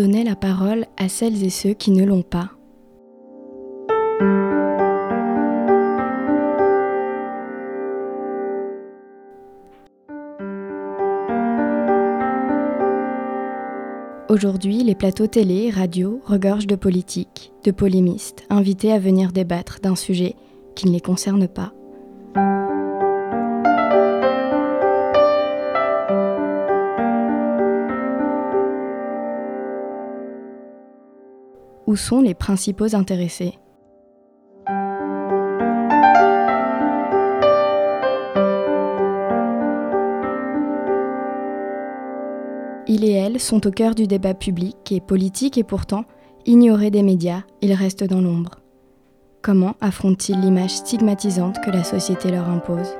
donnait 0.00 0.24
la 0.24 0.34
parole 0.34 0.86
à 0.96 1.10
celles 1.10 1.44
et 1.44 1.50
ceux 1.50 1.74
qui 1.74 1.90
ne 1.90 2.06
l'ont 2.06 2.22
pas. 2.22 2.52
Aujourd'hui, 14.30 14.82
les 14.84 14.94
plateaux 14.94 15.26
télé, 15.26 15.68
radio 15.68 16.22
regorgent 16.24 16.66
de 16.66 16.76
politiques, 16.76 17.52
de 17.64 17.70
polémistes, 17.70 18.46
invités 18.48 18.92
à 18.94 18.98
venir 18.98 19.32
débattre 19.32 19.80
d'un 19.82 19.96
sujet 19.96 20.34
qui 20.76 20.86
ne 20.86 20.92
les 20.92 21.00
concerne 21.00 21.46
pas. 21.46 21.74
Où 31.90 31.96
sont 31.96 32.20
les 32.20 32.34
principaux 32.34 32.94
intéressés 32.94 33.58
Il 42.86 43.04
et 43.04 43.10
elle 43.10 43.40
sont 43.40 43.66
au 43.66 43.72
cœur 43.72 43.96
du 43.96 44.06
débat 44.06 44.34
public 44.34 44.76
et 44.92 45.00
politique 45.00 45.58
et 45.58 45.64
pourtant, 45.64 46.04
ignorés 46.46 46.92
des 46.92 47.02
médias, 47.02 47.42
ils 47.60 47.72
restent 47.72 48.04
dans 48.04 48.20
l'ombre. 48.20 48.60
Comment 49.42 49.74
affrontent-ils 49.80 50.38
l'image 50.38 50.76
stigmatisante 50.76 51.56
que 51.64 51.70
la 51.70 51.82
société 51.82 52.30
leur 52.30 52.48
impose? 52.48 52.94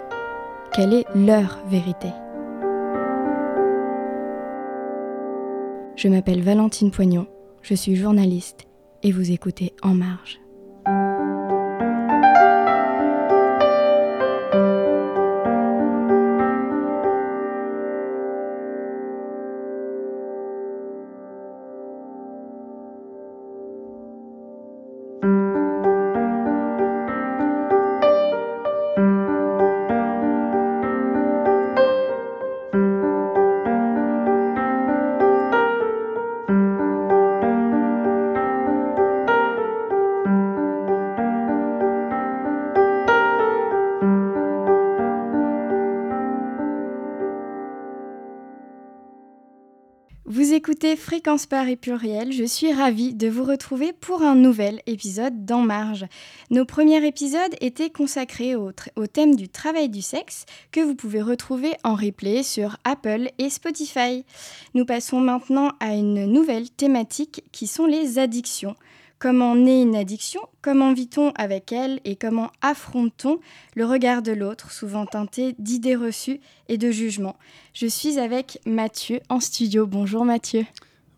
Quelle 0.74 0.94
est 0.94 1.06
leur 1.14 1.60
vérité? 1.68 2.08
Je 5.94 6.08
m'appelle 6.08 6.42
Valentine 6.42 6.90
Poignon, 6.90 7.28
je 7.62 7.74
suis 7.74 7.94
journaliste 7.94 8.66
et 9.02 9.12
vous 9.12 9.30
écoutez 9.30 9.72
En 9.82 9.94
Marge. 9.94 10.40
Écoutez 50.60 50.94
Fréquence 50.94 51.46
Paris 51.46 51.76
Pluriel, 51.76 52.32
je 52.32 52.44
suis 52.44 52.70
ravie 52.70 53.14
de 53.14 53.28
vous 53.28 53.44
retrouver 53.44 53.94
pour 53.94 54.20
un 54.20 54.34
nouvel 54.34 54.82
épisode 54.86 55.46
d'En 55.46 55.62
Marge. 55.62 56.04
Nos 56.50 56.66
premiers 56.66 57.02
épisodes 57.06 57.54
étaient 57.62 57.88
consacrés 57.88 58.56
au, 58.56 58.70
au, 58.94 59.06
thème 59.06 59.36
du 59.36 59.48
travail 59.48 59.88
du 59.88 60.02
sexe 60.02 60.44
que 60.70 60.80
vous 60.80 60.94
pouvez 60.94 61.22
retrouver 61.22 61.72
en 61.82 61.94
replay 61.94 62.42
sur 62.42 62.76
Apple 62.84 63.30
et 63.38 63.48
Spotify. 63.48 64.26
Nous 64.74 64.84
passons 64.84 65.20
maintenant 65.20 65.72
à 65.80 65.94
une 65.94 66.26
nouvelle 66.26 66.68
thématique 66.68 67.42
qui 67.52 67.66
sont 67.66 67.86
les 67.86 68.18
addictions. 68.18 68.76
Comment 69.20 69.54
naît 69.54 69.82
une 69.82 69.96
addiction? 69.96 70.40
Comment 70.62 70.94
vit-on 70.94 71.32
avec 71.34 71.72
elle? 71.72 72.00
Et 72.06 72.16
comment 72.16 72.50
affronte-t-on 72.62 73.38
le 73.76 73.84
regard 73.84 74.22
de 74.22 74.32
l'autre, 74.32 74.72
souvent 74.72 75.04
teinté 75.04 75.54
d'idées 75.58 75.94
reçues 75.94 76.40
et 76.70 76.78
de 76.78 76.90
jugements? 76.90 77.36
Je 77.74 77.86
suis 77.86 78.18
avec 78.18 78.60
Mathieu 78.64 79.20
en 79.28 79.38
studio. 79.38 79.86
Bonjour 79.86 80.24
Mathieu. 80.24 80.64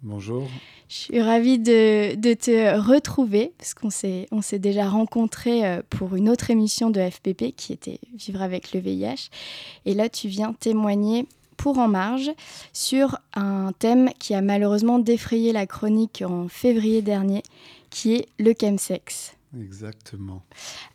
Bonjour. 0.02 0.48
Je 0.88 0.94
suis 0.96 1.22
ravie 1.22 1.60
de, 1.60 2.16
de 2.16 2.34
te 2.34 2.76
retrouver 2.76 3.52
parce 3.56 3.72
qu'on 3.72 3.90
s'est, 3.90 4.26
on 4.32 4.42
s'est 4.42 4.58
déjà 4.58 4.88
rencontrés 4.88 5.64
euh, 5.64 5.80
pour 5.88 6.16
une 6.16 6.28
autre 6.28 6.50
émission 6.50 6.90
de 6.90 7.00
FPP 7.08 7.54
qui 7.56 7.72
était 7.72 8.00
Vivre 8.14 8.42
avec 8.42 8.72
le 8.72 8.80
VIH. 8.80 9.30
Et 9.86 9.94
là, 9.94 10.08
tu 10.08 10.26
viens 10.26 10.54
témoigner 10.54 11.28
pour 11.56 11.78
En 11.78 11.86
Marge 11.86 12.32
sur 12.72 13.18
un 13.34 13.70
thème 13.78 14.10
qui 14.18 14.34
a 14.34 14.42
malheureusement 14.42 14.98
défrayé 14.98 15.52
la 15.52 15.66
chronique 15.66 16.24
en 16.26 16.48
février 16.48 17.02
dernier, 17.02 17.44
qui 17.92 18.14
est 18.14 18.26
le 18.38 18.54
chemsex. 18.58 19.36
Exactement. 19.60 20.42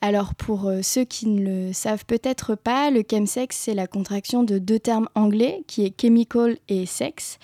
Alors 0.02 0.34
pour 0.34 0.68
euh, 0.68 0.82
ceux 0.82 1.04
qui 1.04 1.28
ne 1.28 1.68
le 1.68 1.74
savent 1.74 2.06
peut-être 2.06 2.56
pas, 2.56 2.90
le 2.90 3.04
chemsex 3.10 3.56
c'est 3.56 3.76
la 3.76 3.86
contraction 3.86 4.44
de 4.44 4.58
deux 4.58 4.80
termes 4.80 5.08
anglais 5.14 5.64
qui 5.68 5.86
est 5.86 6.02
chemical 6.02 6.58
et 6.68 6.88
sex 6.88 7.38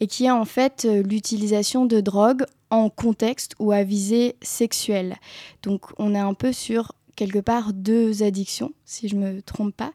et 0.00 0.08
qui 0.08 0.24
est 0.24 0.30
en 0.30 0.44
fait 0.44 0.84
euh, 0.84 1.02
l'utilisation 1.04 1.86
de 1.86 2.00
drogue 2.00 2.44
en 2.70 2.90
contexte 2.90 3.54
ou 3.60 3.70
à 3.70 3.84
visée 3.84 4.34
sexuelle. 4.42 5.16
Donc 5.62 5.82
on 5.98 6.16
est 6.16 6.18
un 6.18 6.34
peu 6.34 6.52
sur 6.52 6.92
quelque 7.14 7.38
part 7.38 7.72
deux 7.72 8.24
addictions 8.24 8.72
si 8.84 9.08
je 9.08 9.14
me 9.14 9.40
trompe 9.42 9.76
pas. 9.76 9.92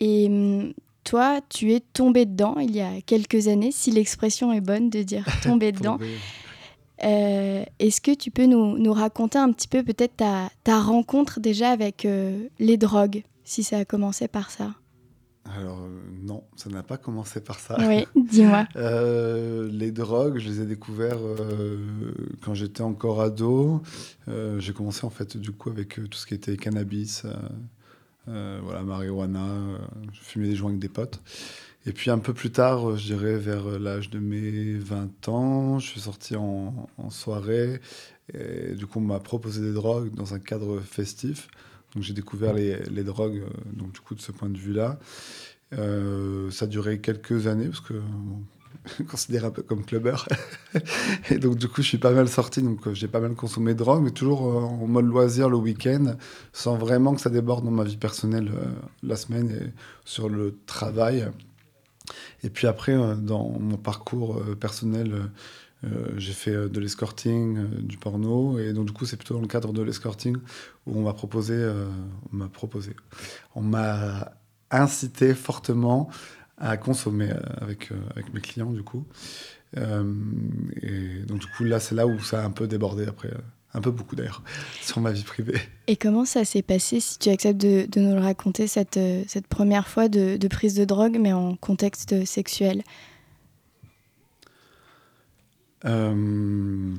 Et 0.00 0.26
hum, 0.26 0.72
toi, 1.04 1.40
tu 1.48 1.72
es 1.72 1.80
tombé 1.80 2.26
dedans 2.26 2.56
il 2.58 2.74
y 2.74 2.80
a 2.80 3.00
quelques 3.06 3.48
années, 3.48 3.70
si 3.72 3.90
l'expression 3.90 4.52
est 4.52 4.60
bonne 4.60 4.90
de 4.90 5.02
dire 5.02 5.24
tomber 5.42 5.72
dedans. 5.72 5.98
Euh, 7.04 7.64
Est-ce 7.78 8.00
que 8.00 8.14
tu 8.14 8.30
peux 8.30 8.46
nous, 8.46 8.78
nous, 8.78 8.92
raconter 8.92 9.38
un 9.38 9.52
petit 9.52 9.68
peu 9.68 9.82
peut-être 9.82 10.16
ta, 10.16 10.50
ta, 10.64 10.80
rencontre 10.80 11.40
déjà 11.40 11.70
avec 11.70 12.04
euh, 12.04 12.46
les 12.58 12.76
drogues, 12.76 13.22
si 13.44 13.62
ça 13.62 13.78
a 13.78 13.84
commencé 13.84 14.28
par 14.28 14.50
ça? 14.50 14.74
Alors 15.56 15.80
non, 16.22 16.44
ça 16.54 16.68
n'a 16.70 16.82
pas 16.82 16.96
commencé 16.96 17.40
par 17.40 17.58
ça. 17.58 17.76
Oui, 17.80 18.06
dis-moi. 18.30 18.66
euh, 18.76 19.68
les 19.72 19.90
drogues, 19.90 20.38
je 20.38 20.48
les 20.48 20.60
ai 20.60 20.66
découvertes 20.66 21.18
euh, 21.20 22.12
quand 22.44 22.54
j'étais 22.54 22.82
encore 22.82 23.20
ado. 23.20 23.82
Euh, 24.28 24.60
j'ai 24.60 24.72
commencé 24.72 25.04
en 25.04 25.10
fait 25.10 25.36
du 25.36 25.50
coup 25.52 25.70
avec 25.70 25.94
tout 25.94 26.18
ce 26.18 26.26
qui 26.26 26.34
était 26.34 26.56
cannabis, 26.56 27.24
euh, 28.28 28.60
voilà, 28.62 28.82
marijuana. 28.82 29.46
je 30.12 30.20
fumais 30.20 30.48
des 30.48 30.56
joints 30.56 30.70
avec 30.70 30.80
des 30.80 30.88
potes. 30.88 31.20
Et 31.86 31.92
puis 31.92 32.10
un 32.10 32.18
peu 32.18 32.34
plus 32.34 32.50
tard, 32.50 32.96
je 32.96 33.14
dirais 33.14 33.36
vers 33.36 33.78
l'âge 33.78 34.10
de 34.10 34.18
mes 34.18 34.74
20 34.74 35.28
ans, 35.28 35.78
je 35.78 35.86
suis 35.86 36.00
sorti 36.00 36.36
en, 36.36 36.88
soirée. 37.10 37.80
Et 38.34 38.74
du 38.74 38.86
coup, 38.86 38.98
on 38.98 39.02
m'a 39.02 39.18
proposé 39.18 39.60
des 39.60 39.72
drogues 39.72 40.14
dans 40.14 40.34
un 40.34 40.38
cadre 40.38 40.80
festif. 40.80 41.48
Donc 41.94 42.04
j'ai 42.04 42.12
découvert 42.12 42.52
les, 42.52 42.76
les, 42.84 43.02
drogues, 43.02 43.42
donc 43.72 43.92
du 43.92 44.00
coup, 44.00 44.14
de 44.14 44.20
ce 44.20 44.30
point 44.30 44.48
de 44.48 44.58
vue-là. 44.58 44.98
Euh, 45.78 46.50
ça 46.50 46.64
a 46.64 46.68
duré 46.68 47.00
quelques 47.00 47.46
années, 47.46 47.66
parce 47.66 47.80
que 47.80 47.94
bon, 47.94 48.42
considéré 49.10 49.46
un 49.46 49.50
peu 49.50 49.62
comme 49.62 49.84
clubbeur. 49.84 50.28
et 51.30 51.38
donc, 51.38 51.56
du 51.56 51.68
coup, 51.68 51.82
je 51.82 51.88
suis 51.88 51.98
pas 51.98 52.12
mal 52.12 52.28
sorti, 52.28 52.62
donc 52.62 52.92
j'ai 52.92 53.08
pas 53.08 53.20
mal 53.20 53.34
consommé 53.34 53.74
de 53.74 53.78
drogue, 53.78 54.02
mais 54.02 54.10
toujours 54.10 54.46
euh, 54.46 54.60
en 54.62 54.86
mode 54.86 55.06
loisir 55.06 55.48
le 55.48 55.56
week-end, 55.56 56.16
sans 56.52 56.76
vraiment 56.76 57.14
que 57.14 57.20
ça 57.20 57.30
déborde 57.30 57.64
dans 57.64 57.70
ma 57.70 57.84
vie 57.84 57.96
personnelle 57.96 58.50
euh, 58.54 58.66
la 59.02 59.16
semaine 59.16 59.50
et 59.50 59.72
sur 60.04 60.28
le 60.28 60.58
travail. 60.66 61.28
Et 62.42 62.50
puis 62.50 62.66
après, 62.66 62.92
euh, 62.92 63.14
dans 63.14 63.48
mon 63.48 63.76
parcours 63.76 64.38
euh, 64.38 64.54
personnel, 64.54 65.30
euh, 65.84 65.88
j'ai 66.16 66.32
fait 66.32 66.68
de 66.68 66.80
l'escorting, 66.80 67.66
du 67.80 67.96
porno, 67.96 68.58
et 68.58 68.72
donc 68.72 68.86
du 68.86 68.92
coup, 68.92 69.06
c'est 69.06 69.16
plutôt 69.16 69.34
dans 69.34 69.40
le 69.40 69.46
cadre 69.46 69.72
de 69.72 69.82
l'escorting 69.82 70.36
où 70.86 70.98
on 70.98 71.02
m'a 71.02 71.14
proposé, 71.14 71.56
on 72.32 72.36
m'a 72.36 72.48
proposé, 72.48 72.94
on 73.54 73.62
m'a 73.62 74.32
incité 74.70 75.34
fortement 75.34 76.10
à 76.58 76.76
consommer 76.76 77.30
avec, 77.62 77.92
avec 78.10 78.34
mes 78.34 78.42
clients, 78.42 78.72
du 78.72 78.82
coup. 78.82 79.06
et 79.74 81.22
donc 81.26 81.38
du 81.38 81.46
coup, 81.46 81.64
là, 81.64 81.80
c'est 81.80 81.94
là 81.94 82.06
où 82.06 82.20
ça 82.20 82.42
a 82.42 82.44
un 82.44 82.50
peu 82.50 82.68
débordé 82.68 83.06
après 83.06 83.30
un 83.74 83.80
peu 83.80 83.90
beaucoup 83.90 84.16
d'ailleurs, 84.16 84.42
sur 84.82 85.00
ma 85.00 85.12
vie 85.12 85.24
privée. 85.24 85.60
Et 85.86 85.96
comment 85.96 86.24
ça 86.24 86.44
s'est 86.44 86.62
passé, 86.62 87.00
si 87.00 87.18
tu 87.18 87.28
acceptes 87.30 87.60
de, 87.60 87.86
de, 87.86 88.00
nous 88.00 88.14
le 88.14 88.20
raconter, 88.20 88.66
cette, 88.66 88.98
cette 89.26 89.46
première 89.46 89.88
fois 89.88 90.08
de, 90.08 90.36
de, 90.36 90.48
prise 90.48 90.74
de 90.74 90.84
drogue, 90.84 91.18
mais 91.20 91.32
en 91.32 91.56
contexte 91.56 92.24
sexuel? 92.24 92.82
Euh, 95.86 96.94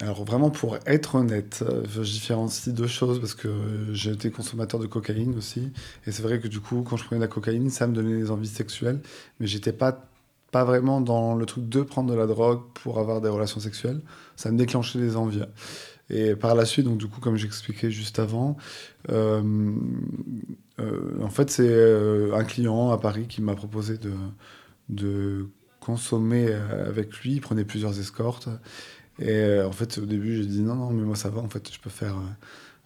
Alors 0.00 0.24
vraiment, 0.24 0.50
pour 0.50 0.78
être 0.86 1.16
honnête, 1.16 1.62
je 1.90 2.00
différencie 2.00 2.74
deux 2.74 2.86
choses, 2.86 3.20
parce 3.20 3.34
que 3.34 3.50
j'ai 3.92 4.12
été 4.12 4.30
consommateur 4.30 4.80
de 4.80 4.86
cocaïne 4.86 5.36
aussi, 5.36 5.72
et 6.06 6.12
c'est 6.12 6.22
vrai 6.22 6.40
que 6.40 6.48
du 6.48 6.60
coup, 6.60 6.82
quand 6.82 6.96
je 6.96 7.04
prenais 7.04 7.18
de 7.18 7.24
la 7.24 7.28
cocaïne, 7.28 7.70
ça 7.70 7.86
me 7.86 7.94
donnait 7.94 8.16
des 8.16 8.30
envies 8.30 8.48
sexuelles, 8.48 9.00
mais 9.40 9.46
j'étais 9.46 9.72
pas 9.72 10.07
pas 10.50 10.64
vraiment 10.64 11.00
dans 11.00 11.34
le 11.34 11.46
truc 11.46 11.68
de 11.68 11.82
prendre 11.82 12.10
de 12.10 12.16
la 12.16 12.26
drogue 12.26 12.62
pour 12.74 12.98
avoir 12.98 13.20
des 13.20 13.28
relations 13.28 13.60
sexuelles. 13.60 14.00
Ça 14.36 14.50
me 14.50 14.56
déclenchait 14.56 14.98
des 14.98 15.16
envies. 15.16 15.42
Et 16.10 16.36
par 16.36 16.54
la 16.54 16.64
suite, 16.64 16.86
donc 16.86 16.98
du 16.98 17.06
coup, 17.06 17.20
comme 17.20 17.36
j'expliquais 17.36 17.90
juste 17.90 18.18
avant, 18.18 18.56
euh, 19.10 19.42
euh, 20.80 21.22
en 21.22 21.28
fait, 21.28 21.50
c'est 21.50 21.68
euh, 21.68 22.34
un 22.34 22.44
client 22.44 22.90
à 22.90 22.98
Paris 22.98 23.26
qui 23.28 23.42
m'a 23.42 23.54
proposé 23.54 23.98
de, 24.88 25.48
consommé 25.80 26.52
avec 26.86 27.14
lui, 27.18 27.32
il 27.34 27.40
prenait 27.40 27.64
plusieurs 27.64 27.98
escortes. 27.98 28.48
Et 29.18 29.60
en 29.60 29.72
fait, 29.72 29.98
au 29.98 30.06
début, 30.06 30.36
j'ai 30.36 30.46
dit 30.46 30.60
non, 30.60 30.76
non, 30.76 30.90
mais 30.90 31.02
moi 31.02 31.16
ça 31.16 31.28
va, 31.28 31.40
en 31.40 31.48
fait, 31.48 31.70
je 31.72 31.78
peux 31.78 31.90
faire. 31.90 32.14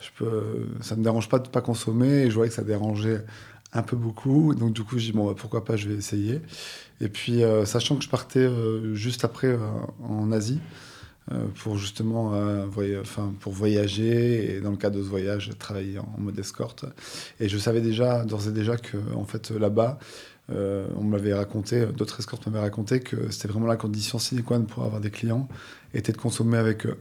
Je 0.00 0.08
peux, 0.16 0.66
ça 0.80 0.96
me 0.96 1.04
dérange 1.04 1.28
pas 1.28 1.38
de 1.38 1.48
pas 1.48 1.60
consommer. 1.60 2.24
Et 2.24 2.30
je 2.30 2.34
voyais 2.34 2.48
que 2.48 2.56
ça 2.56 2.64
dérangeait 2.64 3.24
un 3.72 3.82
peu 3.82 3.96
beaucoup. 3.96 4.54
Donc 4.54 4.72
du 4.72 4.82
coup, 4.82 4.98
j'ai 4.98 5.12
dit 5.12 5.16
bon, 5.16 5.26
bah, 5.26 5.34
pourquoi 5.36 5.64
pas, 5.64 5.76
je 5.76 5.88
vais 5.88 5.94
essayer. 5.94 6.40
Et 7.02 7.08
puis, 7.08 7.42
sachant 7.66 7.96
que 7.96 8.04
je 8.04 8.08
partais 8.08 8.48
juste 8.94 9.24
après 9.24 9.58
en 10.02 10.32
Asie, 10.32 10.60
euh, 11.30 11.46
pour 11.62 11.78
justement 11.78 12.34
euh, 12.34 12.66
enfin, 13.00 13.32
pour 13.38 13.52
voyager 13.52 14.56
et 14.56 14.60
dans 14.60 14.72
le 14.72 14.76
cadre 14.76 14.98
de 14.98 15.04
ce 15.04 15.08
voyage 15.08 15.50
travailler 15.56 16.00
en, 16.00 16.16
mode 16.18 16.36
escorte. 16.36 16.84
Et 17.38 17.48
je 17.48 17.58
savais 17.58 17.80
déjà 17.80 18.24
d'ores 18.24 18.48
et 18.48 18.50
déjà 18.50 18.76
que 18.76 18.96
en 19.14 19.24
fait 19.24 19.52
là-bas 19.52 20.00
euh, 20.50 20.88
on 20.96 21.04
m'avait 21.04 21.32
raconté 21.32 21.86
d'autres 21.86 22.18
escortes 22.18 22.44
m'avaient 22.46 22.58
raconté 22.58 22.98
que 22.98 23.30
c'était 23.30 23.46
vraiment 23.46 23.68
la 23.68 23.76
condition 23.76 24.18
sine 24.18 24.42
qua 24.42 24.58
non 24.58 24.64
pour 24.64 24.82
avoir 24.82 25.00
des 25.00 25.12
clients 25.12 25.46
était 25.94 26.10
de 26.10 26.18
consommer 26.18 26.58
avec 26.58 26.86
eux. 26.86 26.98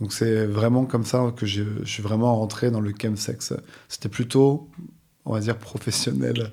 Donc 0.00 0.12
c'est 0.12 0.46
vraiment 0.46 0.84
comme 0.84 1.04
ça 1.04 1.32
que 1.36 1.44
je 1.44 1.64
suis 1.84 2.04
vraiment 2.04 2.36
rentré 2.36 2.70
dans 2.70 2.80
le 2.80 2.94
chemsex. 2.96 3.52
C'était 3.88 4.08
plutôt 4.08 4.70
on 5.24 5.32
va 5.32 5.40
dire 5.40 5.58
professionnel 5.58 6.52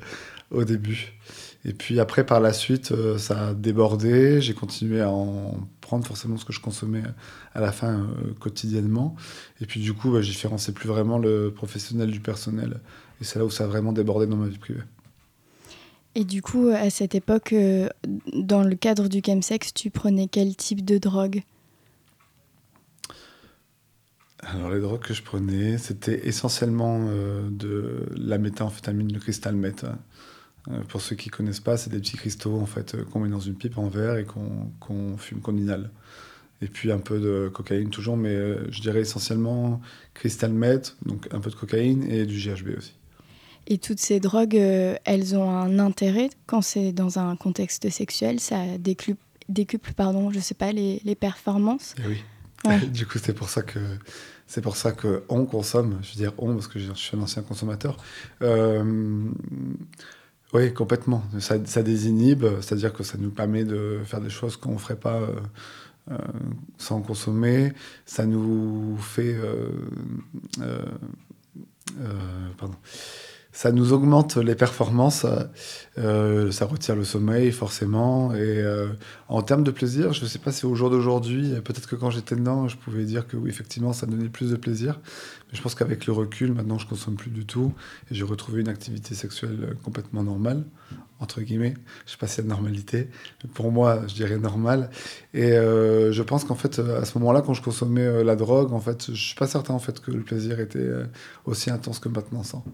au 0.49 0.63
début 0.63 1.13
et 1.65 1.73
puis 1.73 1.99
après, 1.99 2.25
par 2.25 2.41
la 2.41 2.51
suite, 2.51 2.93
ça 3.17 3.49
a 3.49 3.53
débordé. 3.53 4.41
J'ai 4.41 4.53
continué 4.53 5.01
à 5.01 5.09
en 5.09 5.67
prendre 5.79 6.05
forcément 6.05 6.37
ce 6.37 6.45
que 6.45 6.53
je 6.53 6.59
consommais 6.59 7.03
à 7.53 7.61
la 7.61 7.71
fin 7.71 7.99
euh, 7.99 8.33
quotidiennement. 8.39 9.15
Et 9.61 9.65
puis 9.65 9.79
du 9.79 9.93
coup, 9.93 10.11
bah, 10.11 10.21
j'ai 10.21 10.31
différencié 10.31 10.73
plus 10.73 10.87
vraiment 10.87 11.19
le 11.19 11.51
professionnel 11.55 12.09
du 12.09 12.19
personnel. 12.19 12.79
Et 13.21 13.23
c'est 13.23 13.37
là 13.37 13.45
où 13.45 13.51
ça 13.51 13.65
a 13.65 13.67
vraiment 13.67 13.93
débordé 13.93 14.25
dans 14.25 14.37
ma 14.37 14.47
vie 14.47 14.57
privée. 14.57 14.81
Et 16.15 16.25
du 16.25 16.41
coup, 16.41 16.67
à 16.67 16.89
cette 16.89 17.15
époque, 17.15 17.53
euh, 17.53 17.89
dans 18.33 18.63
le 18.63 18.75
cadre 18.75 19.07
du 19.07 19.21
chemsex, 19.25 19.73
tu 19.73 19.89
prenais 19.89 20.27
quel 20.27 20.55
type 20.55 20.83
de 20.83 20.97
drogue? 20.97 21.43
Alors 24.39 24.71
les 24.71 24.81
drogues 24.81 25.01
que 25.01 25.13
je 25.13 25.23
prenais, 25.23 25.77
c'était 25.77 26.27
essentiellement 26.27 27.07
euh, 27.07 27.49
de 27.49 28.05
la 28.15 28.37
méthamphétamine, 28.37 29.11
le 29.11 29.19
cristal 29.19 29.55
meth. 29.55 29.85
Euh, 30.71 30.81
pour 30.87 31.01
ceux 31.01 31.15
qui 31.15 31.29
connaissent 31.29 31.59
pas, 31.59 31.77
c'est 31.77 31.89
des 31.89 31.99
petits 31.99 32.17
cristaux 32.17 32.57
en 32.59 32.65
fait 32.65 32.95
euh, 32.95 33.03
qu'on 33.03 33.19
met 33.19 33.29
dans 33.29 33.39
une 33.39 33.55
pipe 33.55 33.77
en 33.77 33.87
verre 33.87 34.17
et 34.17 34.25
qu'on 34.25 35.17
fume, 35.17 35.41
qu'on 35.41 35.57
inhale. 35.57 35.89
Et 36.61 36.67
puis 36.67 36.91
un 36.91 36.99
peu 36.99 37.19
de 37.19 37.49
cocaïne 37.53 37.89
toujours, 37.89 38.15
mais 38.15 38.29
euh, 38.29 38.71
je 38.71 38.81
dirais 38.81 39.01
essentiellement 39.01 39.81
crystal 40.13 40.53
meth, 40.53 40.95
donc 41.05 41.27
un 41.31 41.39
peu 41.39 41.49
de 41.49 41.55
cocaïne 41.55 42.09
et 42.09 42.25
du 42.25 42.37
GHB 42.37 42.77
aussi. 42.77 42.93
Et 43.67 43.77
toutes 43.77 43.99
ces 43.99 44.19
drogues, 44.19 44.55
elles 44.55 45.35
ont 45.35 45.49
un 45.49 45.79
intérêt 45.79 46.29
quand 46.47 46.61
c'est 46.61 46.91
dans 46.91 47.17
un 47.19 47.35
contexte 47.37 47.89
sexuel, 47.89 48.41
ça 48.41 48.77
décuple, 48.77 49.21
décuple 49.47 49.93
pardon, 49.93 50.31
je 50.31 50.39
sais 50.39 50.53
pas, 50.53 50.73
les, 50.73 51.01
les 51.05 51.15
performances? 51.15 51.95
Et 51.99 52.01
eh 52.03 52.07
oui. 52.09 52.87
du 52.91 53.05
coup, 53.05 53.19
c'est 53.21 53.33
pour 53.33 53.49
ça 53.49 53.61
que 53.61 53.79
c'est 54.47 54.61
pour 54.61 54.75
ça 54.75 54.91
que 54.91 55.23
on 55.29 55.45
consomme. 55.45 55.99
Je 56.01 56.11
veux 56.11 56.17
dire 56.17 56.33
on 56.37 56.53
parce 56.53 56.67
que 56.67 56.79
je 56.79 56.93
suis 56.93 57.17
un 57.17 57.21
ancien 57.21 57.41
consommateur. 57.41 57.97
Euh, 58.41 59.25
oui, 60.53 60.71
complètement. 60.71 61.23
Ça, 61.39 61.57
désinhibe, 61.57 62.45
c'est-à-dire 62.61 62.93
que 62.93 63.03
ça 63.03 63.17
nous 63.17 63.31
permet 63.31 63.63
de 63.63 63.99
faire 64.05 64.21
des 64.21 64.29
choses 64.29 64.55
qu'on 64.55 64.73
ne 64.73 64.77
ferait 64.77 64.95
pas 64.95 65.15
euh, 65.15 65.27
euh, 66.11 66.17
sans 66.77 67.01
consommer. 67.01 67.73
Ça 68.05 68.27
nous 68.27 68.95
fait. 68.97 69.35
Euh, 69.35 69.71
pardon 72.57 72.75
ça 73.53 73.71
nous 73.71 73.93
augmente 73.93 74.35
les 74.37 74.55
performances, 74.55 75.27
euh, 75.99 76.51
ça 76.51 76.65
retire 76.65 76.95
le 76.95 77.03
sommeil 77.03 77.51
forcément. 77.51 78.33
Et 78.33 78.39
euh, 78.39 78.87
en 79.29 79.43
termes 79.43 79.63
de 79.63 79.69
plaisir, 79.69 80.11
je 80.11 80.23
ne 80.23 80.27
sais 80.27 80.39
pas 80.39 80.51
si 80.51 80.65
au 80.65 80.73
jour 80.73 80.89
d'aujourd'hui, 80.89 81.53
peut-être 81.63 81.87
que 81.87 81.95
quand 81.95 82.09
j'étais 82.09 82.35
dedans, 82.35 82.67
je 82.67 82.77
pouvais 82.77 83.05
dire 83.05 83.27
que 83.27 83.37
oui, 83.37 83.51
effectivement, 83.51 83.93
ça 83.93 84.07
donnait 84.07 84.27
plus 84.27 84.49
de 84.49 84.55
plaisir. 84.55 84.99
Mais 85.51 85.57
je 85.57 85.61
pense 85.61 85.75
qu'avec 85.75 86.07
le 86.07 86.13
recul, 86.13 86.51
maintenant, 86.51 86.79
je 86.79 86.87
consomme 86.87 87.15
plus 87.15 87.29
du 87.29 87.45
tout 87.45 87.73
et 88.09 88.15
j'ai 88.15 88.23
retrouvé 88.23 88.61
une 88.61 88.69
activité 88.69 89.13
sexuelle 89.13 89.77
complètement 89.83 90.23
normale, 90.23 90.63
entre 91.19 91.41
guillemets. 91.41 91.75
Je 92.07 92.11
ne 92.15 92.17
sais 92.27 92.35
pas 92.35 92.41
a 92.41 92.41
de 92.41 92.47
normalité, 92.47 93.07
mais 93.43 93.51
pour 93.53 93.71
moi, 93.71 94.01
je 94.07 94.15
dirais 94.15 94.39
normale. 94.39 94.89
Et 95.35 95.51
euh, 95.51 96.11
je 96.11 96.23
pense 96.23 96.43
qu'en 96.43 96.55
fait, 96.55 96.79
à 96.79 97.05
ce 97.05 97.19
moment-là, 97.19 97.43
quand 97.43 97.53
je 97.53 97.61
consommais 97.61 98.23
la 98.23 98.35
drogue, 98.35 98.73
en 98.73 98.79
fait, 98.79 99.13
je 99.13 99.27
suis 99.27 99.35
pas 99.35 99.47
certain 99.47 99.75
en 99.75 99.79
fait 99.79 99.99
que 99.99 100.09
le 100.09 100.21
plaisir 100.21 100.59
était 100.59 100.89
aussi 101.45 101.69
intense 101.69 101.99
que 101.99 102.09
maintenant 102.09 102.41
sans. 102.41 102.65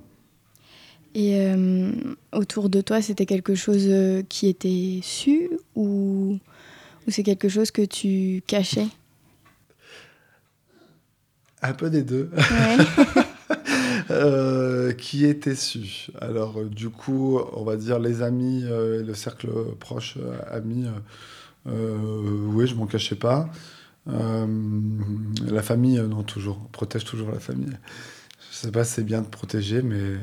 Et 1.16 1.40
euh, 1.42 1.92
autour 2.34 2.70
de 2.70 2.82
toi, 2.82 3.02
c'était 3.02 3.26
quelque 3.26 3.56
chose 3.56 3.86
euh, 3.88 4.22
qui 4.28 4.48
était 4.48 5.00
su 5.02 5.50
ou, 5.76 6.38
ou 7.08 7.12
c'est 7.12 7.24
quelque 7.24 7.50
chose 7.50 7.72
que 7.72 7.82
tu 7.82 8.44
cachais? 8.46 8.88
Un 11.62 11.74
peu 11.74 11.90
des 11.90 12.04
deux. 12.04 12.30
euh, 14.12 14.94
qui 14.94 15.26
était 15.26 15.56
su 15.56 16.10
Alors, 16.22 16.60
euh, 16.60 16.66
du 16.66 16.90
coup, 16.90 17.40
on 17.54 17.64
va 17.64 17.76
dire 17.76 18.00
les 18.00 18.22
amis 18.22 18.64
et 18.64 19.04
le 19.04 19.14
cercle 19.16 19.50
proche, 19.80 20.18
amis, 20.52 20.86
oui, 21.66 22.68
je 22.68 22.76
m'en 22.76 22.86
cachais 22.86 23.16
pas. 23.16 23.50
la 24.06 25.62
famille, 25.64 26.00
non, 26.00 26.22
toujours. 26.22 26.62
On 26.64 26.68
protège 26.68 27.04
toujours 27.04 27.32
la 27.32 27.40
famille. 27.40 27.78
Je 28.52 28.58
sais 28.58 28.72
pas 28.72 28.84
si 28.84 28.94
c'est 28.94 29.04
bien 29.04 29.22
de 29.22 29.28
protéger, 29.28 29.82
mais 29.82 30.18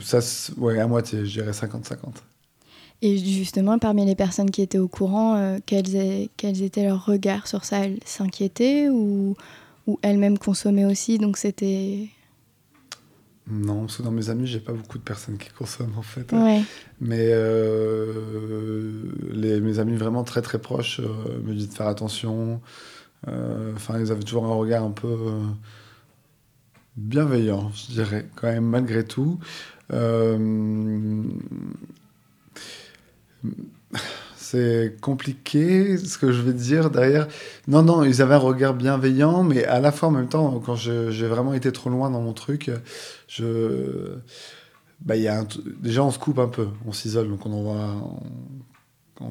ça, 0.00 0.20
ouais, 0.56 0.78
à 0.78 0.86
moitié, 0.86 1.24
je 1.24 1.40
dirais 1.40 1.52
50-50. 1.52 1.96
Et 3.00 3.16
justement, 3.16 3.78
parmi 3.78 4.04
les 4.04 4.16
personnes 4.16 4.50
qui 4.50 4.60
étaient 4.60 4.78
au 4.78 4.88
courant, 4.88 5.36
euh, 5.36 5.58
quels, 5.64 6.28
quels, 6.36 6.62
étaient 6.62 6.84
leurs 6.84 7.04
regards 7.04 7.46
sur 7.46 7.64
ça? 7.64 7.84
Elles 7.84 8.00
s'inquiétaient 8.04 8.88
ou, 8.88 9.36
ou 9.86 9.98
elles-mêmes 10.02 10.38
consommaient 10.38 10.84
aussi? 10.84 11.18
Donc 11.18 11.36
c'était. 11.36 12.08
Non, 13.50 13.82
parce 13.82 13.98
que 13.98 14.02
dans 14.02 14.10
mes 14.10 14.30
amis, 14.30 14.46
j'ai 14.46 14.58
pas 14.58 14.72
beaucoup 14.72 14.98
de 14.98 15.04
personnes 15.04 15.38
qui 15.38 15.48
consomment 15.50 15.96
en 15.96 16.02
fait. 16.02 16.32
Ouais. 16.32 16.62
Mais 17.00 17.28
euh, 17.30 19.02
les, 19.30 19.60
mes 19.60 19.78
amis 19.78 19.96
vraiment 19.96 20.24
très 20.24 20.42
très 20.42 20.58
proches 20.58 21.00
me 21.00 21.54
disent 21.54 21.70
de 21.70 21.74
faire 21.74 21.86
attention. 21.86 22.60
Enfin, 23.26 24.00
ils 24.00 24.10
avaient 24.10 24.22
toujours 24.22 24.44
un 24.44 24.54
regard 24.54 24.82
un 24.82 24.90
peu 24.90 25.16
bienveillant, 26.98 27.70
je 27.74 27.92
dirais, 27.92 28.26
quand 28.36 28.48
même, 28.48 28.64
malgré 28.64 29.04
tout. 29.04 29.38
Euh, 29.92 31.22
c'est 34.36 34.96
compliqué 35.00 35.96
ce 35.98 36.18
que 36.18 36.32
je 36.32 36.42
vais 36.42 36.52
dire 36.52 36.90
derrière. 36.90 37.28
Non, 37.68 37.82
non, 37.82 38.04
ils 38.04 38.22
avaient 38.22 38.34
un 38.34 38.38
regard 38.38 38.74
bienveillant, 38.74 39.42
mais 39.42 39.64
à 39.64 39.80
la 39.80 39.92
fois 39.92 40.08
en 40.08 40.12
même 40.12 40.28
temps, 40.28 40.60
quand 40.64 40.74
j'ai 40.74 41.26
vraiment 41.26 41.54
été 41.54 41.72
trop 41.72 41.90
loin 41.90 42.10
dans 42.10 42.20
mon 42.20 42.32
truc, 42.32 42.70
je. 43.28 44.16
Bah, 45.00 45.16
y 45.16 45.28
a 45.28 45.44
Déjà, 45.80 46.02
on 46.02 46.10
se 46.10 46.18
coupe 46.18 46.40
un 46.40 46.48
peu, 46.48 46.68
on 46.86 46.92
s'isole, 46.92 47.28
donc 47.28 47.46
on 47.46 47.52
envoie 47.52 47.76
on 47.76 48.20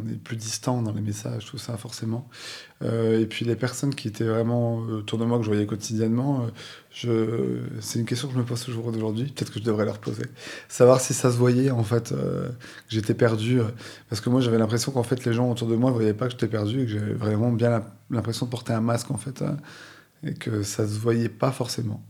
est 0.09 0.21
plus 0.21 0.35
distant 0.35 0.81
dans 0.81 0.91
les 0.91 1.01
messages, 1.01 1.45
tout 1.45 1.57
ça, 1.57 1.77
forcément. 1.77 2.27
Euh, 2.83 3.21
et 3.21 3.25
puis 3.25 3.45
les 3.45 3.55
personnes 3.55 3.95
qui 3.95 4.07
étaient 4.07 4.25
vraiment 4.25 4.77
autour 4.77 5.17
de 5.17 5.25
moi, 5.25 5.37
que 5.37 5.43
je 5.43 5.49
voyais 5.49 5.65
quotidiennement, 5.65 6.41
euh, 6.41 6.47
je... 6.91 7.79
c'est 7.79 7.99
une 7.99 8.05
question 8.05 8.27
que 8.27 8.33
je 8.33 8.39
me 8.39 8.43
pose 8.43 8.63
toujours 8.63 8.87
aujourd'hui, 8.87 9.25
peut-être 9.25 9.51
que 9.51 9.59
je 9.59 9.63
devrais 9.63 9.85
leur 9.85 9.99
poser. 9.99 10.25
Savoir 10.67 10.99
si 10.99 11.13
ça 11.13 11.31
se 11.31 11.37
voyait, 11.37 11.71
en 11.71 11.83
fait, 11.83 12.11
euh, 12.11 12.49
que 12.49 12.55
j'étais 12.89 13.13
perdu. 13.13 13.61
parce 14.09 14.21
que 14.21 14.29
moi, 14.29 14.41
j'avais 14.41 14.57
l'impression 14.57 14.91
qu'en 14.91 15.03
fait, 15.03 15.23
les 15.25 15.33
gens 15.33 15.49
autour 15.49 15.67
de 15.67 15.75
moi 15.75 15.89
ne 15.91 15.95
voyaient 15.95 16.13
pas 16.13 16.25
que 16.25 16.31
j'étais 16.31 16.47
perdu 16.47 16.81
et 16.81 16.85
que 16.85 16.91
j'avais 16.91 17.13
vraiment 17.13 17.51
bien 17.51 17.83
l'impression 18.11 18.45
de 18.45 18.51
porter 18.51 18.73
un 18.73 18.81
masque, 18.81 19.09
en 19.11 19.17
fait, 19.17 19.41
hein, 19.41 19.57
et 20.23 20.33
que 20.33 20.63
ça 20.63 20.85
se 20.85 20.99
voyait 20.99 21.29
pas 21.29 21.51
forcément. 21.51 22.03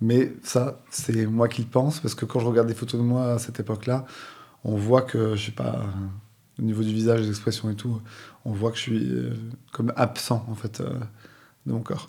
Mais 0.00 0.32
ça, 0.42 0.82
c'est 0.90 1.26
moi 1.26 1.48
qui 1.48 1.62
le 1.62 1.68
pense, 1.68 2.00
parce 2.00 2.14
que 2.14 2.24
quand 2.24 2.40
je 2.40 2.46
regarde 2.46 2.66
des 2.66 2.74
photos 2.74 3.00
de 3.00 3.06
moi 3.06 3.34
à 3.34 3.38
cette 3.38 3.60
époque-là, 3.60 4.06
on 4.64 4.76
voit 4.76 5.02
que 5.02 5.36
je 5.36 5.40
suis 5.40 5.52
pas 5.52 5.86
au 6.60 6.64
niveau 6.64 6.82
du 6.82 6.92
visage, 6.92 7.22
des 7.22 7.28
expressions 7.28 7.70
et 7.70 7.74
tout, 7.74 8.00
on 8.44 8.52
voit 8.52 8.70
que 8.70 8.76
je 8.76 8.82
suis 8.82 9.10
euh, 9.10 9.34
comme 9.72 9.92
absent 9.96 10.44
en 10.48 10.54
fait 10.54 10.80
euh, 10.80 10.90
de 11.66 11.72
mon 11.72 11.80
corps. 11.80 12.08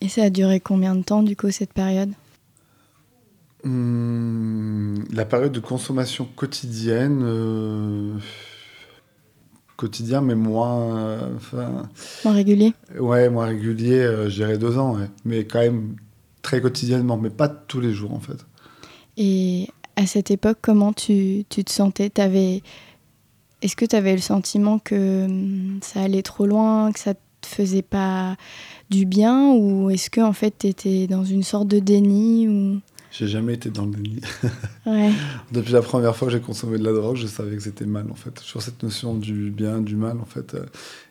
Et 0.00 0.08
ça 0.08 0.24
a 0.24 0.30
duré 0.30 0.58
combien 0.58 0.94
de 0.94 1.02
temps 1.02 1.22
du 1.22 1.36
coup 1.36 1.50
cette 1.50 1.72
période? 1.72 2.10
Hum, 3.64 5.04
La 5.12 5.24
période 5.24 5.52
de 5.52 5.60
consommation 5.60 6.26
quotidienne, 6.34 7.20
euh, 7.22 8.14
quotidien 9.76 10.20
mais 10.20 10.34
moins, 10.34 11.30
moins 12.24 12.32
régulier? 12.32 12.72
Ouais, 12.98 13.28
moins 13.28 13.46
régulier. 13.46 14.02
je 14.28 14.34
dirais 14.34 14.58
deux 14.58 14.78
ans, 14.78 14.96
mais 15.24 15.44
quand 15.44 15.60
même 15.60 15.96
très 16.40 16.60
quotidiennement, 16.60 17.16
mais 17.16 17.30
pas 17.30 17.48
tous 17.48 17.80
les 17.80 17.92
jours 17.92 18.12
en 18.14 18.20
fait. 18.20 18.44
Et 19.16 19.68
à 19.96 20.06
cette 20.06 20.30
époque, 20.30 20.58
comment 20.62 20.92
tu, 20.92 21.44
tu 21.48 21.62
te 21.64 21.70
sentais? 21.70 22.10
T'avais 22.10 22.62
est-ce 23.62 23.76
que 23.76 23.84
tu 23.84 23.96
avais 23.96 24.12
le 24.12 24.20
sentiment 24.20 24.78
que 24.78 25.24
hum, 25.24 25.78
ça 25.82 26.02
allait 26.02 26.22
trop 26.22 26.46
loin, 26.46 26.92
que 26.92 26.98
ça 26.98 27.14
te 27.14 27.46
faisait 27.46 27.82
pas 27.82 28.36
du 28.90 29.06
bien 29.06 29.52
ou 29.52 29.90
est-ce 29.90 30.10
que 30.10 30.20
en 30.20 30.32
fait 30.32 30.54
tu 30.58 30.66
étais 30.68 31.06
dans 31.06 31.24
une 31.24 31.42
sorte 31.42 31.68
de 31.68 31.78
déni 31.78 32.48
ou? 32.48 32.80
J'ai 33.12 33.26
jamais 33.26 33.52
été 33.52 33.68
dans 33.68 33.84
le 33.84 33.90
déni. 33.90 34.22
Depuis 35.52 35.74
la 35.74 35.82
première 35.82 36.16
fois 36.16 36.28
que 36.28 36.32
j'ai 36.32 36.40
consommé 36.40 36.78
de 36.78 36.84
la 36.84 36.92
drogue, 36.92 37.16
je 37.16 37.26
savais 37.26 37.56
que 37.56 37.62
c'était 37.62 37.84
mal, 37.84 38.06
en 38.10 38.14
fait. 38.14 38.38
Sur 38.38 38.62
cette 38.62 38.82
notion 38.82 39.14
du 39.14 39.50
bien, 39.50 39.82
du 39.82 39.96
mal, 39.96 40.18
en 40.18 40.24
fait. 40.24 40.56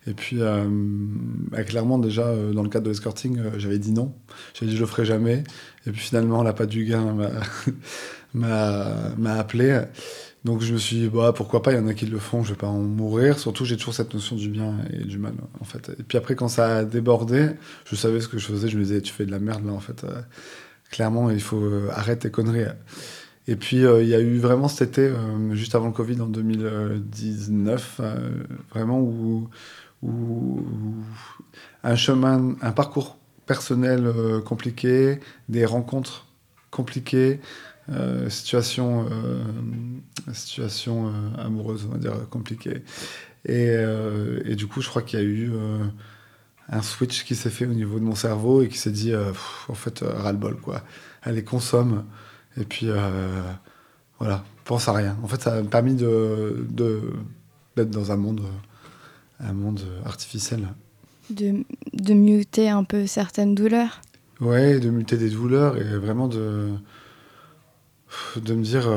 Et 0.07 0.15
puis, 0.15 0.37
euh, 0.39 0.65
bah, 0.67 1.63
clairement, 1.63 1.99
déjà, 1.99 2.23
euh, 2.23 2.53
dans 2.53 2.63
le 2.63 2.69
cadre 2.69 2.85
de 2.85 2.89
l'escorting, 2.89 3.37
euh, 3.37 3.51
j'avais 3.59 3.77
dit 3.77 3.91
non. 3.91 4.15
J'avais 4.55 4.71
dit 4.71 4.77
je 4.77 4.81
le 4.81 4.87
ferai 4.87 5.05
jamais. 5.05 5.43
Et 5.85 5.91
puis 5.91 6.01
finalement, 6.01 6.41
la 6.41 6.53
pas 6.53 6.65
du 6.65 6.85
gain 6.85 7.15
m'a 8.33 9.33
appelé. 9.37 9.83
Donc 10.43 10.61
je 10.61 10.73
me 10.73 10.79
suis 10.79 10.95
dit, 10.97 11.07
bah, 11.07 11.33
pourquoi 11.35 11.61
pas, 11.61 11.71
il 11.71 11.77
y 11.77 11.79
en 11.79 11.87
a 11.87 11.93
qui 11.93 12.07
le 12.07 12.17
font, 12.17 12.43
je 12.43 12.49
vais 12.49 12.57
pas 12.57 12.67
en 12.67 12.79
mourir. 12.79 13.37
Surtout, 13.37 13.63
j'ai 13.63 13.77
toujours 13.77 13.93
cette 13.93 14.13
notion 14.13 14.35
du 14.35 14.49
bien 14.49 14.77
et 14.91 15.03
du 15.03 15.19
mal, 15.19 15.33
en 15.59 15.65
fait. 15.65 15.91
Et 15.99 16.03
puis 16.03 16.17
après, 16.17 16.35
quand 16.35 16.47
ça 16.47 16.77
a 16.77 16.83
débordé, 16.83 17.51
je 17.85 17.95
savais 17.95 18.21
ce 18.21 18.27
que 18.27 18.39
je 18.39 18.47
faisais. 18.47 18.67
Je 18.67 18.77
me 18.77 18.83
disais, 18.83 19.01
tu 19.01 19.13
fais 19.13 19.25
de 19.25 19.31
la 19.31 19.39
merde, 19.39 19.65
là, 19.65 19.73
en 19.73 19.79
fait 19.79 20.03
clairement, 20.91 21.31
il 21.31 21.41
faut 21.41 21.63
euh, 21.63 21.89
arrêter 21.91 22.27
tes 22.27 22.31
conneries. 22.31 22.65
Et 23.47 23.55
puis, 23.55 23.83
euh, 23.83 24.03
il 24.03 24.09
y 24.09 24.13
a 24.13 24.19
eu 24.19 24.37
vraiment 24.37 24.67
cet 24.67 24.89
été, 24.89 25.01
euh, 25.01 25.55
juste 25.55 25.73
avant 25.73 25.87
le 25.87 25.93
Covid, 25.93 26.21
en 26.21 26.27
2019, 26.27 28.01
vraiment 28.69 28.99
où, 28.99 29.49
un 31.83 31.95
chemin, 31.95 32.55
un 32.61 32.71
parcours 32.71 33.17
personnel 33.45 34.11
compliqué, 34.45 35.19
des 35.49 35.65
rencontres 35.65 36.27
compliquées, 36.71 37.39
situation, 38.29 39.07
situation 40.33 41.11
amoureuse, 41.37 41.85
on 41.89 41.93
va 41.93 41.97
dire, 41.97 42.13
compliquée. 42.29 42.83
Et, 43.45 43.73
et 44.45 44.55
du 44.55 44.67
coup, 44.67 44.81
je 44.81 44.89
crois 44.89 45.01
qu'il 45.01 45.19
y 45.19 45.21
a 45.21 45.25
eu 45.25 45.51
un 46.71 46.81
switch 46.81 47.25
qui 47.25 47.35
s'est 47.35 47.49
fait 47.49 47.65
au 47.65 47.73
niveau 47.73 47.99
de 47.99 48.03
mon 48.03 48.15
cerveau 48.15 48.61
et 48.61 48.69
qui 48.69 48.77
s'est 48.77 48.91
dit, 48.91 49.11
euh, 49.11 49.31
en 49.67 49.73
fait, 49.73 50.01
euh, 50.01 50.13
ras-le-bol, 50.13 50.57
quoi. 50.57 50.83
Allez, 51.21 51.43
consomme. 51.43 52.05
Et 52.57 52.63
puis, 52.63 52.87
euh, 52.89 53.41
voilà, 54.19 54.43
pense 54.63 54.87
à 54.87 54.93
rien. 54.93 55.17
En 55.21 55.27
fait, 55.27 55.41
ça 55.41 55.61
m'a 55.61 55.67
permis 55.67 55.95
de, 55.95 56.65
d'être 57.75 57.89
dans 57.89 58.11
un 58.11 58.17
monde, 58.17 58.41
un 59.39 59.53
monde 59.53 59.81
artificiel. 60.05 60.67
De, 61.29 61.63
de 61.93 62.13
muter 62.13 62.69
un 62.69 62.83
peu 62.83 63.05
certaines 63.05 63.55
douleurs 63.55 64.01
Ouais, 64.39 64.79
de 64.79 64.89
muter 64.89 65.17
des 65.17 65.29
douleurs 65.29 65.77
et 65.77 65.97
vraiment 65.97 66.27
de, 66.27 66.69
de 68.35 68.53
me 68.53 68.63
dire, 68.63 68.87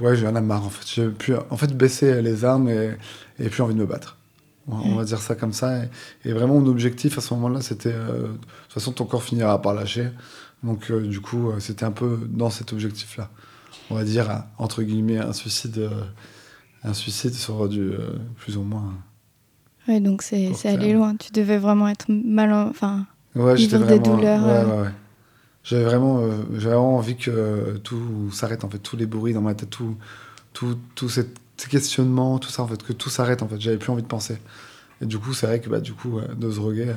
ouais, 0.00 0.16
j'ai 0.16 0.26
un 0.26 0.40
marre, 0.40 0.64
en 0.64 0.70
fait. 0.70 0.86
J'ai 0.86 1.08
pu, 1.08 1.34
en 1.34 1.56
fait, 1.56 1.76
baisser 1.76 2.22
les 2.22 2.44
armes 2.44 2.68
et, 2.68 2.96
et 3.38 3.48
plus 3.48 3.62
envie 3.62 3.74
de 3.74 3.80
me 3.80 3.86
battre. 3.86 4.16
On 4.66 4.94
va 4.94 5.04
dire 5.04 5.20
ça 5.20 5.34
comme 5.34 5.52
ça. 5.52 5.82
Et, 6.24 6.32
vraiment, 6.32 6.58
mon 6.58 6.66
objectif 6.66 7.18
à 7.18 7.20
ce 7.20 7.34
moment-là, 7.34 7.60
c'était 7.60 7.92
euh, 7.92 8.22
de 8.22 8.26
toute 8.28 8.72
façon, 8.72 8.92
ton 8.92 9.04
corps 9.04 9.22
finira 9.22 9.60
par 9.60 9.74
lâcher. 9.74 10.08
Donc, 10.62 10.90
euh, 10.90 11.00
du 11.00 11.20
coup, 11.20 11.50
euh, 11.50 11.60
c'était 11.60 11.84
un 11.84 11.90
peu 11.90 12.18
dans 12.30 12.50
cet 12.50 12.72
objectif-là. 12.72 13.30
On 13.90 13.94
va 13.94 14.04
dire, 14.04 14.44
entre 14.56 14.82
guillemets, 14.82 15.18
un 15.18 15.34
suicide, 15.34 15.90
un 16.82 16.94
suicide 16.94 17.34
sur 17.34 17.68
du 17.68 17.92
plus 18.38 18.56
ou 18.56 18.62
moins. 18.62 18.94
Ouais, 19.86 20.00
donc 20.00 20.22
c'est 20.22 20.54
allé 20.64 20.94
loin. 20.94 21.16
Tu 21.16 21.32
devais 21.32 21.58
vraiment 21.58 21.88
être 21.88 22.06
mal. 22.08 22.50
Enfin, 22.54 23.04
ouais, 23.34 23.54
vivre 23.56 23.84
des 23.84 23.98
douleurs. 23.98 24.46
Ouais, 24.46 24.82
ouais, 24.82 24.88
J'avais 25.64 25.84
vraiment, 25.84 26.18
vraiment 26.50 26.96
envie 26.96 27.16
que 27.16 27.80
tout 27.82 28.30
s'arrête, 28.30 28.64
en 28.64 28.70
fait, 28.70 28.78
tous 28.78 28.96
les 28.96 29.06
bruits 29.06 29.32
dans 29.32 29.40
ma 29.40 29.54
tête, 29.54 29.70
tout, 29.70 29.96
tout, 30.52 30.78
tout 30.94 31.08
ces 31.08 31.26
questionnements, 31.68 32.38
tout 32.38 32.50
ça, 32.50 32.62
en 32.62 32.68
fait, 32.68 32.82
que 32.82 32.92
tout 32.92 33.10
s'arrête, 33.10 33.42
en 33.42 33.48
fait. 33.48 33.60
J'avais 33.60 33.76
plus 33.78 33.90
envie 33.90 34.02
de 34.02 34.08
penser. 34.08 34.38
Et 35.00 35.06
du 35.06 35.18
coup, 35.18 35.34
c'est 35.34 35.46
vrai 35.46 35.60
que, 35.60 35.68
bah, 35.68 35.80
du 35.80 35.92
coup, 35.92 36.18
euh, 36.18 36.34
de 36.34 36.50
se 36.50 36.60
euh, 36.60 36.94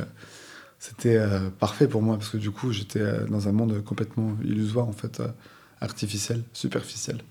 c'était 0.79 1.17
euh, 1.17 1.49
parfait 1.49 1.87
pour 1.87 2.01
moi, 2.01 2.17
parce 2.17 2.29
que 2.29 2.37
du 2.37 2.51
coup, 2.51 2.71
j'étais 2.71 3.03
dans 3.29 3.47
un 3.47 3.51
monde 3.51 3.83
complètement 3.83 4.37
illusoire, 4.43 4.87
en 4.87 4.93
fait, 4.93 5.21
artificiel, 5.81 6.43
superficiel. 6.53 7.21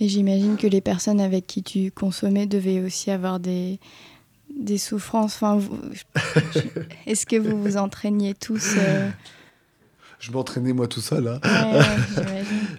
Et 0.00 0.08
j'imagine 0.08 0.56
que 0.56 0.66
les 0.66 0.80
personnes 0.80 1.20
avec 1.20 1.46
qui 1.46 1.62
tu 1.62 1.90
consommais 1.90 2.46
devaient 2.46 2.80
aussi 2.80 3.10
avoir 3.10 3.40
des, 3.40 3.78
des 4.56 4.78
souffrances. 4.78 5.36
Enfin, 5.40 5.60
Est-ce 7.06 7.26
que 7.26 7.36
vous 7.36 7.60
vous 7.60 7.76
entraîniez 7.76 8.34
tous 8.34 8.76
je 10.18 10.32
m'entraînais 10.32 10.72
moi 10.72 10.88
tout 10.88 11.00
seul. 11.00 11.28
Hein. 11.28 11.40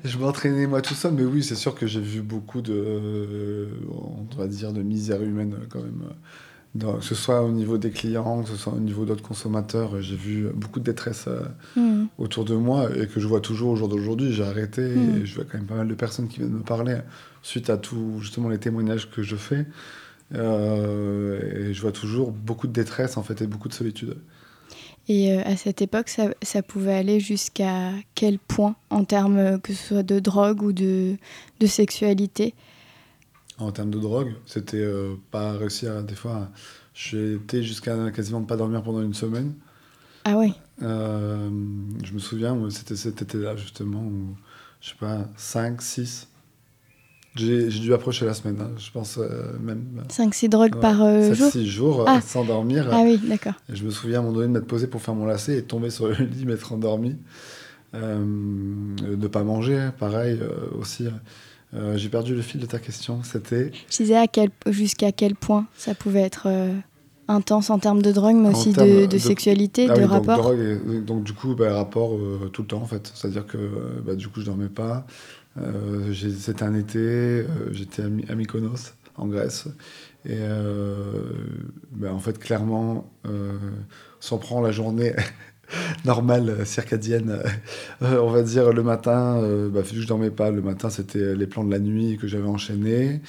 je 0.04 0.18
m'entraînais 0.18 0.68
moi 0.68 0.82
tout 0.82 0.94
seul, 0.94 1.14
mais 1.14 1.24
oui, 1.24 1.44
c'est 1.44 1.56
sûr 1.56 1.76
que 1.76 1.88
j'ai 1.88 2.02
vu 2.02 2.22
beaucoup 2.22 2.62
de, 2.62 3.68
on 3.90 4.36
va 4.38 4.48
dire, 4.48 4.74
de 4.74 4.82
misère 4.82 5.22
humaine 5.22 5.56
quand 5.70 5.80
même. 5.82 6.98
que 6.98 7.04
ce 7.04 7.16
soit 7.16 7.42
au 7.42 7.52
niveau 7.52 7.78
des 7.78 7.92
clients, 7.92 8.44
que 8.44 8.50
ce 8.50 8.56
soit 8.56 8.74
au 8.74 8.80
niveau 8.80 9.06
d'autres 9.06 9.24
consommateurs, 9.24 10.02
j'ai 10.02 10.16
vu 10.16 10.50
beaucoup 10.54 10.80
de 10.80 10.86
détresse 10.86 11.26
euh, 11.28 11.44
hmm. 11.78 12.08
autour 12.18 12.46
de 12.46 12.56
moi 12.56 12.90
et 12.96 13.08
que 13.08 13.20
je 13.20 13.28
vois 13.28 13.42
toujours 13.42 13.72
au 13.72 13.76
jour 13.76 13.88
d'aujourd'hui. 13.88 14.34
J'ai 14.34 14.44
arrêté 14.44 14.82
hmm. 14.82 15.22
et 15.22 15.26
je 15.26 15.36
vois 15.36 15.46
quand 15.50 15.58
même 15.58 15.68
pas 15.68 15.76
mal 15.76 15.88
de 15.88 15.96
personnes 15.96 16.28
qui 16.28 16.40
viennent 16.40 16.52
me 16.52 16.64
parler 16.64 16.98
suite 17.42 17.70
à 17.70 17.78
tout 17.78 18.18
justement 18.20 18.50
les 18.50 18.60
témoignages 18.60 19.10
que 19.10 19.24
je 19.24 19.36
fais. 19.38 19.66
Euh, 20.36 21.70
et 21.70 21.74
je 21.74 21.82
vois 21.82 21.92
toujours 21.92 22.32
beaucoup 22.32 22.68
de 22.68 22.74
détresse 22.74 23.18
en 23.18 23.24
fait 23.24 23.42
et 23.42 23.48
beaucoup 23.48 23.68
de 23.68 23.74
solitude. 23.74 24.18
Et 25.10 25.34
euh, 25.34 25.42
à 25.44 25.58
cette 25.58 25.82
époque, 25.82 26.08
ça, 26.08 26.30
ça 26.44 26.62
pouvait 26.62 26.94
aller 26.94 27.20
jusqu'à 27.20 27.92
quel 28.14 28.38
point 28.38 28.76
en 28.92 29.04
termes 29.06 29.40
euh, 29.40 29.58
que 29.58 29.74
ce 29.74 29.88
soit 29.88 30.04
de 30.04 30.20
drogue 30.20 30.62
ou 30.62 30.72
de, 30.72 31.18
de 31.60 31.66
sexualité? 31.66 32.54
En 33.58 33.72
termes 33.72 33.90
de 33.90 34.00
drogue, 34.00 34.36
c'était 34.46 34.78
euh, 34.78 35.16
pas 35.32 35.54
réussir. 35.54 36.04
Des 36.04 36.14
fois, 36.14 36.50
j'ai 36.94 37.34
été 37.34 37.64
jusqu'à 37.64 38.12
quasiment 38.12 38.44
pas 38.44 38.56
dormir 38.56 38.84
pendant 38.84 39.02
une 39.02 39.16
semaine. 39.16 39.56
Ah 40.26 40.38
oui 40.38 40.54
Je 40.80 42.14
me 42.14 42.20
souviens, 42.20 42.56
c'était 42.70 42.96
cet 42.96 43.24
été-là 43.24 43.56
justement, 43.56 44.04
où, 44.04 44.36
je 44.80 44.90
sais 44.90 44.96
pas, 45.00 45.28
5, 45.38 45.82
6 45.82 46.29
j'ai 47.36 47.70
dû 47.70 47.94
approcher 47.94 48.26
la 48.26 48.34
semaine, 48.34 48.58
hein, 48.60 48.72
je 48.78 48.92
pense 48.92 49.18
euh, 49.18 49.58
même. 49.60 50.04
5-6 50.10 50.50
drogues 50.50 50.80
par 50.80 51.04
euh, 51.04 51.34
jour 51.34 51.52
6 51.52 51.68
jours 51.68 52.06
ah. 52.08 52.22
sans 52.22 52.44
dormir. 52.44 52.88
Ah 52.92 53.02
oui, 53.04 53.20
d'accord. 53.24 53.54
je 53.70 53.84
me 53.84 53.92
souviens 53.92 54.18
à 54.18 54.20
un 54.20 54.24
moment 54.24 54.36
donné 54.36 54.48
de 54.48 54.54
m'être 54.54 54.68
posé 54.68 54.88
pour 54.88 55.02
faire 55.02 55.16
mon 55.16 55.26
lacet 55.26 55.58
et 55.58 55.64
tomber 55.64 55.90
sur 55.90 56.08
le 56.08 56.16
lit, 56.26 56.46
m'être 56.46 56.74
endormi. 56.74 57.18
Euh, 57.96 58.20
de 58.20 59.16
ne 59.16 59.28
pas 59.28 59.44
manger, 59.44 59.90
pareil 59.98 60.40
aussi. 60.78 61.08
J'ai 61.96 62.10
perdu 62.10 62.36
le 62.36 62.42
fil 62.42 62.60
de 62.60 62.66
ta 62.66 62.80
question. 62.80 63.22
C'était. 63.24 63.72
Je 63.90 63.98
disais 63.98 64.28
quel, 64.32 64.50
jusqu'à 64.68 65.12
quel 65.12 65.36
point 65.36 65.68
ça 65.78 65.94
pouvait 65.94 66.22
être 66.22 66.48
intense 67.28 67.70
en 67.70 67.78
termes 67.78 68.02
de 68.02 68.12
drogue, 68.12 68.36
mais 68.36 68.50
aussi 68.50 68.74
de, 68.74 69.06
de, 69.06 69.18
sexualité, 69.20 69.88
ah 69.90 69.94
de 69.94 70.04
rapport. 70.04 70.52
Donc, 70.52 71.06
donc, 71.06 71.24
du 71.24 71.34
coup, 71.34 71.54
bah, 71.56 71.76
rapport 71.76 72.18
tout 72.54 72.64
le 72.64 72.68
temps 72.68 72.82
en 72.82 72.88
fait. 72.88 73.12
C'est-à-dire 73.14 73.46
que 73.46 73.58
bah, 74.06 74.16
du 74.16 74.28
coup, 74.28 74.42
je 74.42 74.46
dormais 74.46 74.70
pas. 74.70 75.06
Euh, 75.62 76.14
c'était 76.14 76.64
un 76.64 76.76
été, 76.76 77.00
euh, 77.00 77.46
j'étais 77.72 78.04
à, 78.04 78.36
Mykonos, 78.36 78.94
en 79.16 79.28
Grèce. 79.28 79.68
Et 80.26 80.36
euh, 80.36 81.04
ben, 81.92 82.12
en 82.12 82.20
fait, 82.20 82.38
clairement, 82.40 83.10
s'en 84.20 84.38
prend 84.38 84.62
la 84.62 84.72
journée 84.72 85.14
normale, 86.06 86.66
circadienne, 86.66 87.42
on 88.02 88.30
va 88.30 88.42
dire 88.42 88.74
le 88.74 88.84
matin, 88.84 89.42
bah, 89.70 89.82
je 89.86 90.06
dormais 90.06 90.32
pas, 90.32 90.52
le 90.52 90.62
matin 90.62 90.90
c'était 90.90 91.36
les 91.36 91.48
plans 91.48 91.64
de 91.64 91.72
la 91.72 91.80
nuit 91.80 92.18
que 92.18 92.28
j'avais 92.28 92.48
enchaînés, 92.48 93.22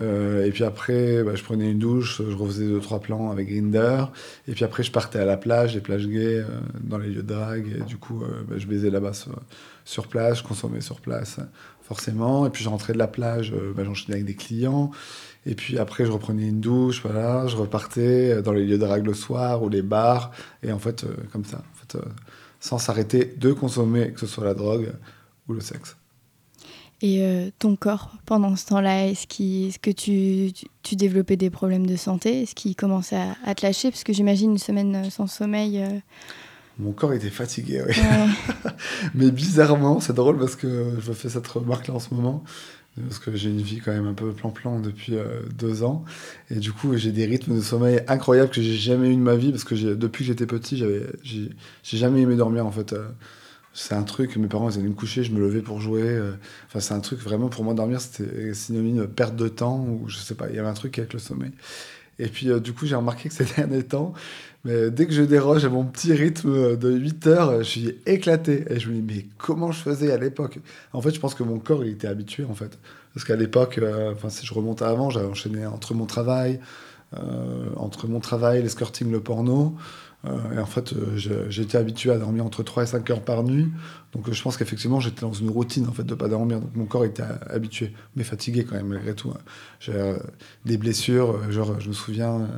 et 0.00 0.50
puis 0.52 0.64
après 0.64 1.22
bah, 1.24 1.34
je 1.34 1.42
prenais 1.42 1.70
une 1.70 1.80
douche, 1.80 2.22
je 2.26 2.34
refaisais 2.34 2.66
deux 2.66 2.80
trois 2.80 3.00
plans 3.00 3.30
avec 3.30 3.48
Grinder, 3.48 4.04
et 4.46 4.52
puis 4.52 4.64
après 4.64 4.84
je 4.84 4.92
partais 4.92 5.18
à 5.18 5.26
la 5.26 5.36
plage, 5.36 5.74
les 5.74 5.80
plages 5.80 6.06
gays, 6.06 6.44
dans 6.80 6.98
les 6.98 7.08
lieux 7.08 7.22
de 7.22 7.34
drague, 7.34 7.66
et 7.78 7.82
du 7.82 7.98
coup 7.98 8.22
je 8.56 8.66
baisais 8.66 8.90
là-bas 8.90 9.12
sur, 9.84 10.06
place, 10.06 10.38
je 10.38 10.44
consommais 10.44 10.80
sur 10.80 11.00
place 11.00 11.40
forcément. 11.88 12.46
Et 12.46 12.50
puis 12.50 12.62
je 12.62 12.68
rentrais 12.68 12.92
de 12.92 12.98
la 12.98 13.08
plage, 13.08 13.52
euh, 13.52 13.72
bah, 13.74 13.82
j'enchaînais 13.84 14.14
avec 14.14 14.26
des 14.26 14.34
clients. 14.34 14.90
Et 15.46 15.54
puis 15.54 15.78
après, 15.78 16.04
je 16.04 16.12
reprenais 16.12 16.46
une 16.46 16.60
douche, 16.60 17.00
voilà, 17.02 17.46
je 17.46 17.56
repartais 17.56 18.32
euh, 18.32 18.42
dans 18.42 18.52
les 18.52 18.64
lieux 18.64 18.78
de 18.78 18.84
drague 18.84 19.06
le 19.06 19.14
soir 19.14 19.62
ou 19.62 19.68
les 19.68 19.82
bars. 19.82 20.30
Et 20.62 20.70
en 20.70 20.78
fait, 20.78 21.04
euh, 21.04 21.16
comme 21.32 21.44
ça, 21.44 21.62
sans 22.60 22.78
s'arrêter 22.78 23.34
de 23.36 23.52
consommer, 23.52 24.12
que 24.12 24.20
ce 24.20 24.26
soit 24.26 24.44
la 24.44 24.54
drogue 24.54 24.92
ou 25.48 25.54
le 25.54 25.60
sexe. 25.60 25.96
Et 27.00 27.52
ton 27.60 27.76
corps, 27.76 28.10
pendant 28.26 28.56
ce 28.56 28.66
temps-là, 28.66 29.06
est-ce, 29.06 29.26
est 29.40 29.78
que 29.78 29.92
tu, 29.92 30.52
tu, 30.82 30.96
développais 30.96 31.36
des 31.36 31.48
problèmes 31.48 31.86
de 31.86 31.94
santé? 31.94 32.42
Est-ce 32.42 32.56
qu'il 32.56 32.74
commençait 32.74 33.14
à, 33.14 33.36
à, 33.44 33.54
te 33.54 33.64
lâcher? 33.64 33.92
Parce 33.92 34.02
que 34.02 34.12
j'imagine 34.12 34.50
une 34.50 34.58
semaine 34.58 35.08
sans 35.08 35.28
sommeil. 35.28 35.80
Mon 36.78 36.92
corps 36.92 37.12
était 37.12 37.30
fatigué, 37.30 37.82
oui. 37.86 37.94
Mais 39.14 39.30
bizarrement, 39.30 39.98
c'est 39.98 40.12
drôle 40.12 40.38
parce 40.38 40.54
que 40.54 40.92
je 41.00 41.12
fais 41.12 41.28
cette 41.28 41.46
remarque-là 41.46 41.94
en 41.94 41.98
ce 41.98 42.14
moment, 42.14 42.44
parce 43.02 43.18
que 43.18 43.34
j'ai 43.34 43.50
une 43.50 43.60
vie 43.60 43.80
quand 43.80 43.92
même 43.92 44.06
un 44.06 44.14
peu 44.14 44.32
plan-plan 44.32 44.80
depuis 44.80 45.16
euh, 45.16 45.42
deux 45.56 45.82
ans. 45.82 46.04
Et 46.50 46.56
du 46.56 46.72
coup, 46.72 46.96
j'ai 46.96 47.10
des 47.10 47.26
rythmes 47.26 47.56
de 47.56 47.60
sommeil 47.60 48.00
incroyables 48.06 48.50
que 48.50 48.62
j'ai 48.62 48.76
jamais 48.76 49.10
eu 49.10 49.16
de 49.16 49.20
ma 49.20 49.34
vie, 49.34 49.50
parce 49.50 49.64
que 49.64 49.74
depuis 49.94 50.24
que 50.24 50.28
j'étais 50.28 50.46
petit, 50.46 50.76
j'avais, 50.76 51.06
j'ai, 51.22 51.50
jamais 51.82 52.22
aimé 52.22 52.36
dormir 52.36 52.64
en 52.64 52.70
fait. 52.70 52.92
Euh. 52.92 53.08
c'est 53.72 53.94
un 53.94 54.02
truc, 54.02 54.36
mes 54.36 54.48
parents 54.48 54.70
ils 54.70 54.78
allaient 54.78 54.88
me 54.88 54.94
coucher, 54.94 55.24
je 55.24 55.32
me 55.32 55.40
levais 55.40 55.62
pour 55.62 55.80
jouer. 55.80 56.02
Euh. 56.02 56.32
Enfin, 56.68 56.80
c'est 56.80 56.94
un 56.94 57.00
truc 57.00 57.20
vraiment 57.20 57.48
pour 57.48 57.64
moi 57.64 57.74
dormir, 57.74 58.00
c'était 58.00 58.54
synonyme 58.54 58.98
de 58.98 59.06
perte 59.06 59.34
de 59.34 59.48
temps, 59.48 59.84
ou 59.84 60.08
je 60.08 60.16
sais 60.16 60.34
pas, 60.34 60.48
il 60.48 60.56
y 60.56 60.58
avait 60.60 60.68
un 60.68 60.74
truc 60.74 60.96
avec 60.98 61.12
le 61.12 61.18
sommeil. 61.18 61.52
Et 62.20 62.26
puis, 62.26 62.48
du 62.60 62.72
coup, 62.72 62.86
j'ai 62.86 62.96
remarqué 62.96 63.28
que 63.28 63.34
ces 63.34 63.44
derniers 63.56 63.84
temps, 63.84 64.12
mais 64.64 64.90
dès 64.90 65.06
que 65.06 65.12
je 65.12 65.22
déroge 65.22 65.64
à 65.64 65.68
mon 65.68 65.84
petit 65.84 66.12
rythme 66.12 66.76
de 66.76 66.90
8 66.90 67.26
heures, 67.28 67.58
je 67.58 67.62
suis 67.62 67.98
éclaté. 68.06 68.64
Et 68.70 68.80
je 68.80 68.88
me 68.90 68.94
dis, 68.94 69.02
mais 69.02 69.26
comment 69.38 69.72
je 69.72 69.80
faisais 69.80 70.12
à 70.12 70.18
l'époque? 70.18 70.58
En 70.92 71.00
fait, 71.00 71.14
je 71.14 71.20
pense 71.20 71.34
que 71.34 71.42
mon 71.42 71.58
corps, 71.58 71.84
il 71.84 71.92
était 71.92 72.08
habitué, 72.08 72.44
en 72.44 72.54
fait. 72.54 72.78
Parce 73.14 73.24
qu'à 73.24 73.36
l'époque, 73.36 73.80
enfin, 74.12 74.28
si 74.28 74.44
je 74.44 74.52
remonte 74.52 74.82
avant, 74.82 75.10
j'avais 75.10 75.26
enchaîné 75.26 75.64
entre 75.66 75.94
mon 75.94 76.06
travail, 76.06 76.60
entre 77.76 78.06
mon 78.06 78.20
travail, 78.20 78.62
l'escorting, 78.62 79.10
le 79.10 79.20
porno. 79.20 79.76
Euh, 80.24 80.56
et 80.56 80.58
en 80.58 80.66
fait, 80.66 80.92
euh, 80.92 81.48
j'étais 81.48 81.78
habitué 81.78 82.10
à 82.10 82.18
dormir 82.18 82.44
entre 82.44 82.62
3 82.62 82.82
et 82.82 82.86
5 82.86 83.08
heures 83.10 83.22
par 83.22 83.44
nuit. 83.44 83.68
Donc 84.12 84.28
euh, 84.28 84.32
je 84.32 84.42
pense 84.42 84.56
qu'effectivement, 84.56 84.98
j'étais 84.98 85.20
dans 85.20 85.32
une 85.32 85.50
routine 85.50 85.86
en 85.86 85.92
fait, 85.92 86.02
de 86.02 86.14
pas 86.14 86.28
dormir. 86.28 86.60
Donc 86.60 86.74
mon 86.74 86.86
corps 86.86 87.04
était 87.04 87.22
habitué, 87.48 87.92
mais 88.16 88.24
fatigué 88.24 88.64
quand 88.64 88.74
même, 88.74 88.88
malgré 88.88 89.14
tout. 89.14 89.30
Hein. 89.30 89.40
J'ai 89.80 90.14
des 90.64 90.76
blessures. 90.76 91.50
Genre, 91.52 91.80
je 91.80 91.88
me 91.88 91.92
souviens, 91.92 92.48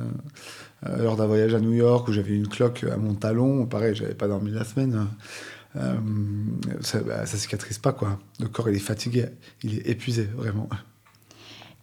lors 0.97 1.15
d'un 1.15 1.27
voyage 1.27 1.53
à 1.53 1.59
New 1.59 1.73
York 1.73 2.07
où 2.07 2.11
j'avais 2.11 2.35
une 2.35 2.47
cloque 2.47 2.83
à 2.91 2.97
mon 2.97 3.13
talon. 3.13 3.65
Pareil, 3.67 3.95
j'avais 3.95 4.15
pas 4.15 4.27
dormi 4.27 4.51
la 4.51 4.63
semaine. 4.63 5.07
ça, 6.81 6.99
bah, 7.01 7.25
ça 7.25 7.37
cicatrise 7.37 7.77
pas, 7.77 7.93
quoi. 7.93 8.19
Le 8.39 8.47
corps, 8.47 8.69
il 8.69 8.75
est 8.75 8.79
fatigué. 8.79 9.27
Il 9.63 9.77
est 9.77 9.87
épuisé, 9.87 10.23
vraiment. 10.35 10.67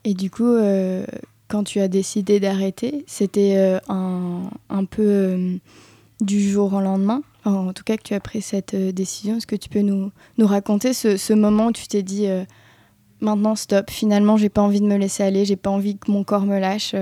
Et 0.05 0.15
du 0.15 0.31
coup, 0.31 0.57
quand 1.49 1.65
tu 1.65 1.81
as 1.81 1.89
décidé 1.89 2.41
d'arrêter, 2.41 3.05
c'était 3.07 3.55
euh, 3.57 3.79
un, 3.89 4.85
peu 4.85 5.03
euh, 5.03 5.57
du 6.21 6.49
jour 6.49 6.75
au 6.75 6.81
lendemain 6.81 7.23
En 7.45 7.73
tout 7.73 7.85
cas, 7.85 7.97
que 7.97 8.03
tu 8.03 8.15
as 8.15 8.21
pris 8.21 8.43
cette 8.43 8.75
euh, 8.75 8.93
décision. 8.93 9.39
Est-ce 9.39 9.47
que 9.47 9.57
tu 9.57 9.71
peux 9.71 9.81
nous, 9.81 10.13
nous 10.37 10.47
raconter 10.47 10.93
ce, 10.93 11.33
moment 11.33 11.69
où 11.69 11.73
tu 11.73 11.89
t'es 11.89 12.03
dit 12.03 12.27
maintenant 13.21 13.57
stop, 13.57 13.91
finalement, 13.91 14.37
j'ai 14.37 14.51
pas 14.51 14.63
envie 14.63 14.81
de 14.81 14.87
me 14.87 14.97
laisser 14.97 15.23
aller, 15.23 15.45
j'ai 15.45 15.57
pas 15.57 15.71
envie 15.71 15.97
que 15.97 16.11
mon 16.11 16.23
corps 16.23 16.45
me 16.45 16.59
lâche 16.59 16.95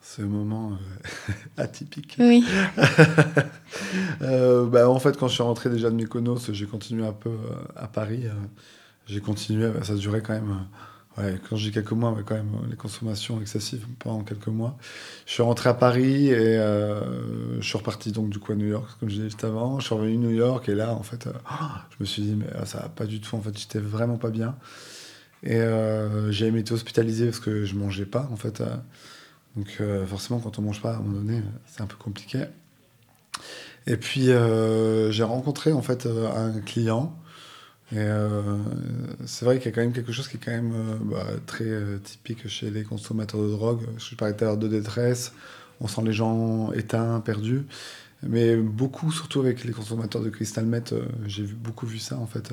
Ce 0.00 0.22
moment 0.22 0.72
atypique. 1.56 2.16
Oui. 2.20 2.44
bah, 4.20 4.88
en 4.88 5.00
fait, 5.00 5.16
quand 5.16 5.26
je 5.26 5.34
suis 5.34 5.42
rentré 5.42 5.68
déjà 5.68 5.90
de 5.90 5.96
Mykonos, 5.96 6.52
j'ai 6.52 6.66
continué 6.66 7.04
un 7.04 7.12
peu 7.12 7.32
à 7.74 7.88
Paris. 7.88 8.22
j'ai 9.06 9.20
continué, 9.20 9.68
bah, 9.68 9.82
ça 9.82 9.96
durait 9.96 10.22
quand 10.22 10.34
même 10.34 10.60
quand 11.48 11.56
je 11.56 11.64
dis 11.64 11.72
quelques 11.72 11.92
mois, 11.92 12.14
mais 12.16 12.22
quand 12.22 12.34
même, 12.34 12.52
les 12.70 12.76
consommations 12.76 13.40
excessives 13.40 13.86
pendant 13.98 14.22
quelques 14.22 14.48
mois. 14.48 14.76
Je 15.26 15.32
suis 15.32 15.42
rentré 15.42 15.68
à 15.68 15.74
Paris 15.74 16.28
et 16.28 16.56
euh, 16.56 17.60
je 17.60 17.66
suis 17.66 17.78
reparti 17.78 18.12
donc 18.12 18.30
du 18.30 18.38
coup 18.38 18.52
à 18.52 18.54
New 18.54 18.66
York, 18.66 18.88
comme 18.98 19.08
je 19.08 19.14
disais 19.14 19.28
juste 19.28 19.44
avant. 19.44 19.80
Je 19.80 19.86
suis 19.86 19.94
revenu 19.94 20.14
à 20.14 20.18
New 20.18 20.36
York 20.36 20.68
et 20.68 20.74
là, 20.74 20.92
en 20.94 21.02
fait, 21.02 21.26
euh, 21.26 21.32
je 21.90 21.96
me 22.00 22.04
suis 22.04 22.22
dit, 22.22 22.34
mais 22.36 22.46
ah, 22.54 22.66
ça 22.66 22.78
va 22.78 22.88
pas 22.88 23.06
du 23.06 23.20
tout. 23.20 23.36
En 23.36 23.40
fait, 23.40 23.56
j'étais 23.58 23.80
vraiment 23.80 24.16
pas 24.16 24.30
bien. 24.30 24.56
Et 25.42 25.56
euh, 25.56 26.30
j'ai 26.32 26.48
été 26.48 26.72
hospitalisé 26.72 27.26
parce 27.26 27.40
que 27.40 27.64
je 27.64 27.74
mangeais 27.74 28.06
pas, 28.06 28.28
en 28.32 28.36
fait. 28.36 28.62
donc, 29.56 29.82
forcément, 30.06 30.40
quand 30.40 30.58
on 30.58 30.62
mange 30.62 30.80
pas, 30.80 30.92
à 30.92 30.96
un 30.96 31.00
moment 31.00 31.18
donné, 31.18 31.42
c'est 31.66 31.80
un 31.80 31.86
peu 31.86 31.96
compliqué. 31.96 32.44
Et 33.86 33.96
puis, 33.96 34.26
j'ai 35.10 35.22
rencontré, 35.22 35.72
en 35.72 35.82
fait, 35.82 36.06
un 36.06 36.60
client 36.60 37.16
et 37.90 37.96
euh, 37.98 38.58
c'est 39.24 39.46
vrai 39.46 39.56
qu'il 39.58 39.66
y 39.66 39.68
a 39.68 39.74
quand 39.74 39.80
même 39.80 39.94
quelque 39.94 40.12
chose 40.12 40.28
qui 40.28 40.36
est 40.36 40.40
quand 40.44 40.50
même 40.50 40.72
euh, 40.74 40.94
bah, 41.00 41.24
très 41.46 41.64
euh, 41.64 41.96
typique 41.98 42.46
chez 42.46 42.70
les 42.70 42.82
consommateurs 42.82 43.40
de 43.40 43.48
drogue. 43.48 43.80
Je 43.96 44.14
parlais 44.14 44.36
tout 44.36 44.44
à 44.44 44.48
l'heure 44.48 44.58
de 44.58 44.68
détresse, 44.68 45.32
on 45.80 45.88
sent 45.88 46.02
les 46.04 46.12
gens 46.12 46.70
éteints, 46.72 47.20
perdus. 47.20 47.64
Mais 48.22 48.56
beaucoup, 48.56 49.10
surtout 49.10 49.40
avec 49.40 49.64
les 49.64 49.72
consommateurs 49.72 50.20
de 50.20 50.28
cristal 50.28 50.66
meth, 50.66 50.92
j'ai 51.26 51.44
beaucoup 51.44 51.86
vu 51.86 51.98
ça 51.98 52.18
en 52.18 52.26
fait. 52.26 52.52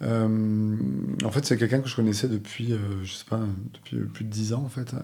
en 0.00 1.30
fait, 1.30 1.44
c'est 1.44 1.56
quelqu'un 1.58 1.80
que 1.80 1.88
je 1.88 1.96
connaissais 1.96 2.28
depuis, 2.28 2.72
je 3.02 3.12
sais 3.12 3.24
pas, 3.28 3.40
depuis 3.74 3.98
plus 4.06 4.24
de 4.24 4.30
10 4.30 4.52
ans 4.54 4.62
en 4.64 4.68
fait. 4.68 4.94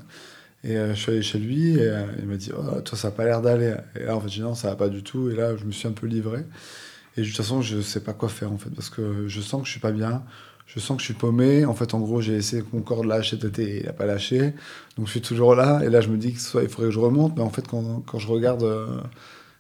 Et 0.63 0.77
je 0.77 0.95
suis 0.95 1.11
allé 1.11 1.23
chez 1.23 1.41
lui 1.41 1.77
et 1.77 1.93
il 2.21 2.27
m'a 2.27 2.37
dit 2.37 2.53
oh, 2.57 2.81
Toi, 2.83 2.97
ça 2.97 3.09
n'a 3.09 3.13
pas 3.13 3.25
l'air 3.25 3.43
d'aller. 3.43 3.75
Et 3.97 4.05
là, 4.05 4.15
en 4.17 4.21
fait, 4.21 4.29
j'ai 4.29 4.43
dit 4.43 4.47
Non, 4.47 4.55
ça 4.55 4.69
va 4.69 4.77
pas 4.77 4.89
du 4.89 5.03
tout. 5.03 5.29
Et 5.29 5.35
là, 5.35 5.57
je 5.57 5.65
me 5.65 5.73
suis 5.73 5.89
un 5.89 5.93
peu 5.93 6.07
livré. 6.07 6.45
Et 7.17 7.23
de 7.23 7.27
toute 7.27 7.37
façon, 7.37 7.61
je 7.63 7.81
sais 7.81 8.01
pas 8.01 8.13
quoi 8.13 8.29
faire 8.29 8.53
en 8.53 8.59
fait, 8.59 8.71
parce 8.71 8.91
que 8.91 9.27
je 9.27 9.41
sens 9.41 9.63
que 9.63 9.67
je 9.67 9.73
suis 9.73 9.81
pas 9.81 9.93
bien, 9.93 10.23
je 10.67 10.79
sens 10.79 10.97
que 10.97 11.01
je 11.01 11.07
suis 11.07 11.15
paumé. 11.15 11.65
En 11.65 11.75
fait, 11.75 11.95
en 11.95 12.01
gros, 12.01 12.21
j'ai 12.21 12.35
essayé 12.35 12.63
que 12.63 12.69
mon 12.73 12.83
corps 12.83 13.05
lâche 13.05 13.31
cet 13.31 13.45
été 13.45 13.63
et 13.63 13.81
il 13.81 13.87
n'a 13.87 13.93
pas 13.93 14.07
lâché. 14.07 14.55
Donc 14.97 15.07
je 15.07 15.11
suis 15.11 15.21
toujours 15.21 15.55
là. 15.55 15.81
Et 15.85 15.91
là, 15.91 16.01
je 16.01 16.09
me 16.09 16.17
dis 16.17 16.33
que 16.33 16.41
soit 16.41 16.63
il 16.63 16.69
faudrait 16.69 16.89
que 16.89 16.95
je 16.95 17.01
remonte, 17.01 17.37
mais 17.37 17.43
en 17.43 17.51
fait, 17.51 17.67
quand, 17.67 18.03
quand 18.07 18.19
je 18.19 18.29
regarde, 18.29 18.63
euh, 18.63 19.01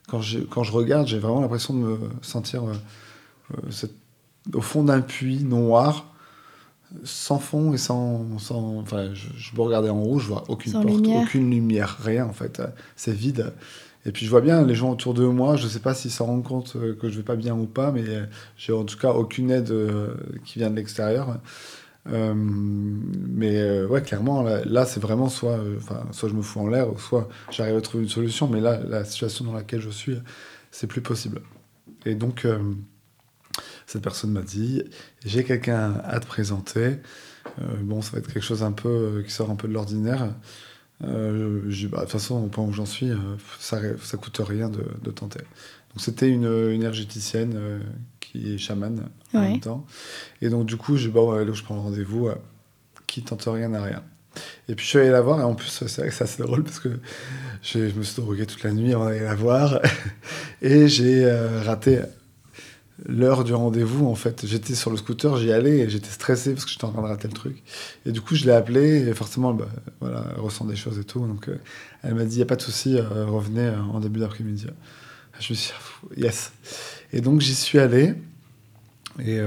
quand, 0.08 0.20
je, 0.20 0.38
quand 0.38 0.62
je 0.62 0.72
regarde, 0.72 1.08
j'ai 1.08 1.18
vraiment 1.18 1.40
l'impression 1.40 1.74
de 1.74 1.80
me 1.80 1.98
sentir 2.22 2.64
euh, 2.64 2.74
euh, 3.56 3.86
au 4.54 4.60
fond 4.60 4.84
d'un 4.84 5.00
puits 5.00 5.42
noir 5.42 6.06
sans 7.04 7.38
fond 7.38 7.72
et 7.72 7.78
sans. 7.78 8.38
sans 8.38 8.78
enfin, 8.78 9.10
je, 9.14 9.28
je, 9.36 9.52
peux 9.52 9.62
regarder 9.62 9.90
en 9.90 10.02
haut, 10.02 10.18
je 10.18 10.26
vois 10.26 10.44
aucune 10.48 10.72
porte, 10.72 11.06
aucune 11.06 11.50
lumière, 11.50 11.98
rien 12.02 12.26
en 12.26 12.32
fait. 12.32 12.62
C'est 12.96 13.12
vide. 13.12 13.52
Et 14.06 14.12
puis 14.12 14.24
je 14.24 14.30
vois 14.30 14.40
bien 14.40 14.64
les 14.64 14.74
gens 14.74 14.90
autour 14.90 15.14
de 15.14 15.24
moi, 15.24 15.56
je 15.56 15.64
ne 15.64 15.68
sais 15.68 15.78
pas 15.78 15.94
s'ils 15.94 16.10
s'en 16.10 16.26
rendent 16.26 16.44
compte 16.44 16.74
euh, 16.76 16.94
que 16.94 17.10
je 17.10 17.18
vais 17.18 17.22
pas 17.22 17.36
bien 17.36 17.54
ou 17.54 17.66
pas, 17.66 17.92
mais 17.92 18.04
j'ai 18.56 18.72
en 18.72 18.84
tout 18.84 18.96
cas 18.96 19.10
aucune 19.10 19.50
aide 19.50 19.70
euh, 19.70 20.14
qui 20.44 20.58
vient 20.58 20.70
de 20.70 20.76
l'extérieur. 20.76 21.38
Euh, 22.08 22.32
mais 22.34 23.82
ouais, 23.84 24.00
clairement, 24.02 24.42
là, 24.42 24.86
c'est 24.86 25.00
vraiment 25.00 25.28
soit, 25.28 25.58
soit 26.12 26.30
je 26.30 26.34
me 26.34 26.40
fous 26.40 26.60
en 26.60 26.68
l'air, 26.68 26.86
soit 26.98 27.28
j'arrive 27.50 27.76
à 27.76 27.80
trouver 27.82 28.04
une 28.04 28.10
solution, 28.10 28.48
mais 28.48 28.60
là, 28.60 28.80
la 28.82 29.04
situation 29.04 29.44
dans 29.44 29.52
laquelle 29.52 29.80
je 29.80 29.90
suis, 29.90 30.16
c'est 30.70 30.86
plus 30.86 31.02
possible. 31.02 31.42
Et 32.06 32.14
donc, 32.14 32.46
cette 33.86 34.02
personne 34.02 34.30
m'a 34.32 34.40
dit 34.40 34.82
J'ai 35.26 35.44
quelqu'un 35.44 36.00
à 36.04 36.20
te 36.20 36.26
présenter. 36.26 36.96
bon, 37.82 38.00
ça 38.00 38.12
va 38.12 38.18
être 38.18 38.32
quelque 38.32 38.42
chose 38.42 38.62
un 38.62 38.72
peu 38.72 39.22
qui 39.26 39.30
sort 39.30 39.50
un 39.50 39.56
peu 39.56 39.68
de 39.68 39.74
l'ordinaire. 39.74 40.34
Euh, 41.04 41.62
bah, 41.90 41.98
de 41.98 42.02
toute 42.02 42.10
façon, 42.10 42.42
au 42.44 42.48
point 42.48 42.64
où 42.64 42.72
j'en 42.72 42.86
suis, 42.86 43.10
euh, 43.10 43.16
ça, 43.58 43.80
ça 44.02 44.16
coûte 44.16 44.40
rien 44.46 44.68
de, 44.68 44.84
de 45.02 45.10
tenter. 45.10 45.40
Donc 45.40 45.98
c'était 46.00 46.28
une, 46.28 46.44
une 46.44 46.82
énergéticienne 46.82 47.54
euh, 47.56 47.80
qui 48.20 48.54
est 48.54 48.58
chamane 48.58 49.08
en 49.34 49.40
même 49.40 49.60
temps. 49.60 49.86
Et 50.42 50.48
donc 50.48 50.66
du 50.66 50.76
coup, 50.76 50.96
je, 50.96 51.08
là 51.08 51.50
où 51.50 51.54
je 51.54 51.62
prends 51.62 51.74
le 51.74 51.80
rendez-vous, 51.80 52.28
qui 53.06 53.22
tente 53.22 53.44
rien 53.46 53.68
n'a 53.68 53.82
rien. 53.82 54.02
Et 54.68 54.76
puis 54.76 54.84
je 54.84 54.90
suis 54.90 54.98
allé 54.98 55.10
la 55.10 55.20
voir, 55.20 55.40
et 55.40 55.42
en 55.42 55.54
plus, 55.54 55.66
c'est 55.68 56.00
vrai 56.00 56.08
que 56.08 56.14
c'est 56.14 56.22
assez 56.24 56.42
drôle 56.42 56.62
parce 56.62 56.78
que 56.78 57.00
je, 57.62 57.78
me 57.78 58.02
suis 58.02 58.22
drogué 58.22 58.46
toute 58.46 58.62
la 58.62 58.72
nuit 58.72 58.92
avant 58.92 59.06
d'aller 59.06 59.20
la 59.20 59.34
voir. 59.34 59.80
et 60.62 60.86
j'ai 60.86 61.28
raté 61.64 62.00
l'heure 63.06 63.44
du 63.44 63.54
rendez-vous, 63.54 64.06
en 64.06 64.14
fait, 64.14 64.46
j'étais 64.46 64.74
sur 64.74 64.90
le 64.90 64.96
scooter, 64.96 65.36
j'y 65.36 65.52
allais 65.52 65.78
et 65.78 65.90
j'étais 65.90 66.10
stressé 66.10 66.52
parce 66.52 66.64
que 66.64 66.70
j'étais 66.70 66.84
en 66.84 66.92
train 66.92 67.02
de 67.02 67.06
rater 67.06 67.28
le 67.28 67.34
truc. 67.34 67.62
Et 68.06 68.12
du 68.12 68.20
coup, 68.20 68.34
je 68.34 68.44
l'ai 68.44 68.52
appelée 68.52 69.08
et 69.08 69.14
forcément, 69.14 69.54
bah, 69.54 69.68
voilà, 70.00 70.26
elle 70.34 70.40
ressent 70.40 70.64
des 70.64 70.76
choses 70.76 70.98
et 70.98 71.04
tout. 71.04 71.26
Donc, 71.26 71.48
euh, 71.48 71.58
elle 72.02 72.14
m'a 72.14 72.24
dit, 72.24 72.34
il 72.34 72.38
n'y 72.38 72.42
a 72.42 72.46
pas 72.46 72.56
de 72.56 72.62
souci, 72.62 72.96
euh, 72.98 73.26
revenez 73.26 73.66
euh, 73.66 73.80
en 73.92 74.00
début 74.00 74.20
d'après-midi. 74.20 74.66
Je 75.38 75.52
me 75.52 75.56
suis 75.56 75.72
dit, 76.14 76.20
yes. 76.22 76.52
Et 77.12 77.20
donc, 77.20 77.40
j'y 77.40 77.54
suis 77.54 77.78
allé 77.78 78.14
et 79.18 79.38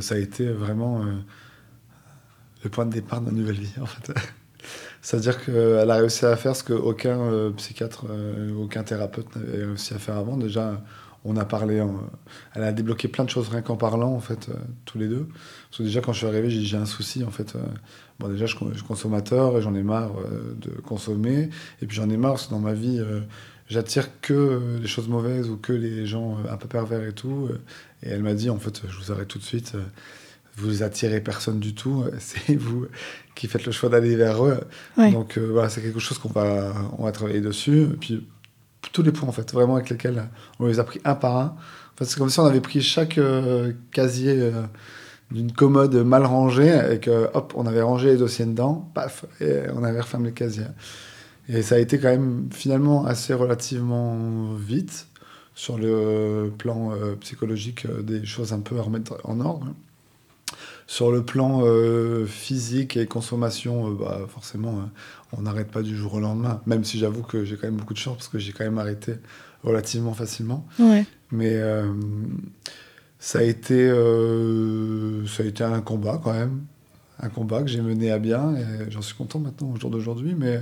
ça 0.00 0.14
a 0.14 0.18
été 0.18 0.48
vraiment 0.48 1.04
le 2.64 2.70
point 2.70 2.86
de 2.86 2.92
départ 2.92 3.20
de 3.20 3.26
ma 3.26 3.32
nouvelle 3.32 3.58
vie, 3.58 3.72
en 3.80 3.86
fait. 3.86 4.12
C'est-à-dire 5.02 5.44
qu'elle 5.44 5.90
a 5.90 5.96
réussi 5.96 6.24
à 6.24 6.34
faire 6.36 6.56
ce 6.56 6.64
qu'aucun 6.64 7.52
psychiatre, 7.56 8.06
aucun 8.58 8.82
thérapeute 8.82 9.34
n'avait 9.36 9.64
réussi 9.64 9.94
à 9.94 9.98
faire 9.98 10.16
avant. 10.16 10.36
Déjà, 10.36 10.80
on 11.26 11.36
a 11.36 11.44
parlé, 11.44 11.82
elle 12.54 12.62
a 12.62 12.72
débloqué 12.72 13.08
plein 13.08 13.24
de 13.24 13.30
choses 13.30 13.48
rien 13.48 13.62
qu'en 13.62 13.76
parlant, 13.76 14.12
en 14.12 14.20
fait, 14.20 14.48
euh, 14.48 14.54
tous 14.84 14.98
les 14.98 15.08
deux. 15.08 15.28
Parce 15.68 15.78
que 15.78 15.82
déjà, 15.82 16.00
quand 16.00 16.12
je 16.12 16.18
suis 16.18 16.26
arrivé, 16.26 16.50
j'ai 16.50 16.60
dit, 16.60 16.66
j'ai 16.66 16.76
un 16.76 16.86
souci, 16.86 17.24
en 17.24 17.30
fait. 17.30 17.56
Euh, 17.56 17.60
bon, 18.18 18.28
déjà, 18.28 18.46
je, 18.46 18.56
suis 18.56 18.82
consommateur 18.86 19.58
et 19.58 19.62
j'en 19.62 19.74
ai 19.74 19.82
marre 19.82 20.12
euh, 20.18 20.54
de 20.60 20.70
consommer. 20.80 21.50
Et 21.82 21.86
puis, 21.86 21.96
j'en 21.96 22.08
ai 22.08 22.16
marre 22.16 22.32
parce 22.32 22.46
que 22.46 22.52
dans 22.52 22.60
ma 22.60 22.74
vie, 22.74 23.00
j'attire 23.68 24.20
que 24.20 24.78
les 24.80 24.88
choses 24.88 25.08
mauvaises 25.08 25.50
ou 25.50 25.56
que 25.56 25.72
les 25.72 26.06
gens 26.06 26.38
un 26.48 26.56
peu 26.56 26.68
pervers 26.68 27.02
et 27.02 27.12
tout. 27.12 27.48
Et 28.02 28.08
elle 28.08 28.22
m'a 28.22 28.34
dit, 28.34 28.48
en 28.48 28.58
fait, 28.58 28.82
je 28.88 28.96
vous 28.96 29.12
arrête 29.12 29.28
tout 29.28 29.38
de 29.38 29.44
suite. 29.44 29.72
Vous 30.56 30.82
attirez 30.82 31.20
personne 31.20 31.58
du 31.58 31.74
tout. 31.74 32.04
C'est 32.18 32.54
vous 32.54 32.86
qui 33.34 33.48
faites 33.48 33.66
le 33.66 33.72
choix 33.72 33.88
d'aller 33.88 34.16
vers 34.16 34.44
eux. 34.44 34.60
Donc, 34.96 35.38
voilà, 35.38 35.68
c'est 35.68 35.82
quelque 35.82 35.98
chose 35.98 36.18
qu'on 36.18 36.30
va, 36.30 36.72
on 36.96 37.04
va 37.04 37.12
travailler 37.12 37.42
dessus. 37.42 37.82
Et 37.82 37.96
puis, 38.00 38.26
tous 38.92 39.02
les 39.02 39.12
points 39.12 39.28
en 39.28 39.32
fait, 39.32 39.52
vraiment 39.52 39.76
avec 39.76 39.90
lesquels 39.90 40.28
on 40.58 40.66
les 40.66 40.78
a 40.78 40.84
pris 40.84 41.00
un 41.04 41.14
par 41.14 41.36
un. 41.36 41.56
c'est 42.00 42.18
comme 42.18 42.30
si 42.30 42.40
on 42.40 42.46
avait 42.46 42.60
pris 42.60 42.82
chaque 42.82 43.18
euh, 43.18 43.72
casier 43.90 44.34
euh, 44.38 44.62
d'une 45.30 45.52
commode 45.52 45.94
mal 45.94 46.24
rangée 46.24 46.80
et 46.92 47.00
que 47.00 47.28
hop, 47.34 47.52
on 47.56 47.66
avait 47.66 47.82
rangé 47.82 48.10
les 48.12 48.16
dossiers 48.16 48.46
dedans, 48.46 48.90
paf, 48.94 49.24
et 49.40 49.62
on 49.74 49.82
avait 49.84 50.00
refermé 50.00 50.28
le 50.28 50.34
casier. 50.34 50.64
Et 51.48 51.62
ça 51.62 51.76
a 51.76 51.78
été 51.78 51.98
quand 51.98 52.08
même 52.08 52.48
finalement 52.52 53.06
assez 53.06 53.32
relativement 53.34 54.54
vite 54.54 55.06
sur 55.54 55.78
le 55.78 56.52
plan 56.56 56.92
euh, 56.92 57.16
psychologique 57.16 57.86
des 58.02 58.24
choses 58.24 58.52
un 58.52 58.60
peu 58.60 58.78
à 58.78 58.82
remettre 58.82 59.18
en 59.24 59.40
ordre. 59.40 59.68
Sur 60.86 61.10
le 61.10 61.24
plan 61.24 61.64
physique 62.26 62.96
et 62.96 63.06
consommation, 63.06 63.90
bah, 63.90 64.20
forcément, 64.28 64.88
on 65.32 65.42
n'arrête 65.42 65.70
pas 65.70 65.82
du 65.82 65.96
jour 65.96 66.14
au 66.14 66.20
lendemain. 66.20 66.60
Même 66.66 66.84
si 66.84 66.98
j'avoue 66.98 67.22
que 67.22 67.44
j'ai 67.44 67.56
quand 67.56 67.66
même 67.66 67.76
beaucoup 67.76 67.94
de 67.94 67.98
chance 67.98 68.16
parce 68.16 68.28
que 68.28 68.38
j'ai 68.38 68.52
quand 68.52 68.64
même 68.64 68.78
arrêté 68.78 69.14
relativement 69.66 70.14
facilement. 70.14 70.66
Mais 71.30 71.54
euh, 71.54 71.92
ça, 73.18 73.40
a 73.40 73.42
été, 73.42 73.74
euh, 73.74 75.26
ça 75.26 75.42
a 75.42 75.46
été 75.46 75.64
un 75.64 75.80
combat 75.80 76.20
quand 76.22 76.32
même. 76.32 76.62
un 77.20 77.28
combat 77.28 77.62
que 77.62 77.68
j'ai 77.68 77.80
mené 77.80 78.10
à 78.10 78.18
bien 78.18 78.54
et 78.54 78.90
j'en 78.90 79.02
suis 79.02 79.16
content 79.16 79.40
maintenant 79.40 79.72
au 79.74 79.80
jour 79.80 79.90
d'aujourd'hui. 79.90 80.34
Mais 80.38 80.60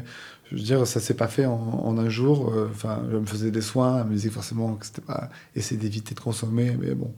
je 0.51 0.57
veux 0.57 0.63
dire, 0.63 0.87
ça 0.87 1.01
s'est 1.01 1.15
pas 1.15 1.29
fait 1.29 1.47
en, 1.47 1.99
un 1.99 2.09
jour. 2.09 2.53
Euh, 2.53 2.69
enfin, 2.71 3.03
je 3.11 3.17
me 3.17 3.27
faisais 3.27 3.51
des 3.51 3.61
soins, 3.61 4.05
me 4.05 4.15
disais 4.15 4.31
forcément 4.31 4.75
que 4.75 4.87
c'était 4.87 5.03
pas 5.03 5.29
essayer 5.55 5.81
d'éviter 5.81 6.15
de 6.15 6.21
consommer, 6.21 6.77
mais 6.81 6.95
bon. 6.95 7.13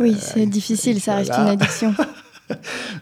Oui, 0.00 0.16
c'est 0.18 0.46
difficile, 0.46 1.00
ça 1.00 1.16
reste 1.16 1.32
une 1.32 1.48
addiction. 1.48 1.94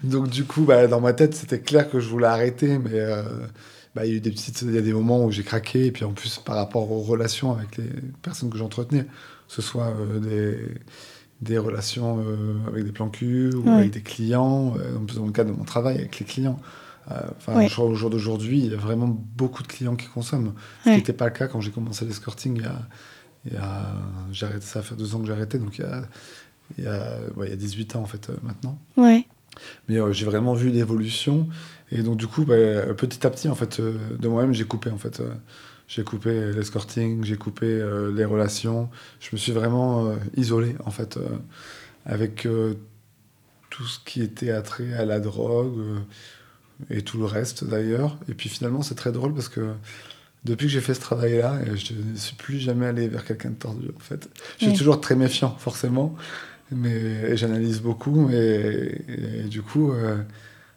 Donc 0.05 0.29
du 0.29 0.45
coup, 0.45 0.63
bah, 0.63 0.87
dans 0.87 1.01
ma 1.01 1.13
tête, 1.13 1.35
c'était 1.35 1.61
clair 1.61 1.91
que 1.91 2.01
je 2.01 2.09
voulais 2.09 2.27
arrêter, 2.27 2.79
mais 2.79 2.93
euh, 2.95 3.23
bah, 3.95 4.07
il 4.07 4.11
y 4.11 4.15
a 4.15 4.17
eu 4.17 4.21
des 4.21 4.31
petites, 4.31 4.63
il 4.63 4.75
y 4.75 4.79
a 4.79 4.83
des 4.83 4.93
moments 4.93 5.25
où 5.25 5.31
j'ai 5.31 5.43
craqué, 5.43 5.87
et 5.87 5.93
puis 5.93 6.05
en 6.05 6.13
plus 6.13 6.39
par 6.39 6.57
rapport 6.57 6.91
aux 6.91 7.01
relations 7.01 7.53
avec 7.53 7.77
les 7.77 7.91
personnes 8.23 8.51
que 8.51 8.59
j'entretenais, 8.59 9.05
que 9.05 9.55
ce 9.55 9.63
soit 9.63 9.89
euh, 9.89 10.19
des, 10.21 10.59
des 11.41 11.59
relations 11.59 12.23
euh, 12.27 12.55
avec 12.69 12.85
des 12.85 12.93
plans 12.93 13.09
cul 13.09 13.55
ou 13.55 13.69
avec 13.69 13.91
des 13.91 14.03
clients, 14.03 14.75
dans 15.17 15.27
le 15.27 15.33
cadre 15.33 15.53
de 15.53 15.57
mon 15.57 15.65
travail 15.65 15.97
avec 15.97 16.19
les 16.19 16.27
clients. 16.27 16.59
Enfin, 17.39 17.67
au 17.83 17.95
jour 17.95 18.09
d'aujourd'hui, 18.09 18.61
il 18.61 18.71
y 18.71 18.75
a 18.75 18.77
vraiment 18.77 19.09
beaucoup 19.09 19.65
de 19.65 19.69
clients 19.69 19.97
qui 19.97 20.07
consomment, 20.07 20.53
ce 20.85 20.91
qui 20.91 20.97
n'était 20.97 21.13
pas 21.13 21.25
le 21.25 21.33
cas 21.33 21.49
quand 21.49 21.61
j'ai 21.61 21.73
commencé 21.73 22.05
l'escorting 22.05 22.55
il 22.55 22.63
y 22.63 22.67
a, 22.67 22.79
il 23.47 23.53
y 23.55 23.57
a 23.57 23.87
j'ai 24.31 24.47
arrêté 24.47 24.65
ça, 24.65 24.81
fait 24.81 24.95
deux 24.95 25.13
ans 25.17 25.19
que 25.19 25.27
j'ai 25.27 25.33
arrêté, 25.33 25.59
donc 25.59 25.77
il 25.79 25.81
y 25.81 25.85
a 25.85 26.05
il 26.79 26.85
y 26.85 26.87
a, 26.87 27.19
il 27.43 27.49
y 27.49 27.53
a 27.53 27.57
18 27.57 27.97
ans 27.97 28.03
en 28.03 28.07
fait 28.07 28.31
maintenant. 28.43 28.79
Ouais. 28.97 29.27
Mais 29.89 29.97
euh, 29.97 30.13
j'ai 30.13 30.25
vraiment 30.25 30.55
vu 30.55 30.71
l'évolution. 30.71 31.49
Et 31.93 32.03
donc, 32.03 32.17
du 32.17 32.27
coup, 32.27 32.45
bah, 32.45 32.55
petit 32.97 33.27
à 33.27 33.31
petit, 33.31 33.49
en 33.49 33.55
fait, 33.55 33.81
euh, 33.81 33.99
de 34.19 34.29
moi-même, 34.29 34.53
j'ai 34.53 34.65
coupé, 34.65 34.91
en 34.91 34.99
fait. 34.99 35.21
Euh, 35.21 35.33
j'ai 35.89 36.05
coupé 36.05 36.53
l'escorting, 36.53 37.25
j'ai 37.25 37.37
coupé 37.37 37.85
les 38.15 38.25
relations. 38.25 38.89
Je 39.19 39.31
me 39.33 39.39
suis 39.39 39.51
vraiment 39.51 40.15
isolé, 40.37 40.77
en 40.85 40.93
fait, 40.93 41.19
avec 42.07 42.47
tout 43.71 43.85
ce 43.85 43.99
qui 44.05 44.23
était 44.23 44.53
attrait 44.53 44.95
à 44.95 45.05
la 45.05 45.19
drogue 45.19 45.81
et 46.91 47.03
tout 47.03 47.19
le 47.19 47.25
reste, 47.25 47.65
d'ailleurs. 47.65 48.17
Et 48.29 48.35
puis, 48.35 48.49
finalement, 48.49 48.83
c'est 48.83 48.95
très 48.95 49.11
drôle 49.11 49.35
parce 49.35 49.49
que 49.49 49.73
depuis 50.45 50.69
que 50.69 50.73
j'ai 50.73 50.81
fait 50.81 50.95
ce 50.95 51.01
travail-là, 51.01 51.59
je 51.75 51.95
ne 51.95 52.15
suis 52.15 52.37
plus 52.37 52.61
jamais 52.61 52.87
allé 52.87 53.09
vers 53.09 53.25
quelqu'un 53.25 53.51
de 53.51 53.57
tordu, 53.57 53.89
en 53.97 53.99
fait. 53.99 54.31
Je 54.61 54.67
suis 54.67 54.77
toujours 54.77 55.01
très 55.01 55.17
méfiant, 55.17 55.57
forcément 55.59 56.15
mais 56.73 57.37
j'analyse 57.37 57.81
beaucoup 57.81 58.31
et, 58.31 59.45
du 59.49 59.63
coup 59.63 59.93
euh, 59.93 60.19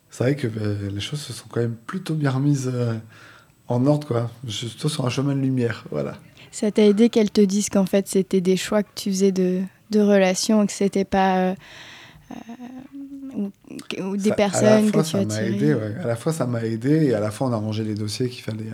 c'est 0.09 0.23
vrai 0.23 0.35
que 0.35 0.47
ben, 0.47 0.77
les 0.93 0.99
choses 0.99 1.21
se 1.21 1.33
sont 1.33 1.45
quand 1.49 1.61
même 1.61 1.75
plutôt 1.87 2.15
bien 2.15 2.31
remises 2.31 2.69
euh, 2.73 2.95
en 3.67 3.85
ordre 3.85 4.07
quoi. 4.07 4.31
Je 4.45 4.67
suis 4.67 4.89
sur 4.89 5.05
un 5.05 5.09
chemin 5.09 5.35
de 5.35 5.41
lumière 5.41 5.85
voilà. 5.91 6.17
Ça 6.51 6.71
t'a 6.71 6.83
aidé 6.83 7.09
qu'elle 7.09 7.31
te 7.31 7.41
dise 7.41 7.69
qu'en 7.69 7.85
fait 7.85 8.07
c'était 8.07 8.41
des 8.41 8.57
choix 8.57 8.83
que 8.83 8.89
tu 8.95 9.09
faisais 9.11 9.31
de, 9.31 9.61
de 9.91 9.99
relations 9.99 10.63
et 10.63 10.67
que 10.67 10.73
c'était 10.73 11.05
pas 11.05 11.37
euh, 11.37 11.55
ou, 13.35 14.17
des 14.17 14.31
personnes 14.31 14.91
que 14.91 15.01
tu 15.01 15.15
as 15.15 15.43
aidé, 15.43 15.73
à 15.73 16.07
la 16.07 16.15
fois 16.15 16.31
ça 16.33 16.45
m'a 16.45 16.63
aidé 16.63 17.07
et 17.07 17.13
à 17.13 17.19
la 17.19 17.31
fois 17.31 17.47
on 17.47 17.53
a 17.53 17.57
rangé 17.57 17.83
les 17.83 17.95
dossiers 17.95 18.29
qu'il 18.29 18.43
fallait 18.43 18.69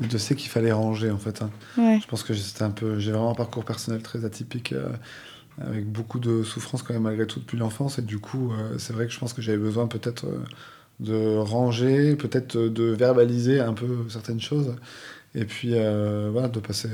les 0.00 0.06
dossiers 0.06 0.36
qu'il 0.36 0.50
fallait 0.50 0.70
ranger 0.70 1.10
en 1.10 1.18
fait 1.18 1.42
hein. 1.42 1.50
je 1.76 2.06
pense 2.06 2.22
que 2.22 2.34
c'était 2.34 2.62
un 2.62 2.70
peu 2.70 3.00
j'ai 3.00 3.10
vraiment 3.10 3.32
un 3.32 3.34
parcours 3.34 3.64
personnel 3.64 4.02
très 4.02 4.24
atypique 4.24 4.72
avec 5.60 5.86
beaucoup 5.90 6.18
de 6.18 6.42
souffrance 6.42 6.82
quand 6.82 6.94
même 6.94 7.02
malgré 7.02 7.26
tout 7.26 7.40
depuis 7.40 7.58
l'enfance. 7.58 7.98
Et 7.98 8.02
du 8.02 8.18
coup, 8.18 8.52
euh, 8.52 8.78
c'est 8.78 8.92
vrai 8.92 9.06
que 9.06 9.12
je 9.12 9.18
pense 9.18 9.32
que 9.32 9.42
j'avais 9.42 9.58
besoin 9.58 9.86
peut-être 9.86 10.26
euh, 10.26 10.44
de 11.00 11.36
ranger, 11.36 12.16
peut-être 12.16 12.56
euh, 12.56 12.70
de 12.70 12.84
verbaliser 12.84 13.60
un 13.60 13.74
peu 13.74 14.08
certaines 14.08 14.40
choses. 14.40 14.74
Et 15.34 15.44
puis, 15.44 15.74
voilà, 16.32 16.48
de 16.48 16.58
passer, 16.58 16.88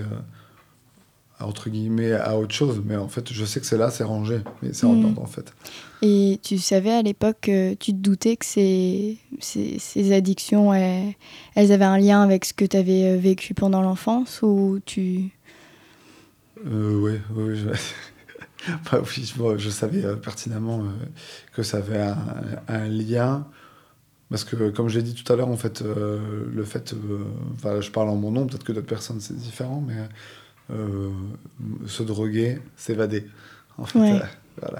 entre 1.38 1.70
guillemets, 1.70 2.12
à 2.12 2.36
autre 2.36 2.52
chose. 2.52 2.82
Mais 2.84 2.96
en 2.96 3.06
fait, 3.06 3.32
je 3.32 3.44
sais 3.44 3.60
que 3.60 3.66
c'est 3.66 3.78
là, 3.78 3.90
c'est 3.90 4.02
rangé. 4.02 4.40
Mais 4.60 4.72
c'est 4.72 4.86
en 4.86 4.94
mmh. 4.94 5.04
ordre, 5.04 5.22
en 5.22 5.26
fait. 5.26 5.54
Et 6.02 6.40
tu 6.42 6.58
savais 6.58 6.90
à 6.90 7.00
l'époque, 7.00 7.48
tu 7.78 7.92
te 7.92 7.96
doutais 7.96 8.36
que 8.36 8.44
ces, 8.44 9.18
ces, 9.38 9.78
ces 9.78 10.12
addictions, 10.12 10.74
elles, 10.74 11.14
elles, 11.54 11.70
avaient 11.70 11.84
un 11.84 11.96
lien 11.96 12.22
avec 12.22 12.44
ce 12.44 12.52
que 12.52 12.64
tu 12.64 12.76
avais 12.76 13.16
vécu 13.16 13.54
pendant 13.54 13.82
l'enfance 13.82 14.42
Ou 14.42 14.80
tu... 14.84 15.30
oui, 16.66 17.12
oui, 17.36 17.56
je... 17.56 17.68
bah 18.90 19.00
oui, 19.02 19.34
je 19.58 19.70
savais 19.70 20.04
euh, 20.04 20.16
pertinemment 20.16 20.80
euh, 20.80 21.06
que 21.52 21.62
ça 21.62 21.78
avait 21.78 22.12
un, 22.68 22.88
lien. 22.88 23.46
Parce 24.30 24.44
que, 24.44 24.70
comme 24.70 24.88
je 24.88 24.98
l'ai 24.98 25.02
dit 25.02 25.14
tout 25.14 25.30
à 25.32 25.36
l'heure, 25.36 25.48
en 25.48 25.56
fait, 25.56 25.82
euh, 25.82 26.46
le 26.52 26.64
fait. 26.64 26.94
Enfin, 27.54 27.80
je 27.80 27.90
parle 27.90 28.08
en 28.08 28.16
mon 28.16 28.30
nom, 28.30 28.46
peut-être 28.46 28.64
que 28.64 28.72
d'autres 28.72 28.86
personnes 28.86 29.20
c'est 29.20 29.36
différent, 29.36 29.84
mais 29.86 29.94
se 31.86 32.02
droguer, 32.02 32.58
s'évader. 32.76 33.26
En 33.76 33.84
fait, 33.84 33.98
voilà. 34.60 34.78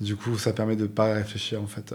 Du 0.00 0.16
coup, 0.16 0.36
ça 0.38 0.52
permet 0.52 0.76
de 0.76 0.82
ne 0.82 0.88
pas 0.88 1.14
réfléchir, 1.14 1.62
en 1.62 1.66
fait. 1.66 1.94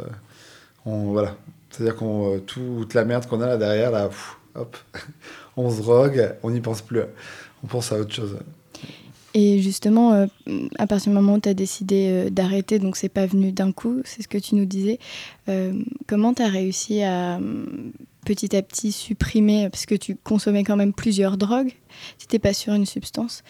on, 0.86 1.12
voilà. 1.12 1.36
C'est-à-dire 1.69 1.95
qu'on 1.95 2.39
toute 2.39 2.93
la 2.93 3.04
merde 3.04 3.28
qu'on 3.28 3.41
a 3.41 3.48
là 3.48 3.58
derrière, 3.58 3.91
là, 3.91 4.10
hop, 4.56 4.78
on 5.58 5.69
se 5.69 5.82
drogue, 5.82 6.34
on 6.43 6.52
n'y 6.52 6.62
pense 6.62 6.82
plus. 6.82 7.02
On 7.63 7.67
pense 7.67 7.91
à 7.91 8.00
autre 8.00 8.13
chose. 8.13 8.38
Et 9.38 9.60
justement, 9.60 10.13
euh, 10.13 10.28
à 10.80 10.88
partir 10.88 11.12
du 11.12 11.15
moment 11.15 11.34
où 11.34 11.39
tu 11.41 11.50
as 11.50 11.54
décidé 11.54 12.08
euh, 12.10 12.30
d'arrêter, 12.30 12.80
donc 12.80 12.95
c'est 12.95 13.10
pas 13.10 13.26
venu 13.26 13.52
d'un 13.52 13.74
coup, 13.74 14.02
c'est 14.06 14.21
ce 14.21 14.30
que 14.30 14.38
tu 14.38 14.56
nous 14.56 14.63
disais, 14.63 14.98
euh, 15.50 15.74
comment 16.08 16.34
tu 16.34 16.41
as 16.41 16.48
réussi 16.48 17.04
à 17.04 17.38
petit 18.24 18.56
à 18.56 18.62
petit 18.62 18.93
supprimer, 18.93 19.69
parce 19.69 19.86
que 19.86 19.93
tu 19.93 20.15
consommais 20.15 20.63
quand 20.63 20.78
même 20.78 20.93
plusieurs 20.93 21.36
drogues, 21.36 21.74
tu 22.17 22.24
n'étais 22.24 22.39
pas 22.39 22.54
sur 22.54 22.74
une 22.74 22.86
substance. 22.86 23.43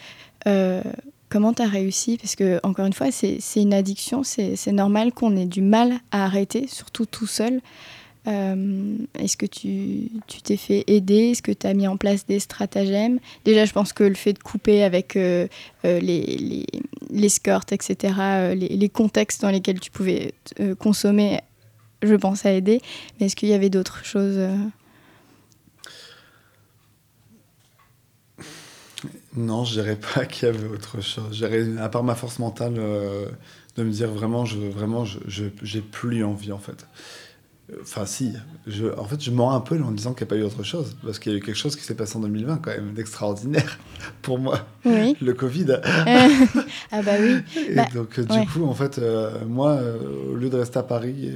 comment 1.28 1.54
tu 1.54 1.62
as 1.62 1.68
réussi? 1.68 2.18
Parce 2.18 2.34
que, 2.34 2.58
encore 2.64 2.86
une 2.86 2.92
fois, 2.92 3.12
c'est 3.12 3.40
une 3.54 3.72
addiction, 3.72 4.24
c'est 4.24 4.72
normal 4.72 5.12
qu'on 5.12 5.36
ait 5.36 5.46
du 5.46 5.62
mal 5.62 6.00
à 6.10 6.24
arrêter, 6.24 6.66
surtout 6.66 7.06
tout 7.06 7.28
seul. 7.28 7.60
Euh, 8.26 8.96
est-ce 9.18 9.36
que 9.36 9.46
tu 9.46 10.10
t'es 10.42 10.56
fait 10.56 10.84
aider? 10.88 11.30
Est-ce 11.30 11.42
que 11.42 11.52
tu 11.52 11.66
as 11.66 11.74
mis 11.74 11.86
en 11.86 11.96
place 11.96 12.26
des 12.26 12.40
stratagèmes? 12.40 13.20
Déjà, 13.44 13.64
je 13.64 13.72
pense 13.72 13.92
que 13.92 14.04
le 14.04 14.14
fait 14.14 14.32
de 14.32 14.38
couper 14.38 14.82
avec 14.82 15.16
euh, 15.16 15.46
euh, 15.84 16.00
les, 16.00 16.24
les, 16.24 16.66
les, 17.10 17.26
etc., 17.26 18.14
les, 18.54 18.68
les, 18.68 18.88
contextes 18.88 19.42
dans 19.42 19.50
lesquels 19.50 19.78
tu 19.78 19.90
pouvais 19.90 20.34
consommer, 20.78 21.40
je 22.02 22.14
pense, 22.14 22.44
à 22.46 22.52
aider. 22.52 22.80
Mais 23.18 23.26
est-ce 23.26 23.36
qu'il 23.36 23.48
y 23.48 23.54
avait 23.54 23.70
d'autres 23.70 24.04
choses 24.04 24.38
Non, 29.36 29.64
je 29.64 29.80
dirais 29.80 29.98
pas 30.14 30.24
qu'il 30.24 30.46
y 30.46 30.48
avait 30.48 30.66
autre 30.66 31.00
chose. 31.00 31.46
À 31.78 31.88
part 31.88 32.02
ma 32.02 32.16
force 32.16 32.40
mentale, 32.40 32.74
de 32.74 33.82
me 33.84 33.90
dire 33.90 34.10
vraiment, 34.10 34.44
je 34.44 34.58
vraiment, 34.58 35.04
je 35.04 35.44
j'ai 35.62 35.80
plus 35.80 36.24
envie 36.24 36.50
en 36.50 36.58
fait. 36.58 36.86
Enfin, 37.80 38.06
si. 38.06 38.32
Je, 38.66 38.86
en 38.96 39.04
fait, 39.04 39.22
je 39.22 39.30
mens 39.30 39.52
un 39.52 39.60
peu 39.60 39.80
en 39.82 39.90
disant 39.90 40.12
qu'il 40.12 40.24
n'y 40.24 40.28
a 40.28 40.30
pas 40.30 40.36
eu 40.36 40.42
autre 40.42 40.62
chose. 40.62 40.96
Parce 41.02 41.18
qu'il 41.18 41.32
y 41.32 41.34
a 41.34 41.38
eu 41.38 41.42
quelque 41.42 41.56
chose 41.56 41.74
qui 41.74 41.82
s'est 41.82 41.96
passé 41.96 42.16
en 42.16 42.20
2020, 42.20 42.58
quand 42.58 42.70
même, 42.70 42.92
d'extraordinaire 42.94 43.78
pour 44.22 44.38
moi. 44.38 44.66
Oui. 44.84 45.16
Le 45.20 45.34
Covid. 45.34 45.80
ah, 45.84 47.02
bah 47.02 47.12
oui. 47.20 47.38
Et 47.68 47.74
bah, 47.74 47.86
donc, 47.92 48.20
du 48.20 48.46
coup, 48.46 48.64
en 48.64 48.74
fait, 48.74 48.98
euh, 48.98 49.44
moi, 49.46 49.72
euh, 49.72 50.32
au 50.32 50.36
lieu 50.36 50.48
de 50.48 50.56
rester 50.56 50.78
à 50.78 50.84
Paris 50.84 51.32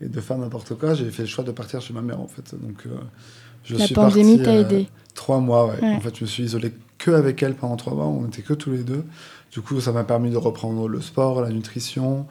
et, 0.00 0.06
de 0.06 0.20
faire 0.20 0.38
n'importe 0.38 0.74
quoi, 0.74 0.94
j'ai 0.94 1.10
fait 1.10 1.22
le 1.22 1.28
choix 1.28 1.44
de 1.44 1.50
partir 1.50 1.80
chez 1.80 1.92
ma 1.92 2.02
mère, 2.02 2.20
en 2.20 2.28
fait. 2.28 2.54
Donc, 2.54 2.86
euh, 2.86 2.90
je 3.64 3.76
La 3.76 3.88
pandémie 3.88 4.40
t'a 4.40 4.54
aidé. 4.54 4.88
Trois 5.14 5.40
mois, 5.40 5.66
ouais. 5.66 5.82
En 5.82 6.00
fait, 6.00 6.16
je 6.16 6.22
me 6.22 6.26
suis 6.26 6.44
isolé 6.44 6.72
que 6.96 7.10
avec 7.10 7.42
elle 7.42 7.54
pendant 7.54 7.76
trois 7.76 7.94
mois. 7.94 8.06
On 8.06 8.22
n'était 8.22 8.42
que 8.42 8.54
tous 8.54 8.70
les 8.70 8.84
deux. 8.84 9.04
Du 9.52 9.60
coup, 9.60 9.80
ça 9.80 9.92
m'a 9.92 10.04
permis 10.04 10.30
de 10.30 10.36
reprendre 10.36 10.88
le 10.88 11.00
sport, 11.02 11.42
la 11.42 11.50
nutrition. 11.50 12.26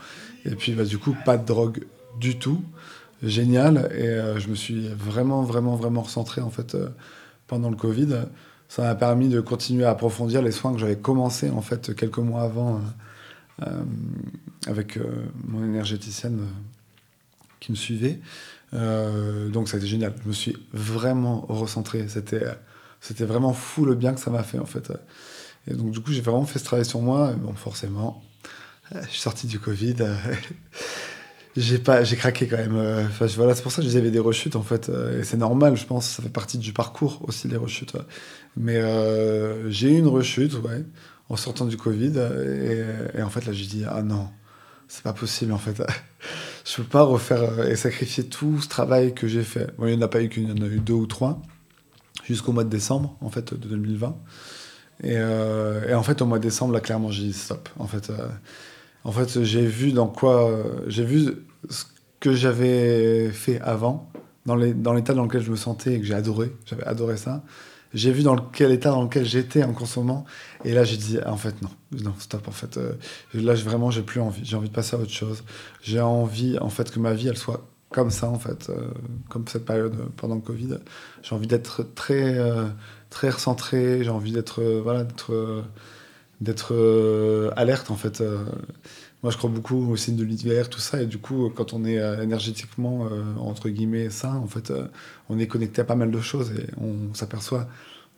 Et 0.45 0.55
puis, 0.55 0.71
bah, 0.71 0.85
du 0.85 0.97
coup, 0.97 1.15
pas 1.25 1.37
de 1.37 1.45
drogue 1.45 1.83
du 2.19 2.39
tout 2.39 2.63
génial 3.23 3.89
et 3.95 4.07
euh, 4.07 4.39
je 4.39 4.47
me 4.49 4.55
suis 4.55 4.87
vraiment, 4.89 5.41
vraiment, 5.43 5.75
vraiment 5.75 6.01
recentré 6.01 6.41
en 6.41 6.49
fait 6.49 6.75
euh, 6.75 6.89
pendant 7.47 7.69
le 7.69 7.75
Covid. 7.75 8.25
Ça 8.67 8.83
m'a 8.83 8.95
permis 8.95 9.29
de 9.29 9.39
continuer 9.39 9.85
à 9.85 9.91
approfondir 9.91 10.41
les 10.41 10.51
soins 10.51 10.73
que 10.73 10.79
j'avais 10.79 10.97
commencé 10.97 11.49
en 11.49 11.61
fait 11.61 11.95
quelques 11.95 12.17
mois 12.17 12.41
avant 12.43 12.81
euh, 13.61 13.83
avec 14.67 14.99
mon 15.45 15.63
énergéticienne 15.63 16.41
qui 17.59 17.71
me 17.71 17.77
suivait. 17.77 18.19
donc 18.73 19.69
ça 19.69 19.77
a 19.77 19.79
été 19.79 19.87
génial. 19.87 20.13
Je 20.21 20.27
me 20.27 20.33
suis 20.33 20.57
vraiment 20.73 21.45
recentré. 21.47 22.09
C'était, 22.09 22.45
c'était 22.99 23.23
vraiment 23.23 23.53
fou 23.53 23.85
le 23.85 23.95
bien 23.95 24.13
que 24.13 24.19
ça 24.19 24.31
m'a 24.31 24.43
fait 24.43 24.59
en 24.59 24.65
fait. 24.65 24.91
Et 25.67 25.73
donc 25.73 25.91
du 25.91 26.01
coup 26.01 26.11
j'ai 26.11 26.21
vraiment 26.21 26.45
fait 26.45 26.59
ce 26.59 26.65
travail 26.65 26.85
sur 26.85 26.99
moi. 26.99 27.31
Bon 27.31 27.53
forcément, 27.53 28.21
je 28.93 29.07
suis 29.07 29.21
sorti 29.21 29.47
du 29.47 29.59
Covid. 29.59 29.95
J'ai 31.57 31.79
pas 31.79 32.03
j'ai 32.03 32.15
craqué 32.15 32.47
quand 32.47 32.57
même 32.57 32.75
euh, 32.75 33.03
enfin 33.07 33.25
voilà 33.35 33.55
c'est 33.55 33.63
pour 33.63 33.71
ça 33.71 33.81
que 33.81 33.87
j'avais 33.89 34.11
des 34.11 34.19
rechutes 34.19 34.55
en 34.55 34.61
fait 34.61 34.89
euh, 34.89 35.19
et 35.19 35.23
c'est 35.23 35.37
normal 35.37 35.75
je 35.75 35.85
pense 35.85 36.07
ça 36.07 36.21
fait 36.21 36.29
partie 36.29 36.59
du 36.59 36.71
parcours 36.71 37.19
aussi 37.27 37.47
les 37.47 37.57
rechutes 37.57 37.93
mais 38.55 38.77
euh, 38.77 39.69
j'ai 39.71 39.89
eu 39.89 39.97
une 39.97 40.07
rechute 40.07 40.53
ouais 40.53 40.85
en 41.29 41.35
sortant 41.35 41.65
du 41.65 41.75
covid 41.75 42.13
et, 43.15 43.21
en 43.21 43.29
fait 43.29 43.45
là 43.45 43.53
j'ai 43.53 43.65
dit 43.65 43.83
ah 43.89 44.03
non 44.03 44.29
c'est 44.87 45.03
pas 45.03 45.11
possible 45.11 45.51
en 45.51 45.57
fait. 45.57 45.83
Je 46.65 46.77
peux 46.77 46.83
pas 46.83 47.03
refaire 47.03 47.65
et 47.65 47.75
sacrifier 47.75 48.25
tout 48.25 48.61
ce 48.61 48.69
travail 48.69 49.13
que 49.13 49.27
j'ai 49.27 49.43
fait. 49.43 49.73
Bon, 49.77 49.87
il 49.87 49.95
n'y 49.95 50.01
en 50.01 50.05
a 50.05 50.09
pas 50.09 50.21
eu 50.21 50.27
qu'une 50.27 50.49
il 50.49 50.57
y 50.57 50.61
en 50.61 50.65
a 50.65 50.69
eu 50.69 50.79
deux 50.79 50.93
ou 50.93 51.05
trois 51.05 51.41
jusqu'au 52.25 52.53
mois 52.53 52.63
de 52.65 52.69
décembre 52.69 53.17
en 53.19 53.29
fait 53.29 53.53
de 53.53 53.67
2020 53.67 54.17
et, 55.03 55.13
et 55.13 55.93
en 55.93 56.03
fait 56.03 56.21
au 56.21 56.25
mois 56.25 56.39
de 56.39 56.43
décembre 56.43 56.73
là 56.73 56.79
clairement 56.79 57.09
j'ai 57.09 57.23
dit 57.23 57.33
stop 57.33 57.69
en 57.79 57.87
fait 57.87 58.11
en 59.07 59.11
fait, 59.13 59.41
j'ai 59.43 59.65
vu 59.65 59.93
dans 59.93 60.07
quoi. 60.07 60.51
J'ai 60.87 61.05
vu 61.05 61.45
que 62.19 62.33
j'avais 62.33 63.31
fait 63.31 63.59
avant, 63.61 64.11
dans 64.45 64.55
l'état 64.55 65.13
dans, 65.13 65.23
lequel 65.23 65.41
je 65.41 65.49
me 65.49 65.55
sentais 65.55 65.93
et 65.93 65.99
que 65.99 66.05
j'ai 66.05 66.13
adoré, 66.13 66.53
j'avais 66.65 66.83
adoré 66.83 67.15
ça. 67.15 67.41
J'ai 67.93 68.11
vu 68.11 68.21
dans 68.21 68.35
quel 68.35 68.73
état 68.73 68.89
dans 68.89 69.03
lequel 69.03 69.23
j'étais 69.23 69.63
en 69.63 69.71
consommant. 69.71 70.25
Et 70.65 70.73
là, 70.73 70.83
j'ai 70.83 70.97
dit, 70.97 71.19
en 71.25 71.37
fait, 71.37 71.61
non, 71.61 71.69
non, 72.03 72.13
stop, 72.19 72.49
en 72.49 72.51
fait. 72.51 72.75
Euh, 72.75 72.95
là, 73.33 73.53
vraiment, 73.53 73.91
j'ai 73.91 74.01
plus 74.01 74.19
envie. 74.19 74.43
J'ai 74.43 74.57
envie 74.57 74.67
de 74.67 74.73
passer 74.73 74.97
à 74.97 74.99
autre 74.99 75.11
chose. 75.11 75.43
J'ai 75.81 76.01
envie, 76.01 76.59
en 76.59 76.69
fait, 76.69 76.91
que 76.91 76.99
ma 76.99 77.13
vie, 77.13 77.29
elle 77.29 77.37
soit 77.37 77.65
comme 77.89 78.11
ça, 78.11 78.27
en 78.27 78.37
fait, 78.37 78.69
euh, 78.69 78.89
comme 79.29 79.47
cette 79.47 79.63
période 79.63 79.95
pendant 80.17 80.35
le 80.35 80.41
Covid. 80.41 80.79
J'ai 81.23 81.33
envie 81.33 81.47
d'être 81.47 81.83
très, 81.95 82.37
euh, 82.37 82.65
très 83.09 83.29
recentré. 83.29 84.03
J'ai 84.03 84.09
envie 84.09 84.33
d'être, 84.33 84.61
voilà, 84.83 85.05
d'être, 85.05 85.63
d'être 86.41 87.53
alerte, 87.55 87.91
en 87.91 87.95
fait. 87.95 88.21
Moi, 89.23 89.31
je 89.31 89.37
crois 89.37 89.49
beaucoup 89.49 89.91
au 89.91 89.95
signe 89.95 90.15
de 90.15 90.23
l'hiver, 90.23 90.69
tout 90.69 90.79
ça. 90.79 91.01
Et 91.01 91.07
du 91.07 91.17
coup, 91.17 91.51
quand 91.55 91.73
on 91.73 91.83
est 91.85 91.97
euh, 91.97 92.21
énergétiquement, 92.21 93.07
euh, 93.11 93.35
entre 93.39 93.69
guillemets, 93.69 94.11
sain, 94.11 94.35
en 94.35 94.47
fait, 94.47 94.69
euh, 94.69 94.87
on 95.29 95.39
est 95.39 95.47
connecté 95.47 95.81
à 95.81 95.85
pas 95.85 95.95
mal 95.95 96.11
de 96.11 96.21
choses 96.21 96.51
et 96.51 96.67
on 96.79 97.13
s'aperçoit 97.15 97.67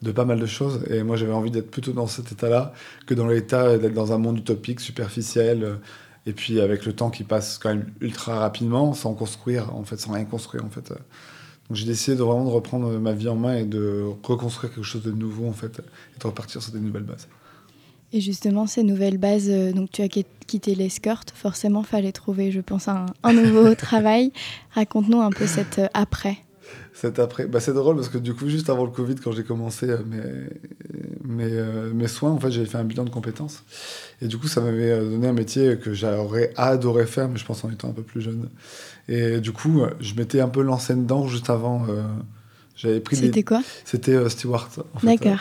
de 0.02 0.12
pas 0.12 0.26
mal 0.26 0.40
de 0.40 0.46
choses. 0.46 0.84
Et 0.90 1.04
moi, 1.04 1.16
j'avais 1.16 1.34
envie 1.34 1.52
d'être 1.52 1.72
plutôt 1.72 1.94
dans 1.94 2.08
cet 2.08 2.32
état-là 2.34 2.74
que 3.06 3.14
dans 3.14 3.28
l'état 3.28 3.78
d'être 3.78 3.94
dans 3.94 4.12
un 4.12 4.18
monde 4.18 4.40
utopique, 4.40 4.82
superficiel. 4.82 5.80
et 6.26 6.34
puis, 6.34 6.60
avec 6.60 6.86
le 6.86 6.94
temps 6.94 7.10
qui 7.10 7.24
passe 7.24 7.58
quand 7.58 7.70
même 7.70 7.86
ultra 8.02 8.40
rapidement, 8.40 8.94
sans 8.94 9.14
construire, 9.14 9.74
en 9.76 9.84
fait, 9.86 9.98
sans 9.98 10.14
rien 10.14 10.26
construire, 10.26 10.66
en 10.66 10.70
fait. 10.70 10.90
Donc, 10.90 11.78
j'ai 11.78 11.86
décidé 11.86 12.18
de 12.18 12.24
vraiment 12.24 12.46
de 12.46 12.50
reprendre 12.50 13.00
ma 13.00 13.14
vie 13.14 13.30
en 13.30 13.36
main 13.36 13.56
et 13.56 13.66
de 13.66 14.04
reconstruire 14.24 14.74
quelque 14.74 14.84
chose 14.84 15.04
de 15.04 15.12
nouveau, 15.12 15.48
en 15.48 15.54
fait, 15.54 15.80
et 15.80 16.20
de 16.20 16.28
repartir 16.28 16.62
sur 16.62 16.74
des 16.74 16.80
nouvelles 16.80 17.04
bases. 17.04 17.28
Et 18.12 18.22
justement, 18.22 18.66
ces 18.66 18.84
nouvelles 18.84 19.18
bases, 19.20 19.50
euh, 19.50 19.72
donc 19.72 19.92
tu 19.92 20.02
as 20.02 20.08
quitté 20.08 20.74
l'escort, 20.74 21.22
forcément, 21.34 21.84
fallait 21.84 22.12
trouver, 22.12 22.52
je 22.52 22.60
pense, 22.60 22.88
un, 22.88 23.06
nouveau 23.32 23.76
travail. 23.76 24.32
Raconte-nous 24.72 25.22
un 25.22 25.30
peu 25.30 25.46
cet 25.46 25.78
euh, 25.78 25.88
après. 25.94 26.38
Cet 26.94 27.20
après, 27.20 27.46
bah, 27.46 27.60
c'est 27.60 27.74
drôle 27.74 27.96
parce 27.96 28.10
que 28.10 28.18
du 28.18 28.34
coup, 28.34 28.50
juste 28.50 28.70
avant 28.70 28.84
le 28.84 28.90
Covid, 28.90 29.16
quand 29.16 29.32
j'ai 29.32 29.44
commencé 29.44 29.88
euh, 29.90 30.00
mes, 31.24 31.48
mes, 31.48 31.94
mes, 31.94 32.08
soins, 32.08 32.32
en 32.32 32.40
fait, 32.40 32.50
j'avais 32.50 32.66
fait 32.66 32.80
un 32.80 32.84
bilan 32.84 33.06
de 33.06 33.12
compétences. 33.12 33.64
Et 34.22 34.28
du 34.28 34.38
coup, 34.38 34.48
ça 34.48 34.60
m'avait 34.60 35.00
donné 35.00 35.28
un 35.28 35.34
métier 35.34 35.78
que 35.78 35.94
j'aurais 35.94 36.52
adoré 36.58 37.06
faire, 37.06 37.30
mais 37.30 37.38
je 37.38 37.46
pense 37.46 37.64
en 37.64 37.70
étant 37.70 37.90
un 37.90 37.94
peu 37.94 38.04
plus 38.04 38.22
jeune. 38.22 38.50
Et 39.08 39.40
du 39.40 39.52
coup, 39.52 39.84
je 40.00 40.16
m'étais 40.16 40.42
un 40.42 40.50
peu 40.50 40.62
lancé 40.62 40.96
dedans 40.96 41.28
juste 41.28 41.50
avant. 41.50 41.86
j'avais 42.76 43.00
pris 43.00 43.16
C'était 43.16 43.44
quoi? 43.44 43.62
C'était 43.86 44.30
Stewart. 44.30 44.70
D'accord. 45.04 45.40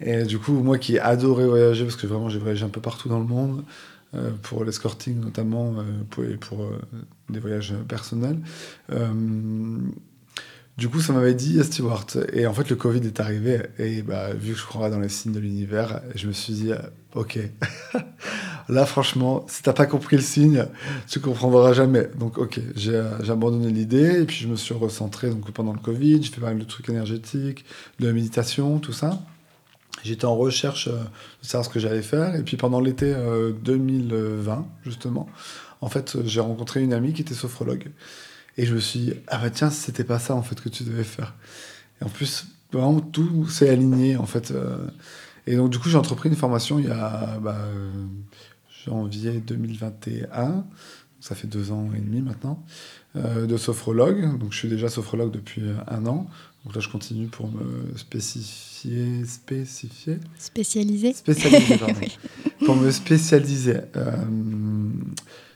Et 0.00 0.24
du 0.24 0.38
coup, 0.38 0.52
moi 0.52 0.78
qui 0.78 0.98
adorais 0.98 1.46
voyager, 1.46 1.84
parce 1.84 1.96
que 1.96 2.06
vraiment 2.06 2.28
j'ai 2.28 2.38
voyagé 2.38 2.64
un 2.64 2.68
peu 2.68 2.80
partout 2.80 3.08
dans 3.08 3.18
le 3.18 3.24
monde, 3.26 3.64
euh, 4.14 4.30
pour 4.42 4.64
l'escorting 4.64 5.18
notamment, 5.20 5.74
euh, 5.78 5.82
pour, 6.10 6.24
pour 6.40 6.62
euh, 6.64 6.80
des 7.28 7.40
voyages 7.40 7.74
personnels. 7.88 8.38
du 10.78 10.88
coup, 10.88 11.00
ça 11.00 11.12
m'avait 11.12 11.34
dit 11.34 11.62
Stewart. 11.64 12.06
Et 12.32 12.46
en 12.46 12.54
fait, 12.54 12.70
le 12.70 12.76
Covid 12.76 13.04
est 13.04 13.18
arrivé. 13.20 13.62
Et 13.78 14.02
bah, 14.02 14.32
vu 14.32 14.52
que 14.52 14.58
je 14.58 14.64
crois 14.64 14.90
dans 14.90 15.00
les 15.00 15.08
signes 15.08 15.32
de 15.32 15.40
l'univers, 15.40 16.02
je 16.14 16.28
me 16.28 16.32
suis 16.32 16.52
dit 16.52 16.70
Ok, 17.14 17.38
là, 18.68 18.86
franchement, 18.86 19.44
si 19.48 19.62
t'as 19.62 19.72
pas 19.72 19.86
compris 19.86 20.16
le 20.16 20.22
signe, 20.22 20.66
tu 21.08 21.18
comprendras 21.18 21.72
jamais. 21.72 22.08
Donc, 22.16 22.38
ok, 22.38 22.60
j'ai 22.76 23.02
abandonné 23.28 23.70
l'idée. 23.70 24.22
Et 24.22 24.24
puis, 24.24 24.36
je 24.36 24.48
me 24.48 24.56
suis 24.56 24.74
recentré 24.74 25.30
donc, 25.30 25.50
pendant 25.50 25.72
le 25.72 25.80
Covid. 25.80 26.22
J'ai 26.22 26.30
fait 26.30 26.40
pas 26.40 26.48
mal 26.48 26.58
de 26.58 26.64
trucs 26.64 26.88
énergétiques, 26.88 27.64
de 27.98 28.06
la 28.06 28.12
méditation, 28.12 28.78
tout 28.78 28.92
ça. 28.92 29.20
J'étais 30.02 30.24
en 30.24 30.36
recherche 30.36 30.88
euh, 30.88 30.98
de 31.42 31.46
savoir 31.46 31.64
ce 31.64 31.70
que 31.70 31.80
j'allais 31.80 32.02
faire. 32.02 32.34
Et 32.36 32.42
puis 32.42 32.56
pendant 32.56 32.80
l'été 32.80 33.14
2020, 33.62 34.52
euh, 34.52 34.62
justement, 34.84 35.28
en 35.80 35.88
fait, 35.88 36.18
j'ai 36.24 36.40
rencontré 36.40 36.82
une 36.82 36.92
amie 36.92 37.12
qui 37.12 37.22
était 37.22 37.34
sophrologue. 37.34 37.90
Et 38.56 38.66
je 38.66 38.74
me 38.74 38.80
suis 38.80 39.00
dit, 39.00 39.12
ah 39.28 39.38
bah 39.38 39.50
tiens, 39.50 39.70
c'était 39.70 40.04
pas 40.04 40.18
ça 40.18 40.34
en 40.34 40.42
fait 40.42 40.60
que 40.60 40.68
tu 40.68 40.84
devais 40.84 41.04
faire. 41.04 41.34
Et 42.00 42.04
en 42.04 42.08
plus, 42.08 42.46
vraiment, 42.72 43.00
tout 43.00 43.48
s'est 43.48 43.68
aligné 43.68 44.16
en 44.16 44.26
fait. 44.26 44.50
Euh. 44.50 44.78
Et 45.46 45.56
donc, 45.56 45.70
du 45.70 45.78
coup, 45.78 45.88
j'ai 45.88 45.98
entrepris 45.98 46.28
une 46.28 46.36
formation 46.36 46.78
il 46.78 46.86
y 46.86 46.90
a 46.90 47.38
bah, 47.40 47.58
janvier 48.86 49.40
2021. 49.40 50.64
Ça 51.20 51.34
fait 51.34 51.46
deux 51.46 51.72
ans 51.72 51.88
et 51.96 52.00
demi 52.00 52.20
maintenant, 52.20 52.64
de 53.14 53.56
sophrologue. 53.56 54.38
Donc, 54.38 54.52
je 54.52 54.58
suis 54.58 54.68
déjà 54.68 54.88
sophrologue 54.88 55.30
depuis 55.30 55.62
un 55.86 56.06
an. 56.06 56.26
Donc 56.66 56.74
là, 56.74 56.80
je 56.80 56.88
continue 56.88 57.28
pour 57.28 57.48
me 57.48 57.96
spécifier, 57.96 59.24
spécifier 59.24 60.18
Spécialiser 60.36 61.12
Spécialiser, 61.12 61.78
pardon. 61.78 61.94
Pour 62.66 62.74
me 62.74 62.90
spécialiser. 62.90 63.76
Euh, 63.94 64.16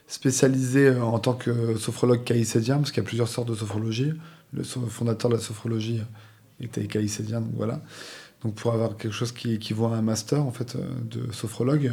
spécialiser 0.06 0.90
en 0.92 1.18
tant 1.18 1.32
que 1.32 1.76
sophrologue 1.76 2.22
caïcédien, 2.22 2.76
parce 2.76 2.92
qu'il 2.92 3.02
y 3.02 3.06
a 3.06 3.08
plusieurs 3.08 3.26
sortes 3.26 3.48
de 3.48 3.56
sophrologie. 3.56 4.12
Le 4.52 4.62
fondateur 4.62 5.30
de 5.32 5.34
la 5.34 5.40
sophrologie 5.40 6.00
était 6.60 6.86
caïcédien, 6.86 7.40
donc 7.40 7.54
voilà. 7.56 7.82
Donc 8.44 8.54
pour 8.54 8.72
avoir 8.72 8.96
quelque 8.96 9.12
chose 9.12 9.32
qui 9.32 9.54
équivaut 9.54 9.86
à 9.86 9.96
un 9.96 10.02
master, 10.02 10.46
en 10.46 10.52
fait, 10.52 10.76
euh, 10.76 10.86
de 11.10 11.32
sophrologue. 11.32 11.90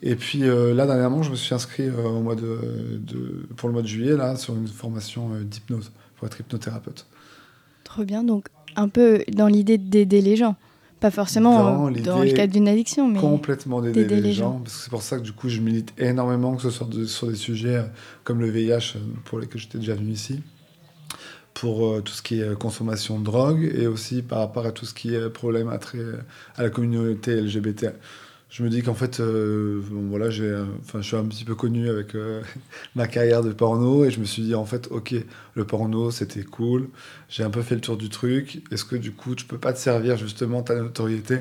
Et 0.00 0.14
puis 0.14 0.44
euh, 0.44 0.74
là, 0.74 0.86
dernièrement, 0.86 1.24
je 1.24 1.32
me 1.32 1.36
suis 1.36 1.56
inscrit 1.56 1.90
au 1.90 2.20
mois 2.20 2.36
de, 2.36 3.00
de, 3.00 3.48
pour 3.56 3.68
le 3.68 3.72
mois 3.72 3.82
de 3.82 3.88
juillet, 3.88 4.16
là, 4.16 4.36
sur 4.36 4.54
une 4.54 4.68
formation 4.68 5.30
d'hypnose, 5.40 5.90
pour 6.14 6.28
être 6.28 6.38
hypnothérapeute. 6.38 7.04
Trop 7.94 8.02
bien, 8.02 8.24
donc 8.24 8.48
un 8.74 8.88
peu 8.88 9.22
dans 9.32 9.46
l'idée 9.46 9.78
d'aider 9.78 10.20
les 10.20 10.34
gens. 10.34 10.56
Pas 10.98 11.12
forcément 11.12 11.88
dans, 11.92 12.24
le 12.24 12.32
cadre 12.32 12.52
d'une 12.52 12.66
addiction, 12.66 13.06
mais 13.06 13.20
complètement 13.20 13.80
d'aider 13.80 14.20
les, 14.20 14.32
gens. 14.32 14.58
Parce 14.64 14.78
que 14.78 14.82
c'est 14.82 14.90
pour 14.90 15.02
ça 15.02 15.18
que 15.18 15.22
du 15.22 15.30
coup, 15.30 15.48
je 15.48 15.60
milite 15.60 15.92
énormément, 15.96 16.56
que 16.56 16.62
ce 16.62 16.70
soit 16.70 16.88
sur 17.06 17.28
des 17.28 17.36
sujets 17.36 17.76
euh, 17.76 17.82
comme 18.24 18.40
le 18.40 18.50
VIH, 18.50 18.96
euh, 18.96 18.98
pour 19.26 19.38
lesquels 19.38 19.60
j'étais 19.60 19.78
déjà 19.78 19.94
venu 19.94 20.10
ici, 20.10 20.42
pour 21.52 21.86
euh, 21.86 22.00
tout 22.00 22.12
ce 22.12 22.22
qui 22.22 22.40
est 22.40 22.58
consommation 22.58 23.20
de 23.20 23.24
drogue, 23.24 23.72
et 23.72 23.86
aussi 23.86 24.22
par 24.22 24.40
rapport 24.40 24.66
à 24.66 24.72
tout 24.72 24.86
ce 24.86 24.94
qui 24.94 25.14
est 25.14 25.30
problème 25.30 25.68
à, 25.68 25.78
à 26.56 26.62
la 26.64 26.70
communauté 26.70 27.40
LGBT 27.40 27.90
je 28.54 28.62
me 28.62 28.70
dis 28.70 28.82
qu'en 28.82 28.94
fait, 28.94 29.18
euh, 29.18 29.82
voilà, 29.90 30.30
j'ai, 30.30 30.56
enfin, 30.80 31.00
je 31.00 31.08
suis 31.08 31.16
un 31.16 31.24
petit 31.24 31.44
peu 31.44 31.56
connu 31.56 31.90
avec 31.90 32.14
euh, 32.14 32.40
ma 32.94 33.08
carrière 33.08 33.42
de 33.42 33.52
porno 33.52 34.04
et 34.04 34.12
je 34.12 34.20
me 34.20 34.24
suis 34.24 34.44
dit 34.44 34.54
en 34.54 34.64
fait, 34.64 34.86
ok, 34.92 35.12
le 35.54 35.64
porno 35.64 36.12
c'était 36.12 36.44
cool, 36.44 36.88
j'ai 37.28 37.42
un 37.42 37.50
peu 37.50 37.62
fait 37.62 37.74
le 37.74 37.80
tour 37.80 37.96
du 37.96 38.10
truc. 38.10 38.62
Est-ce 38.70 38.84
que 38.84 38.94
du 38.94 39.10
coup, 39.10 39.34
tu 39.34 39.44
peux 39.44 39.58
pas 39.58 39.72
te 39.72 39.80
servir 39.80 40.16
justement 40.16 40.62
ta 40.62 40.76
notoriété 40.76 41.40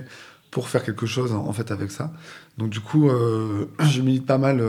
pour 0.50 0.70
faire 0.70 0.84
quelque 0.84 1.06
chose 1.06 1.34
en, 1.34 1.54
fait 1.54 1.70
avec 1.70 1.92
ça? 1.92 2.12
Donc 2.58 2.72
du 2.72 2.80
coup, 2.80 3.08
euh, 3.08 3.68
je 3.80 4.02
milite 4.02 4.26
pas 4.26 4.40
mal 4.40 4.64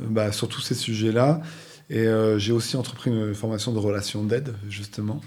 bah, 0.00 0.32
sur 0.32 0.48
tous 0.48 0.62
ces 0.62 0.74
sujets-là 0.74 1.42
et 1.90 2.06
j'ai 2.38 2.52
aussi 2.52 2.76
entrepris 2.76 3.10
une 3.10 3.34
formation 3.34 3.72
de 3.72 3.78
relations 3.78 4.24
d'aide 4.24 4.56
justement 4.68 5.20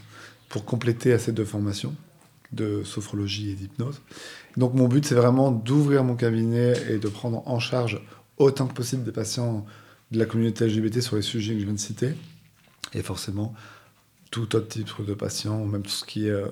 pour 0.49 0.65
compléter 0.65 1.13
à 1.13 1.19
ces 1.19 1.31
deux 1.31 1.45
formations 1.45 1.95
de 2.51 2.83
sophrologie 2.83 3.51
et 3.51 3.53
d'hypnose. 3.53 4.01
Donc 4.57 4.73
mon 4.73 4.87
but, 4.87 5.05
c'est 5.05 5.15
vraiment 5.15 5.51
d'ouvrir 5.51 6.03
mon 6.03 6.15
cabinet 6.15 6.73
et 6.89 6.97
de 6.97 7.07
prendre 7.07 7.43
en 7.45 7.59
charge 7.59 8.01
autant 8.37 8.67
que 8.67 8.73
possible 8.73 9.03
des 9.03 9.11
patients 9.11 9.65
de 10.11 10.19
la 10.19 10.25
communauté 10.25 10.67
LGBT 10.67 11.01
sur 11.01 11.15
les 11.15 11.21
sujets 11.21 11.53
que 11.53 11.59
je 11.59 11.65
viens 11.65 11.73
de 11.73 11.79
citer. 11.79 12.13
Et 12.93 13.01
forcément, 13.01 13.53
tout 14.31 14.55
autre 14.55 14.67
type 14.67 14.89
de 15.05 15.13
patients, 15.13 15.65
même 15.65 15.83
tout 15.83 15.89
ce 15.89 16.05
qui 16.05 16.27
est 16.27 16.31
euh, 16.31 16.47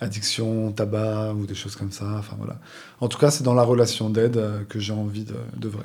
addiction, 0.00 0.72
tabac 0.72 1.32
ou 1.34 1.46
des 1.46 1.54
choses 1.54 1.76
comme 1.76 1.92
ça. 1.92 2.16
Enfin 2.18 2.36
voilà. 2.38 2.58
En 3.00 3.08
tout 3.08 3.18
cas, 3.18 3.30
c'est 3.30 3.44
dans 3.44 3.54
la 3.54 3.62
relation 3.62 4.10
d'aide 4.10 4.36
euh, 4.36 4.64
que 4.64 4.78
j'ai 4.78 4.92
envie 4.92 5.24
de, 5.24 5.68
vrai. 5.68 5.84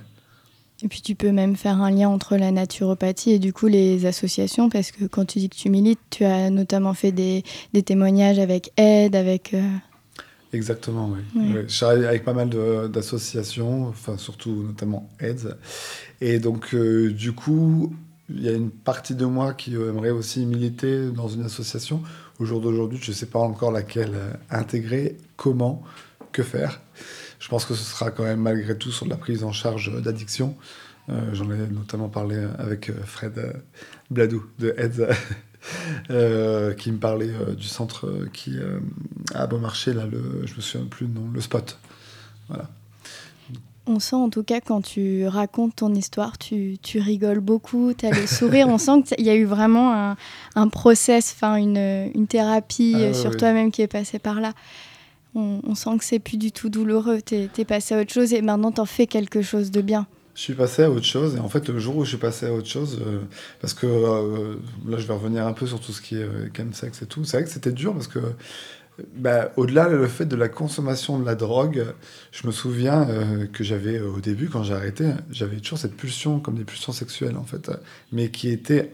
Et 0.84 0.88
puis 0.88 1.02
tu 1.02 1.16
peux 1.16 1.32
même 1.32 1.56
faire 1.56 1.82
un 1.82 1.92
lien 1.92 2.10
entre 2.10 2.38
la 2.38 2.52
naturopathie 2.52 3.32
et 3.32 3.40
du 3.40 3.54
coup 3.54 3.68
les 3.68 4.06
associations, 4.06 4.70
parce 4.70 4.92
que 4.92 5.06
quand 5.06 5.26
tu 5.26 5.40
dis 5.40 5.50
que 5.50 5.56
tu 5.56 5.70
milites, 5.70 6.00
tu 6.10 6.26
as 6.26 6.50
notamment 6.50 6.94
fait 6.94 7.12
des, 7.12 7.44
témoignages 7.86 8.40
avec 8.40 8.72
Aide, 8.78 9.16
avec... 9.16 9.54
Euh, 9.54 9.62
Exactement, 10.54 11.10
oui. 11.10 11.54
Je 11.68 11.78
travaille 11.78 12.06
avec 12.06 12.26
pas 12.26 12.34
mal 12.34 12.50
d'associations, 12.90 13.88
enfin 13.88 14.18
surtout 14.18 14.52
notamment 14.64 15.10
AIDS. 15.22 15.56
Et 16.20 16.40
donc, 16.40 16.74
euh, 16.74 17.12
du 17.12 17.32
coup, 17.32 17.96
il 18.30 18.44
y 18.44 18.50
a 18.50 18.52
une 18.52 18.70
partie 18.70 19.16
de 19.16 19.26
moi 19.26 19.54
qui 19.54 19.76
aimerait 19.76 20.10
aussi 20.10 20.46
militer 20.46 21.10
dans 21.10 21.30
une 21.30 21.44
association. 21.44 22.02
Au 22.40 22.46
jour 22.46 22.60
d'aujourd'hui, 22.60 23.00
je 23.02 23.12
ne 23.12 23.16
sais 23.16 23.28
pas 23.28 23.40
encore 23.40 23.72
laquelle 23.72 24.14
euh, 24.14 24.34
intégrer, 24.50 25.18
comment, 25.38 25.84
que 26.34 26.44
faire. 26.44 26.82
Je 27.40 27.48
pense 27.48 27.66
que 27.66 27.74
ce 27.74 27.84
sera 27.84 28.12
quand 28.12 28.24
même 28.24 28.42
malgré 28.42 28.78
tout 28.78 28.92
sur 28.92 29.08
la 29.08 29.16
prise 29.16 29.44
en 29.46 29.54
charge 29.54 30.02
d'addiction. 30.02 30.56
Euh, 31.10 31.34
j'en 31.34 31.50
ai 31.50 31.58
notamment 31.68 32.10
parlé 32.10 32.46
avec 32.60 32.92
Fred 33.06 33.64
Bladou 34.10 34.46
de 34.60 34.76
AIDS 34.78 35.08
Euh, 36.10 36.74
qui 36.74 36.92
me 36.92 36.98
parlait 36.98 37.30
euh, 37.30 37.54
du 37.54 37.68
centre 37.68 38.08
euh, 38.08 38.30
qui 38.34 38.56
à 39.34 39.48
Beaumarchais, 39.48 39.94
là, 39.94 40.06
le, 40.06 40.46
je 40.46 40.56
me 40.56 40.62
souviens 40.62 40.88
plus 40.88 41.06
le 41.06 41.14
nom, 41.14 41.30
le 41.32 41.42
spot. 41.42 41.78
Voilà. 42.50 42.70
On 43.88 44.00
sent 44.00 44.16
en 44.16 44.30
tout 44.30 44.44
cas 44.44 44.60
quand 44.62 44.82
tu 44.82 45.26
racontes 45.28 45.78
ton 45.78 45.94
histoire, 45.94 46.38
tu, 46.38 46.78
tu 46.82 47.00
rigoles 47.00 47.40
beaucoup, 47.40 47.94
tu 47.94 48.06
as 48.06 48.12
le 48.12 48.28
sourire. 48.28 48.68
on 48.70 48.78
sent 48.78 49.04
qu'il 49.04 49.26
y 49.26 49.30
a 49.30 49.36
eu 49.36 49.46
vraiment 49.46 49.94
un, 49.94 50.18
un 50.56 50.68
process, 50.68 51.36
une, 51.44 52.12
une 52.14 52.28
thérapie 52.28 52.96
ah 52.98 53.14
sur 53.14 53.36
toi-même 53.38 53.72
qui 53.72 53.82
est 53.82 53.88
passée 53.88 54.20
par 54.20 54.42
là. 54.42 54.54
On, 55.34 55.62
on 55.66 55.76
sent 55.76 55.98
que 55.98 56.04
c'est 56.04 56.20
plus 56.20 56.38
du 56.38 56.52
tout 56.52 56.70
douloureux. 56.70 57.22
Tu 57.26 57.50
es, 57.58 57.66
passé 57.66 57.96
à 57.96 58.02
autre 58.02 58.14
chose 58.14 58.34
et 58.34 58.42
maintenant 58.42 58.72
tu 58.72 58.82
en 58.82 58.86
fais 58.86 59.08
quelque 59.08 59.42
chose 59.42 59.72
de 59.72 59.82
bien. 59.82 60.08
Je 60.36 60.42
suis 60.42 60.54
passé 60.54 60.84
à 60.84 60.90
autre 60.92 61.06
chose. 61.06 61.36
Et 61.36 61.40
en 61.40 61.50
fait, 61.50 61.70
le 61.70 61.80
jour 61.80 61.98
où 61.98 62.04
je 62.04 62.10
suis 62.10 62.18
passé 62.18 62.48
à 62.48 62.54
autre 62.54 62.68
chose, 62.68 63.00
euh, 63.06 63.20
parce 63.60 63.74
que 63.74 63.86
euh, 63.86 64.56
là, 64.88 64.98
je 64.98 65.08
vais 65.08 65.14
revenir 65.14 65.46
un 65.46 65.54
peu 65.54 65.68
sur 65.68 65.80
tout 65.80 65.92
ce 65.92 66.02
qui 66.02 66.16
est 66.16 66.24
euh, 66.24 66.50
chemsex 66.56 67.02
et 67.02 67.06
tout. 67.06 67.24
C'est 67.26 67.38
vrai 67.38 67.44
que 67.46 67.52
c'était 67.52 67.72
dur 67.72 67.94
parce 67.94 68.08
que, 68.08 68.20
bah, 69.16 69.52
au-delà 69.58 69.88
le 69.88 70.08
fait 70.08 70.26
de 70.26 70.36
la 70.36 70.50
consommation 70.50 71.18
de 71.20 71.26
la 71.26 71.36
drogue, 71.36 71.86
je 72.32 72.46
me 72.48 72.52
souviens 72.52 73.08
euh, 73.10 73.48
que 73.48 73.64
j'avais 73.64 74.00
au 74.00 74.20
début, 74.20 74.50
quand 74.50 74.64
j'ai 74.64 74.74
arrêté, 74.74 75.12
j'avais 75.32 75.58
toujours 75.58 75.80
cette 75.80 75.96
pulsion, 75.96 76.40
comme 76.40 76.56
des 76.56 76.66
pulsions 76.66 76.92
sexuelles 76.92 77.38
en 77.38 77.44
fait, 77.46 77.72
mais 78.12 78.30
qui 78.30 78.50
était 78.50 78.94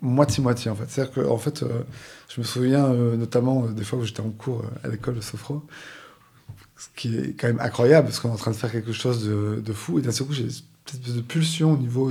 moitié-moitié 0.00 0.70
en 0.70 0.74
fait. 0.74 0.84
C'est-à-dire 0.88 1.12
que, 1.12 1.20
en 1.20 1.38
fait, 1.38 1.62
euh, 1.62 1.82
je 2.28 2.40
me 2.40 2.46
souviens 2.46 2.86
euh, 2.86 3.16
notamment 3.16 3.64
euh, 3.64 3.68
des 3.72 3.84
fois 3.84 3.98
où 3.98 4.04
j'étais 4.04 4.20
en 4.20 4.30
cours 4.30 4.60
euh, 4.60 4.86
à 4.86 4.88
l'école 4.88 5.16
de 5.16 5.20
Sophro, 5.20 5.62
ce 6.80 6.88
qui 6.96 7.14
est 7.14 7.38
quand 7.38 7.46
même 7.46 7.60
incroyable 7.60 8.06
parce 8.08 8.20
qu'on 8.20 8.30
est 8.30 8.32
en 8.32 8.36
train 8.36 8.52
de 8.52 8.56
faire 8.56 8.72
quelque 8.72 8.92
chose 8.92 9.24
de, 9.24 9.62
de 9.64 9.72
fou 9.72 9.98
et 9.98 10.02
d'un 10.02 10.12
seul 10.12 10.26
coup 10.26 10.32
j'ai 10.32 10.48
cette 10.48 11.00
espèce 11.00 11.14
de 11.14 11.20
pulsion 11.20 11.74
au 11.74 11.76
niveau 11.76 12.10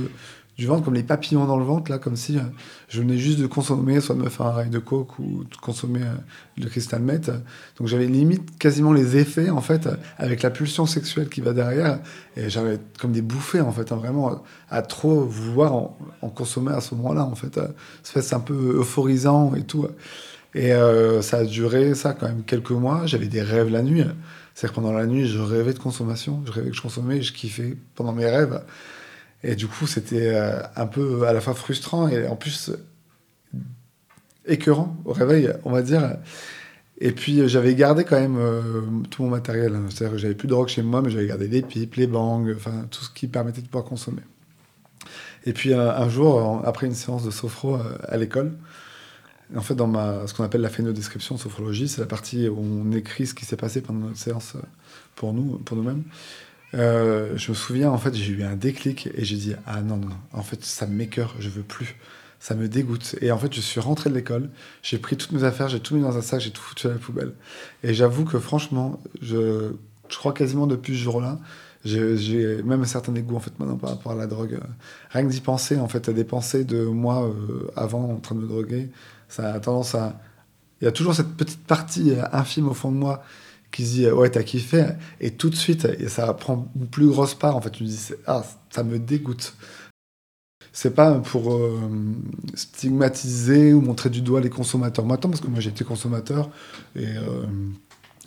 du 0.60 0.66
ventre, 0.66 0.84
comme 0.84 0.94
les 0.94 1.02
papillons 1.02 1.46
dans 1.46 1.56
le 1.56 1.64
ventre, 1.64 1.90
là, 1.90 1.98
comme 1.98 2.16
si 2.16 2.36
euh, 2.36 2.42
je 2.88 3.00
venais 3.00 3.16
juste 3.16 3.38
de 3.38 3.46
consommer, 3.46 3.98
soit 4.00 4.14
de 4.14 4.20
me 4.20 4.28
faire 4.28 4.44
un 4.44 4.52
rail 4.52 4.68
de 4.68 4.78
coke 4.78 5.18
ou 5.18 5.44
de 5.44 5.56
consommer 5.56 6.02
euh, 6.02 6.14
le 6.58 6.68
crystal 6.68 7.00
meth. 7.00 7.30
Donc 7.78 7.88
j'avais 7.88 8.06
limite 8.06 8.58
quasiment 8.58 8.92
les 8.92 9.16
effets, 9.16 9.48
en 9.48 9.62
fait, 9.62 9.86
euh, 9.86 9.96
avec 10.18 10.42
la 10.42 10.50
pulsion 10.50 10.84
sexuelle 10.84 11.30
qui 11.30 11.40
va 11.40 11.54
derrière. 11.54 11.98
Et 12.36 12.50
j'avais 12.50 12.78
comme 12.98 13.12
des 13.12 13.22
bouffées, 13.22 13.62
en 13.62 13.72
fait, 13.72 13.90
hein, 13.90 13.96
vraiment, 13.96 14.42
à 14.68 14.82
trop 14.82 15.24
vouloir 15.24 15.74
en, 15.74 16.28
consommer 16.28 16.72
à 16.72 16.82
ce 16.82 16.94
moment-là, 16.94 17.24
en 17.24 17.34
fait. 17.34 17.58
C'est 18.02 18.34
un 18.34 18.40
peu 18.40 18.80
euphorisant 18.80 19.54
et 19.54 19.62
tout. 19.62 19.86
Et 20.54 20.72
euh, 20.72 21.22
ça 21.22 21.38
a 21.38 21.44
duré, 21.44 21.94
ça, 21.94 22.12
quand 22.12 22.26
même 22.26 22.42
quelques 22.42 22.70
mois. 22.70 23.06
J'avais 23.06 23.28
des 23.28 23.42
rêves 23.42 23.70
la 23.70 23.82
nuit. 23.82 24.04
C'est-à-dire 24.54 24.70
que 24.70 24.80
pendant 24.80 24.92
la 24.92 25.06
nuit, 25.06 25.26
je 25.28 25.38
rêvais 25.38 25.72
de 25.72 25.78
consommation. 25.78 26.42
Je 26.46 26.52
rêvais 26.52 26.70
que 26.70 26.76
je 26.76 26.82
consommais 26.82 27.22
je 27.22 27.32
kiffais 27.32 27.76
pendant 27.94 28.12
mes 28.12 28.26
rêves. 28.26 28.62
Et 29.42 29.54
du 29.54 29.68
coup, 29.68 29.86
c'était 29.86 30.34
euh, 30.34 30.60
un 30.76 30.86
peu 30.86 31.26
à 31.26 31.32
la 31.32 31.40
fois 31.40 31.54
frustrant 31.54 32.08
et 32.08 32.26
en 32.26 32.36
plus 32.36 32.72
écœurant 34.46 34.96
au 35.04 35.12
réveil, 35.12 35.52
on 35.64 35.70
va 35.70 35.82
dire. 35.82 36.16
Et 36.98 37.12
puis, 37.12 37.48
j'avais 37.48 37.74
gardé 37.74 38.04
quand 38.04 38.20
même 38.20 38.36
euh, 38.38 38.82
tout 39.08 39.22
mon 39.22 39.30
matériel. 39.30 39.78
C'est-à-dire 39.88 40.12
que 40.12 40.18
j'avais 40.18 40.34
plus 40.34 40.48
de 40.48 40.52
drogue 40.52 40.68
chez 40.68 40.82
moi, 40.82 41.00
mais 41.00 41.10
j'avais 41.10 41.28
gardé 41.28 41.48
les 41.48 41.62
pipes, 41.62 41.94
les 41.94 42.06
bangs, 42.06 42.44
enfin, 42.54 42.86
tout 42.90 43.04
ce 43.04 43.10
qui 43.10 43.28
permettait 43.28 43.62
de 43.62 43.68
pouvoir 43.68 43.84
consommer. 43.84 44.22
Et 45.46 45.54
puis, 45.54 45.72
un, 45.72 45.88
un 45.88 46.08
jour, 46.10 46.60
après 46.66 46.86
une 46.86 46.94
séance 46.94 47.24
de 47.24 47.30
sophro 47.30 47.78
à 48.02 48.16
l'école, 48.18 48.52
en 49.56 49.60
fait, 49.60 49.74
dans 49.74 49.86
ma, 49.86 50.26
ce 50.26 50.34
qu'on 50.34 50.44
appelle 50.44 50.60
la 50.60 50.68
phénodescription 50.68 51.34
de 51.34 51.40
sophrologie, 51.40 51.88
c'est 51.88 52.00
la 52.00 52.06
partie 52.06 52.48
où 52.48 52.58
on 52.58 52.92
écrit 52.92 53.26
ce 53.26 53.34
qui 53.34 53.44
s'est 53.44 53.56
passé 53.56 53.80
pendant 53.80 54.06
notre 54.06 54.18
séance 54.18 54.54
euh, 54.56 54.60
pour 55.16 55.32
nous, 55.32 55.58
pour 55.58 55.76
nous-mêmes. 55.76 56.04
Euh, 56.74 57.36
je 57.36 57.50
me 57.50 57.56
souviens, 57.56 57.90
en 57.90 57.98
fait, 57.98 58.14
j'ai 58.14 58.32
eu 58.32 58.42
un 58.44 58.56
déclic 58.56 59.08
et 59.14 59.24
j'ai 59.24 59.36
dit 59.36 59.54
Ah 59.66 59.82
non, 59.82 59.96
non, 59.96 60.08
en 60.32 60.42
fait, 60.42 60.64
ça 60.64 60.86
m'écœure, 60.86 61.34
je 61.38 61.48
veux 61.48 61.62
plus. 61.62 61.96
Ça 62.38 62.54
me 62.54 62.68
dégoûte. 62.68 63.16
Et 63.20 63.32
en 63.32 63.38
fait, 63.38 63.52
je 63.52 63.60
suis 63.60 63.80
rentré 63.80 64.08
de 64.08 64.14
l'école, 64.14 64.48
j'ai 64.82 64.98
pris 64.98 65.16
toutes 65.16 65.32
mes 65.32 65.44
affaires, 65.44 65.68
j'ai 65.68 65.80
tout 65.80 65.94
mis 65.94 66.02
dans 66.02 66.16
un 66.16 66.22
sac, 66.22 66.40
j'ai 66.40 66.50
tout 66.50 66.62
foutu 66.62 66.86
à 66.86 66.90
la 66.90 66.96
poubelle. 66.96 67.32
Et 67.82 67.92
j'avoue 67.92 68.24
que 68.24 68.38
franchement, 68.38 69.00
je, 69.20 69.72
je 70.08 70.16
crois 70.16 70.32
quasiment 70.32 70.66
depuis 70.66 70.94
ce 70.96 71.02
jour-là, 71.02 71.38
j'ai 71.84 72.62
même 72.62 72.82
un 72.82 72.86
certain 72.86 73.12
dégoût 73.12 73.36
en 73.36 73.40
fait 73.40 73.58
maintenant 73.58 73.76
par 73.76 73.90
rapport 73.90 74.12
à 74.12 74.14
la 74.14 74.26
drogue. 74.26 74.58
Rien 75.10 75.26
que 75.26 75.30
d'y 75.30 75.40
penser, 75.40 75.78
en 75.78 75.88
fait, 75.88 76.08
à 76.08 76.12
des 76.12 76.24
pensées 76.24 76.64
de 76.64 76.84
moi 76.84 77.24
euh, 77.24 77.70
avant 77.76 78.10
en 78.10 78.16
train 78.16 78.34
de 78.34 78.40
me 78.40 78.46
droguer, 78.46 78.90
ça 79.30 79.54
a 79.54 79.60
tendance 79.60 79.94
à. 79.94 80.20
Il 80.82 80.84
y 80.84 80.88
a 80.88 80.92
toujours 80.92 81.14
cette 81.14 81.34
petite 81.36 81.64
partie 81.66 82.10
euh, 82.12 82.22
infime 82.32 82.68
au 82.68 82.74
fond 82.74 82.90
de 82.92 82.96
moi 82.96 83.22
qui 83.72 83.86
se 83.86 83.92
dit 83.92 84.04
euh, 84.06 84.14
ouais 84.14 84.30
t'as 84.30 84.42
kiffé 84.42 84.84
et 85.20 85.30
tout 85.32 85.48
de 85.50 85.54
suite 85.56 85.84
et 85.98 86.08
ça 86.08 86.32
prend 86.34 86.68
une 86.76 86.86
plus 86.88 87.06
grosse 87.08 87.34
part 87.34 87.54
en 87.56 87.60
fait 87.60 87.70
tu 87.70 87.84
me 87.84 87.88
dis 87.88 88.08
ah 88.26 88.42
ça 88.70 88.82
me 88.82 88.98
dégoûte 88.98 89.54
c'est 90.72 90.94
pas 90.94 91.14
pour 91.18 91.52
euh, 91.52 91.78
stigmatiser 92.54 93.72
ou 93.72 93.80
montrer 93.80 94.10
du 94.10 94.22
doigt 94.22 94.40
les 94.40 94.50
consommateurs 94.50 95.04
maintenant 95.04 95.30
parce 95.30 95.40
que 95.42 95.48
moi 95.48 95.60
j'ai 95.60 95.70
été 95.70 95.84
consommateur 95.84 96.50
et 96.96 97.04
euh, 97.06 97.46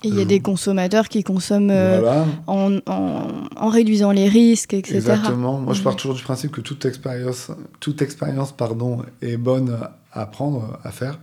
il 0.03 0.13
y 0.15 0.19
a 0.19 0.23
Euh, 0.23 0.25
des 0.25 0.41
consommateurs 0.41 1.07
qui 1.07 1.23
consomment 1.23 1.67
voilà 1.71 2.25
en, 2.47 2.77
en- 2.87 3.27
en 3.55 3.69
réduisant 3.69 4.11
les 4.11 4.27
risques, 4.27 4.73
etc. 4.73 4.95
exactement 4.97 5.59
moi 5.59 5.73
je 5.73 5.81
pars 5.81 5.93
Mhm. 5.93 5.99
toujours 5.99 6.15
du 6.15 6.23
principe 6.23 6.51
que 6.51 6.61
toute 6.61 6.85
expérience 6.85 7.51
toute 7.79 8.01
expérience 8.01 8.51
pardon 8.51 9.03
est 9.21 9.37
bonne 9.37 9.77
à 10.13 10.25
prendre 10.25 10.79
à 10.83 10.91
faire. 10.91 11.19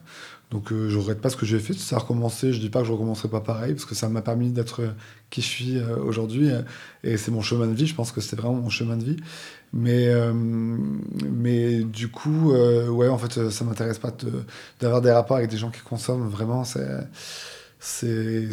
Donc 0.50 0.72
euh, 0.72 0.88
je 0.88 0.98
regrette 0.98 1.20
pas 1.20 1.30
ce 1.30 1.36
que 1.36 1.46
j'ai 1.46 1.60
fait. 1.60 1.74
Si 1.74 1.80
ça 1.80 1.94
a 1.96 1.98
recommencé 2.00 2.52
je 2.52 2.58
dis 2.58 2.70
pas 2.70 2.80
que 2.80 2.86
je 2.86 2.92
recommencerai 2.92 3.28
pas 3.28 3.40
pareil 3.40 3.72
parce 3.72 3.84
que 3.84 3.94
ça 3.94 4.08
m'a 4.08 4.20
permis 4.20 4.50
d'être 4.50 4.82
euh, 4.82 4.90
qui 5.30 5.42
je 5.42 5.46
suis 5.46 5.78
euh, 5.78 5.96
aujourd'hui 5.98 6.50
euh, 6.50 6.62
et 7.04 7.16
c'est 7.16 7.30
mon 7.30 7.40
chemin 7.40 7.68
de 7.68 7.72
vie. 7.74 7.86
Je 7.86 7.94
pense 7.94 8.10
que 8.10 8.20
c'était 8.20 8.34
vraiment 8.36 8.56
mon 8.56 8.68
chemin 8.68 8.96
de 8.96 9.04
vie. 9.04 9.16
Mais 9.72 10.08
euh, 10.08 10.32
mais 10.34 11.84
du 11.84 12.08
coup 12.08 12.50
ouais 12.52 13.08
en 13.08 13.16
fait 13.18 13.50
ça 13.50 13.64
m'intéresse 13.64 14.00
pas 14.00 14.10
de- 14.10 14.42
d'avoir 14.80 15.00
des 15.00 15.12
rapports 15.12 15.36
avec 15.36 15.50
des 15.50 15.56
gens 15.56 15.70
qui 15.70 15.80
consomment 15.82 16.28
vraiment. 16.28 16.64
C'est 16.64 16.98
c'est 17.78 18.48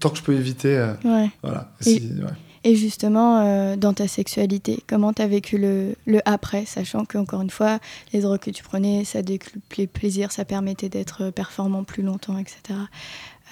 tant 0.00 0.10
que 0.10 0.18
je 0.18 0.22
peux 0.22 0.34
éviter 0.34 0.78
Ouais. 1.04 1.30
voilà. 1.42 1.72
Et- 1.80 1.84
Si- 1.84 2.12
ouais. 2.22 2.30
Et 2.64 2.76
justement, 2.76 3.40
euh, 3.40 3.76
dans 3.76 3.92
ta 3.92 4.06
sexualité, 4.06 4.82
comment 4.86 5.12
tu 5.12 5.22
as 5.22 5.26
vécu 5.26 5.58
le, 5.58 5.96
le 6.06 6.20
après, 6.24 6.64
sachant 6.64 7.04
que 7.04 7.18
encore 7.18 7.42
une 7.42 7.50
fois, 7.50 7.80
les 8.12 8.20
drogues 8.20 8.40
que 8.40 8.50
tu 8.50 8.62
prenais, 8.62 9.04
ça 9.04 9.22
décuplait 9.22 9.88
plaisir, 9.88 10.30
ça 10.30 10.44
permettait 10.44 10.88
d'être 10.88 11.30
performant 11.30 11.82
plus 11.82 12.02
longtemps, 12.02 12.38
etc. 12.38 12.78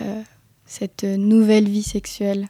Euh, 0.01 0.23
cette 0.64 1.03
nouvelle 1.03 1.68
vie 1.68 1.83
sexuelle. 1.83 2.49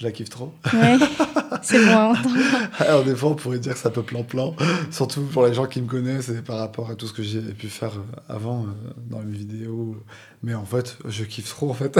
Je 0.00 0.06
la 0.06 0.12
kiffe 0.12 0.30
trop 0.30 0.54
Ouais, 0.72 0.96
c'est 1.62 1.84
bon 1.84 1.92
à 1.92 2.04
entendre. 2.06 2.38
Alors 2.78 3.04
des 3.04 3.14
fois, 3.14 3.30
on 3.30 3.34
pourrait 3.34 3.58
dire 3.58 3.74
que 3.74 3.78
ça 3.78 3.90
peut 3.90 4.02
plan-plan, 4.02 4.56
surtout 4.90 5.20
pour 5.24 5.44
les 5.44 5.52
gens 5.52 5.66
qui 5.66 5.82
me 5.82 5.86
connaissent 5.86 6.30
et 6.30 6.40
par 6.40 6.56
rapport 6.56 6.90
à 6.90 6.94
tout 6.94 7.06
ce 7.06 7.12
que 7.12 7.22
j'ai 7.22 7.42
pu 7.42 7.68
faire 7.68 7.92
euh, 7.92 8.34
avant 8.34 8.62
euh, 8.62 8.68
dans 9.10 9.20
les 9.20 9.30
vidéos. 9.30 10.02
Mais 10.42 10.54
en 10.54 10.64
fait, 10.64 10.96
je 11.06 11.22
kiffe 11.24 11.50
trop 11.50 11.68
en 11.68 11.74
fait. 11.74 11.98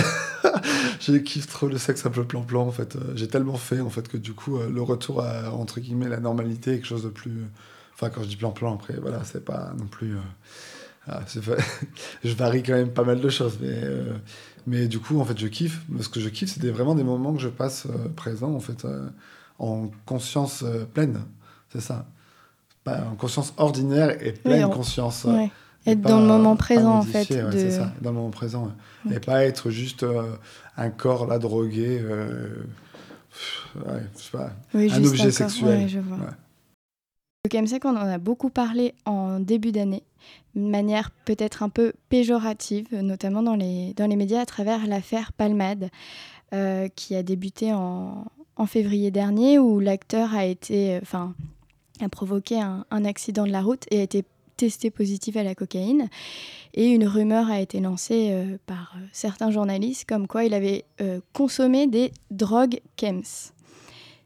je 1.00 1.12
kiffe 1.16 1.46
trop 1.46 1.68
le 1.68 1.76
sexe 1.76 2.06
un 2.06 2.10
peu 2.10 2.24
plan-plan 2.24 2.66
en 2.66 2.72
fait. 2.72 2.96
J'ai 3.16 3.28
tellement 3.28 3.58
fait 3.58 3.80
en 3.80 3.90
fait 3.90 4.08
que 4.08 4.16
du 4.16 4.32
coup, 4.32 4.56
euh, 4.58 4.70
le 4.70 4.80
retour 4.80 5.22
à 5.22 5.52
entre 5.52 5.78
guillemets 5.78 6.08
la 6.08 6.20
normalité 6.20 6.70
est 6.70 6.74
quelque 6.76 6.86
chose 6.86 7.04
de 7.04 7.10
plus. 7.10 7.44
Enfin, 7.94 8.08
quand 8.08 8.22
je 8.22 8.28
dis 8.28 8.36
plan-plan, 8.36 8.76
après, 8.76 8.94
voilà, 8.94 9.24
c'est 9.24 9.44
pas 9.44 9.74
non 9.78 9.84
plus. 9.84 10.16
ah, 11.06 11.20
je 12.24 12.34
varie 12.34 12.62
quand 12.62 12.72
même 12.72 12.92
pas 12.94 13.04
mal 13.04 13.20
de 13.20 13.28
choses, 13.28 13.58
mais, 13.60 13.68
euh, 13.68 14.14
mais 14.70 14.86
du 14.88 14.98
coup, 15.00 15.18
en 15.20 15.24
fait, 15.24 15.36
je 15.38 15.48
kiffe. 15.48 15.80
Ce 16.00 16.08
que 16.08 16.20
je 16.20 16.28
kiffe, 16.28 16.50
c'est 16.52 16.60
des- 16.60 16.70
vraiment 16.70 16.94
des 16.94 17.02
moments 17.04 17.32
que 17.34 17.40
je 17.40 17.48
passe 17.48 17.86
euh, 17.86 18.08
présent, 18.14 18.52
en 18.54 18.60
fait, 18.60 18.84
euh, 18.84 19.08
en 19.58 19.90
conscience 20.06 20.62
euh, 20.62 20.84
pleine. 20.84 21.20
C'est 21.72 21.80
ça. 21.80 22.06
Pas 22.84 23.04
en 23.10 23.14
conscience 23.16 23.52
ordinaire 23.58 24.24
et 24.24 24.32
pleine 24.32 24.64
en- 24.64 24.70
conscience. 24.70 25.24
euh, 25.26 25.32
Ouais. 25.36 25.50
et 25.86 25.90
Être 25.92 26.02
pas- 26.02 26.08
dans 26.10 26.20
le 26.20 26.26
moment 26.26 26.56
présent, 26.56 26.94
en 26.98 27.02
fait. 27.02 27.28
ouais, 27.30 27.42
de- 27.50 27.50
c'est 27.58 27.70
ça, 27.72 27.92
dans 28.00 28.10
le 28.10 28.16
moment 28.16 28.30
présent. 28.30 28.72
ouais. 29.06 29.16
Et 29.16 29.20
pas 29.20 29.44
être 29.44 29.70
juste 29.70 30.02
euh, 30.04 30.36
un 30.76 30.90
corps 30.90 31.26
là 31.26 31.38
drogué. 31.38 31.98
euh, 32.02 32.54
je 33.74 34.20
sais 34.22 34.30
pas. 34.32 34.50
Oui, 34.74 34.90
un 34.92 35.04
objet 35.04 35.24
corps. 35.24 35.32
sexuel. 35.32 35.88
Je 35.88 35.98
vois. 36.00 36.18
Le 37.44 37.50
chemsex, 37.50 37.84
on 37.86 37.90
en 37.90 37.96
a 37.96 38.18
beaucoup 38.18 38.50
parlé 38.50 38.94
en 39.04 39.40
début 39.40 39.72
d'année, 39.72 40.02
d'une 40.54 40.70
manière 40.70 41.10
peut-être 41.24 41.62
un 41.62 41.68
peu 41.68 41.92
péjorative, 42.08 42.86
notamment 42.92 43.42
dans 43.42 43.54
les, 43.54 43.94
dans 43.94 44.06
les 44.06 44.16
médias 44.16 44.40
à 44.40 44.46
travers 44.46 44.86
l'affaire 44.86 45.32
Palmade, 45.32 45.90
euh, 46.52 46.88
qui 46.88 47.14
a 47.14 47.22
débuté 47.22 47.72
en, 47.72 48.24
en 48.56 48.66
février 48.66 49.10
dernier, 49.10 49.58
où 49.58 49.78
l'acteur 49.78 50.34
a 50.34 50.44
été, 50.44 50.96
euh, 50.96 51.00
enfin, 51.02 51.34
a 52.00 52.08
provoqué 52.08 52.60
un, 52.60 53.04
accident 53.04 53.46
de 53.46 53.52
la 53.52 53.62
route 53.62 53.84
et 53.90 54.00
a 54.00 54.02
été 54.02 54.24
testé 54.56 54.90
positif 54.90 55.36
à 55.36 55.42
la 55.42 55.54
cocaïne. 55.54 56.08
Et 56.74 56.88
une 56.88 57.06
rumeur 57.06 57.50
a 57.50 57.60
été 57.60 57.80
lancée 57.80 58.30
euh, 58.32 58.56
par 58.66 58.96
certains 59.12 59.50
journalistes 59.50 60.08
comme 60.08 60.26
quoi 60.26 60.44
il 60.44 60.54
avait 60.54 60.84
consommé 61.32 61.86
des 61.86 62.12
drogues 62.30 62.80
chems 62.98 63.52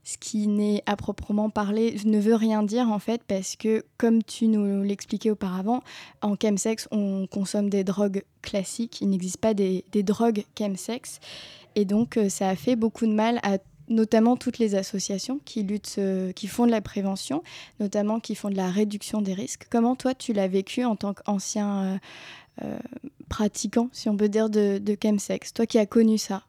ce 0.04 0.18
qui 0.18 0.46
n'est 0.46 0.82
à 0.86 0.96
proprement 0.96 1.50
parler 1.50 1.96
ne 2.04 2.20
veut 2.20 2.34
rien 2.34 2.62
dire 2.62 2.90
en 2.90 2.98
fait 2.98 3.22
parce 3.26 3.56
que 3.56 3.84
comme 3.96 4.22
tu 4.22 4.46
nous 4.46 4.82
l'expliquais 4.82 5.30
auparavant, 5.30 5.82
en 6.20 6.36
chemsex 6.40 6.88
on 6.90 7.26
consomme 7.26 7.70
des 7.70 7.84
drogues 7.84 8.22
classiques, 8.42 9.00
il 9.00 9.08
n'existe 9.08 9.38
pas 9.38 9.54
des, 9.54 9.84
des 9.92 10.02
drogues 10.02 10.44
chemsex. 10.58 11.20
Et 11.74 11.84
donc 11.84 12.16
euh, 12.16 12.28
ça 12.28 12.50
a 12.50 12.56
fait 12.56 12.76
beaucoup 12.76 13.06
de 13.06 13.12
mal 13.12 13.40
à 13.42 13.58
notamment 13.88 14.36
toutes 14.36 14.58
les 14.58 14.74
associations 14.74 15.40
qui 15.44 15.62
luttent, 15.62 15.96
euh, 15.98 16.32
qui 16.32 16.46
font 16.46 16.66
de 16.66 16.70
la 16.70 16.80
prévention, 16.80 17.42
notamment 17.80 18.20
qui 18.20 18.34
font 18.34 18.50
de 18.50 18.56
la 18.56 18.70
réduction 18.70 19.22
des 19.22 19.34
risques. 19.34 19.66
Comment 19.70 19.96
toi 19.96 20.14
tu 20.14 20.32
l'as 20.32 20.48
vécu 20.48 20.84
en 20.84 20.96
tant 20.96 21.14
qu'ancien 21.14 22.00
euh, 22.62 22.78
pratiquant, 23.28 23.88
si 23.92 24.08
on 24.08 24.16
peut 24.16 24.28
dire, 24.28 24.48
de, 24.48 24.78
de 24.78 24.96
chemsex, 25.02 25.52
toi 25.52 25.66
qui 25.66 25.78
as 25.78 25.86
connu 25.86 26.18
ça? 26.18 26.44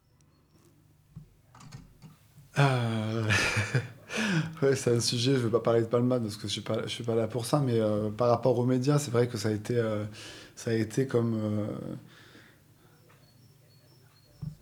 Euh, 2.58 3.24
ouais, 4.62 4.76
c'est 4.76 4.96
un 4.96 5.00
sujet, 5.00 5.34
je 5.34 5.38
ne 5.38 5.44
veux 5.44 5.50
pas 5.50 5.60
parler 5.60 5.82
de 5.82 5.88
Palma 5.88 6.20
parce 6.20 6.36
que 6.36 6.42
je 6.44 6.46
ne 6.48 6.50
suis, 6.52 6.62
pas- 6.62 6.88
suis 6.88 7.04
pas 7.04 7.16
là 7.16 7.28
pour 7.28 7.46
ça, 7.46 7.60
mais 7.60 7.80
euh, 7.80 8.10
par 8.10 8.30
rapport 8.30 8.58
aux 8.58 8.66
médias, 8.66 9.00
c'est 9.00 9.12
vrai 9.12 9.28
que 9.28 9.38
ça 9.38 9.50
a 9.50 9.52
été, 9.52 9.78
euh, 9.78 10.06
ça 10.56 10.72
a 10.72 10.74
été 10.74 11.08
comme. 11.08 11.36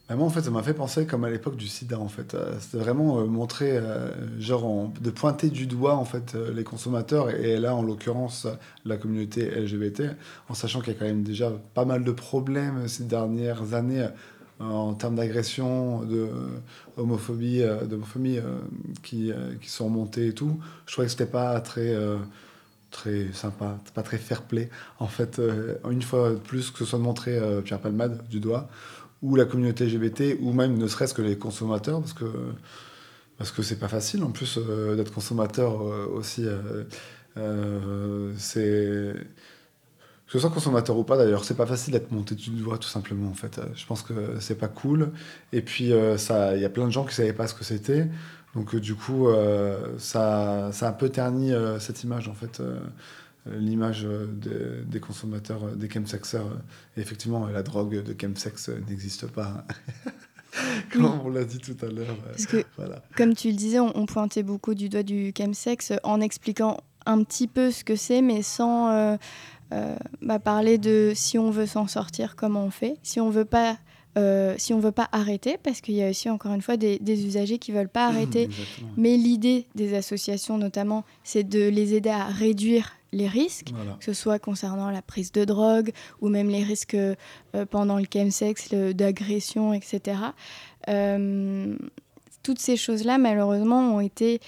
bah, 0.10 0.16
moi, 0.16 0.28
en 0.28 0.30
fait, 0.30 0.42
ça 0.42 0.52
m'a 0.52 0.64
fait 0.64 0.74
penser 0.74 1.06
comme 1.06 1.24
à 1.24 1.30
l'époque 1.30 1.56
du 1.56 1.68
sida, 1.68 1.98
en 1.98 2.10
fait. 2.10 2.36
C'était 2.60 2.78
vraiment 2.78 3.26
montrer, 3.26 3.80
genre, 4.38 4.90
de 5.00 5.10
pointer 5.10 5.50
du 5.50 5.66
doigt, 5.66 5.96
en 5.96 6.06
fait, 6.06 6.36
les 6.54 6.64
consommateurs, 6.64 7.30
et, 7.30 7.58
là, 7.58 7.74
en 7.76 7.82
l'occurrence, 7.82 8.48
la 8.86 8.98
communauté 8.98 9.46
LGBT, 9.50 10.10
en 10.50 10.54
sachant 10.54 10.82
qu'il 10.82 10.94
y 10.94 10.96
a 10.96 11.00
quand 11.00 11.06
même 11.06 11.24
déjà 11.24 11.52
pas 11.74 11.86
mal 11.86 12.04
de 12.04 12.12
problèmes 12.12 12.88
ces 12.88 13.06
dernières 13.06 13.74
années 13.74 14.08
en 14.60 14.94
termes 14.94 15.16
d'agression, 15.16 16.04
de 16.04 16.30
homophobie, 16.98 17.64
d'homophobie 17.90 18.40
qui, 19.02 19.32
qui 19.62 19.70
sont 19.70 19.90
montées 19.90 20.28
et 20.28 20.34
tout. 20.34 20.60
Je 20.86 20.94
trouvais 20.94 21.08
que 21.08 21.12
c'était 21.12 21.26
pas 21.26 21.60
très 21.62 21.96
très 22.92 23.34
sympa, 23.34 23.80
pas 23.94 24.04
très 24.04 24.18
fair 24.18 24.44
play. 24.44 24.70
En 25.00 25.08
fait, 25.08 25.42
une 25.90 26.02
fois 26.02 26.32
de 26.32 26.36
plus, 26.36 26.72
que 26.72 26.80
ce 26.80 26.86
soit 26.86 27.00
de 27.00 27.04
montrer 27.04 27.40
Pierre 27.64 27.80
Palmade 27.80 28.28
du 28.30 28.40
doigt, 28.40 28.70
ou 29.22 29.36
la 29.36 29.46
communauté 29.46 29.86
LGBT, 29.86 30.38
ou 30.42 30.54
même 30.54 30.78
ne 30.78 30.88
serait-ce 30.88 31.14
que 31.14 31.22
les 31.22 31.38
consommateurs, 31.38 32.00
parce 32.00 32.14
que 32.14 32.26
parce 33.38 33.52
que 33.52 33.62
c'est 33.62 33.80
pas 33.80 33.88
facile 33.88 34.24
en 34.24 34.32
plus 34.32 34.58
euh, 34.58 34.96
d'être 34.96 35.12
consommateur 35.12 35.82
euh, 35.82 36.08
aussi. 36.14 36.46
Euh, 37.38 38.34
c'est 38.38 39.14
que 40.34 40.40
ce 40.40 40.48
soit 40.48 40.50
consommateur 40.50 40.98
ou 40.98 41.04
pas 41.04 41.16
d'ailleurs, 41.16 41.46
c'est 41.46 41.54
pas 41.54 41.68
facile 41.68 41.94
d'être 41.94 42.12
monté 42.12 42.34
du 42.34 42.50
doigt 42.50 42.80
tout 42.80 42.90
simplement 42.90 43.30
en 43.30 43.36
fait. 43.36 43.62
Je 43.76 43.86
pense 43.86 44.02
que 44.02 44.40
c'est 44.40 44.56
pas 44.56 44.68
cool. 44.68 45.12
Et 45.52 45.62
puis 45.62 45.94
ça, 46.18 46.56
il 46.56 46.62
y 46.62 46.66
a 46.66 46.70
plein 46.70 46.86
de 46.86 46.92
gens 46.92 47.06
qui 47.06 47.14
savaient 47.14 47.34
pas 47.34 47.48
ce 47.48 47.54
que 47.54 47.64
c'était. 47.64 48.08
Donc 48.56 48.76
du 48.76 48.96
coup, 48.96 49.28
ça, 50.00 50.72
ça 50.72 50.88
a 50.88 50.90
un 50.90 50.94
peu 50.94 51.10
terni 51.10 51.54
cette 51.80 52.04
image 52.04 52.30
en 52.30 52.34
fait. 52.34 52.62
Euh, 53.48 53.60
l'image 53.60 54.08
des 54.86 55.00
consommateurs, 55.00 55.66
euh, 55.66 55.76
des 55.76 55.90
chemsexeurs. 55.90 56.48
Et 56.96 57.02
effectivement, 57.02 57.48
la 57.48 57.64
drogue 57.64 58.02
de 58.04 58.16
chemsex 58.20 58.70
n'existe 58.88 59.28
pas. 59.28 59.66
Comme 60.92 61.06
on 61.06 61.30
l'a 61.30 61.44
dit 61.44 61.58
tout 61.58 61.76
à 61.82 61.88
l'heure. 61.90 62.16
Comme 63.18 63.36
tu 63.36 63.50
le 63.50 63.56
disais, 63.56 63.80
on, 63.80 64.06
pointait 64.06 64.44
beaucoup 64.44 64.76
du 64.76 64.88
doigt 64.88 65.04
du 65.04 65.34
chemsex 65.36 65.94
en 66.04 66.22
expliquant 66.22 66.78
un 67.06 67.24
petit 67.24 67.48
peu 67.48 67.72
ce 67.72 67.84
que 67.84 67.96
c'est, 67.96 68.22
mais 68.22 68.44
sans 68.44 68.92
euh, 68.92 69.18
bah, 70.22 70.40
parler 70.40 70.78
de 70.78 71.14
si 71.16 71.38
on 71.38 71.52
veut 71.52 71.66
s'en 71.66 71.88
sortir, 71.88 72.36
comment 72.36 72.66
on 72.66 72.70
fait. 72.70 72.98
Si 73.04 73.20
on 73.20 73.30
veut 73.30 73.46
pas 73.46 73.78
si 74.58 74.76
on 74.76 74.80
veut 74.80 74.92
pas 74.92 75.10
arrêter, 75.12 75.58
parce 75.64 75.82
qu'il 75.82 75.96
y 75.96 76.04
a 76.04 76.10
aussi 76.10 76.30
encore 76.30 76.54
une 76.54 76.62
fois 76.62 76.78
des, 76.78 77.00
usagers 77.26 77.58
qui 77.58 77.72
veulent 77.72 77.90
pas 77.90 78.06
arrêter. 78.06 78.48
mais 78.96 79.18
l'idée 79.18 79.66
des 79.74 79.96
associations 79.96 80.60
notamment, 80.60 81.04
c'est 81.24 81.44
de 81.44 81.68
les 81.68 81.96
aider 81.96 82.12
à 82.12 82.26
réduire 82.26 82.94
les 83.14 83.28
risques, 83.28 83.72
que 84.00 84.06
ce 84.06 84.14
soit 84.14 84.40
concernant 84.40 84.90
la 84.90 85.02
prise 85.02 85.32
de 85.32 85.46
drogue 85.46 85.92
ou 86.22 86.30
même 86.30 86.50
les 86.50 86.64
risques 86.64 86.96
euh, 86.96 87.16
pendant 87.70 87.98
le 87.98 88.06
chemsex, 88.12 88.74
d'agression, 88.74 89.74
etc. 89.74 90.20
Euh, 90.90 91.76
toutes 92.44 92.60
ces 92.60 92.78
choses-là, 92.78 93.18
malheureusement, 93.18 93.96
ont 93.96 94.00
été, 94.02 94.40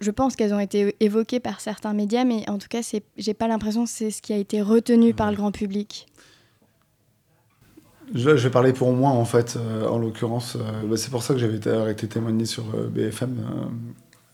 je 0.00 0.10
pense 0.10 0.36
qu'elles 0.36 0.52
ont 0.52 0.60
été 0.60 0.96
évoquées 1.00 1.40
par 1.40 1.60
certains 1.60 1.94
médias, 1.94 2.24
mais 2.24 2.48
en 2.48 2.58
tout 2.58 2.68
cas, 2.68 2.80
j'ai 3.16 3.34
pas 3.34 3.48
l'impression 3.48 3.84
que 3.84 3.90
c'est 3.90 4.10
ce 4.10 4.20
qui 4.20 4.32
a 4.32 4.36
été 4.36 4.60
retenu 4.60 5.14
par 5.14 5.30
le 5.30 5.36
grand 5.36 5.52
public. 5.52 6.06
Je, 8.14 8.30
vais 8.30 8.50
parler 8.50 8.72
pour 8.72 8.92
moi, 8.92 9.10
en 9.10 9.24
fait, 9.24 9.56
euh, 9.56 9.88
en 9.88 9.98
l'occurrence. 9.98 10.56
Bah, 10.84 10.96
c'est 10.96 11.10
pour 11.10 11.24
ça 11.24 11.34
que 11.34 11.40
j'avais 11.40 11.56
été 11.56 12.06
témoigné 12.06 12.44
sur 12.44 12.64
BFM 12.64 13.36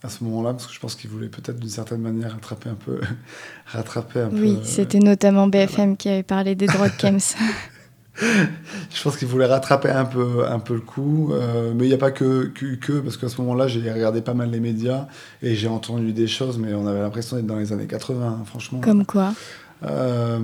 à 0.04 0.08
ce 0.08 0.24
moment-là, 0.24 0.52
parce 0.52 0.66
que 0.66 0.72
je 0.72 0.80
pense 0.80 0.94
qu'il 0.94 1.10
voulait 1.10 1.28
peut-être 1.28 1.58
d'une 1.58 1.68
certaine 1.68 2.00
manière 2.00 2.32
rattraper 2.32 2.70
un 2.70 2.74
peu. 2.74 3.00
rattraper 3.66 4.20
un 4.20 4.30
oui, 4.30 4.56
euh, 4.56 4.64
c'était 4.64 4.98
notamment 4.98 5.46
BFM 5.46 5.96
qui 5.96 6.08
avait 6.08 6.22
parlé 6.22 6.54
des 6.54 6.66
drogues 6.66 6.96
Kems. 6.98 7.18
je 8.20 9.02
pense 9.02 9.16
qu'il 9.16 9.28
voulait 9.28 9.46
rattraper 9.46 9.88
un 9.88 10.04
peu, 10.04 10.46
un 10.46 10.58
peu 10.58 10.74
le 10.74 10.80
coup, 10.80 11.30
euh, 11.32 11.72
mais 11.74 11.84
il 11.84 11.88
n'y 11.88 11.94
a 11.94 11.98
pas 11.98 12.10
que, 12.10 12.46
que, 12.46 13.00
parce 13.00 13.16
qu'à 13.16 13.28
ce 13.28 13.40
moment-là, 13.40 13.68
j'ai 13.68 13.90
regardé 13.90 14.20
pas 14.20 14.34
mal 14.34 14.50
les 14.50 14.60
médias 14.60 15.06
et 15.42 15.54
j'ai 15.54 15.68
entendu 15.68 16.12
des 16.12 16.26
choses, 16.26 16.58
mais 16.58 16.74
on 16.74 16.86
avait 16.86 17.00
l'impression 17.00 17.36
d'être 17.36 17.46
dans 17.46 17.56
les 17.56 17.72
années 17.72 17.86
80, 17.86 18.26
hein, 18.26 18.42
franchement. 18.44 18.80
Comme 18.80 19.06
quoi 19.06 19.32
euh, 19.84 20.38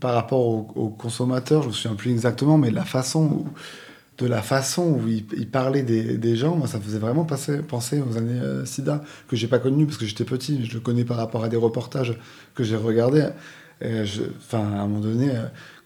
Par 0.00 0.14
rapport 0.14 0.40
aux, 0.40 0.90
consommateurs, 0.90 1.62
je 1.62 1.68
ne 1.68 1.72
me 1.72 1.76
souviens 1.76 1.96
plus 1.96 2.10
exactement, 2.10 2.58
mais 2.58 2.70
la 2.70 2.84
façon 2.84 3.24
où 3.24 3.46
de 4.18 4.26
la 4.26 4.42
façon 4.42 4.82
où 4.82 5.08
il, 5.08 5.48
parlait 5.48 5.82
des, 5.82 6.36
gens, 6.36 6.54
moi, 6.54 6.66
ça 6.66 6.76
me 6.76 6.82
faisait 6.82 6.98
vraiment 6.98 7.24
passer, 7.24 7.60
penser 7.62 8.02
aux 8.02 8.18
années 8.18 8.38
euh, 8.38 8.66
SIDA, 8.66 9.02
que 9.28 9.34
j'ai 9.34 9.48
pas 9.48 9.58
connu 9.58 9.86
parce 9.86 9.96
que 9.96 10.04
j'étais 10.04 10.24
petit, 10.24 10.66
je 10.66 10.74
le 10.74 10.80
connais 10.80 11.06
par 11.06 11.16
rapport 11.16 11.42
à 11.42 11.48
des 11.48 11.56
reportages 11.56 12.18
que 12.54 12.62
j'ai 12.62 12.76
regardés. 12.76 13.26
Enfin, 13.82 14.58
à 14.58 14.80
un 14.80 14.86
moment 14.86 15.00
donné, 15.00 15.30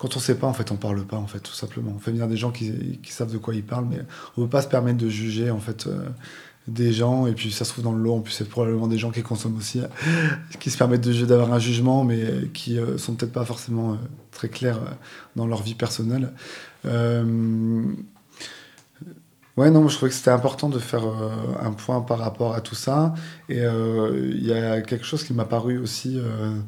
quand 0.05 0.19
on 0.19 0.21
sait 0.21 0.35
pas, 0.35 0.47
en 0.47 0.53
fait, 0.53 0.71
on 0.71 0.77
parle 0.77 1.03
pas, 1.07 1.17
en 1.17 1.27
fait, 1.27 1.41
tout 1.41 1.55
simplement. 1.55 1.91
On 1.97 1.99
fait 1.99 2.11
venir 2.11 2.29
des 2.29 2.37
gens 2.37 2.51
qui, 2.51 2.75
savent 3.09 3.33
de 3.33 3.39
quoi 3.39 3.55
ils 3.55 3.65
parlent, 3.65 3.87
mais 3.89 4.01
on 4.37 4.43
ne 4.43 4.47
peut 4.47 4.51
pas 4.51 4.61
se 4.61 4.69
permettre 4.69 4.99
de 4.99 5.09
juger, 5.09 5.51
en 5.51 5.61
fait, 5.61 5.87
euh, 5.87 6.05
des 6.69 6.93
gens. 6.93 7.27
Et 7.27 7.33
puis, 7.33 7.51
ça 7.51 7.65
se 7.65 7.73
trouve 7.73 7.85
dans 7.85 7.93
le 7.93 8.03
lot, 8.03 8.17
en 8.17 8.21
plus, 8.21 8.33
c'est 8.33 8.47
probablement 8.47 8.87
des 8.87 8.99
gens 8.99 9.11
qui 9.11 9.23
consomment 9.23 9.57
aussi, 9.57 9.81
qui 10.61 10.71
se 10.71 10.77
permettent 10.77 11.09
d'avoir 11.09 11.55
un 11.55 11.59
jugement, 11.59 12.05
mais 12.05 12.23
qui 12.53 12.79
sont 12.99 13.15
peut-être 13.15 13.33
pas 13.33 13.47
forcément 13.47 13.97
très 14.31 14.51
clairs 14.51 14.79
dans 15.37 15.47
leur 15.47 15.63
vie 15.63 15.75
personnelle. 15.75 16.35
Ouais, 19.57 19.71
non, 19.71 19.87
je 19.87 19.95
trouvais 19.95 20.11
que 20.11 20.17
c'était 20.17 20.33
important 20.33 20.69
de 20.69 20.81
faire 20.81 21.05
euh, 21.07 21.31
un 21.63 21.71
point 21.71 22.01
par 22.01 22.19
rapport 22.19 22.55
à 22.55 22.61
tout 22.61 22.75
ça. 22.75 23.15
Et 23.49 23.61
euh, 23.61 24.33
il 24.35 24.45
y 24.45 24.53
a 24.53 24.83
quelque 24.83 25.05
chose 25.05 25.23
qui 25.23 25.33
m'a 25.33 25.45
paru 25.45 25.79
aussi 25.79 26.19
euh, 26.19 26.59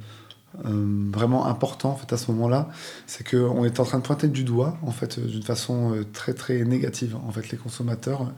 vraiment 0.64 1.46
important 1.46 1.90
en 1.90 1.96
fait, 1.96 2.12
à 2.12 2.16
ce 2.16 2.30
moment-là, 2.32 2.68
c'est 3.06 3.28
qu'on 3.28 3.64
était 3.64 3.80
en 3.80 3.84
train 3.84 3.98
de 3.98 4.02
pointer 4.02 4.28
du 4.28 4.44
doigt, 4.44 4.78
en 4.82 4.90
fait, 4.90 5.20
d'une 5.20 5.42
façon 5.42 5.96
très 6.12 6.34
très 6.34 6.64
négative, 6.64 7.16
en 7.26 7.30
fait, 7.32 7.50
les 7.50 7.58
consommateurs, 7.58 8.32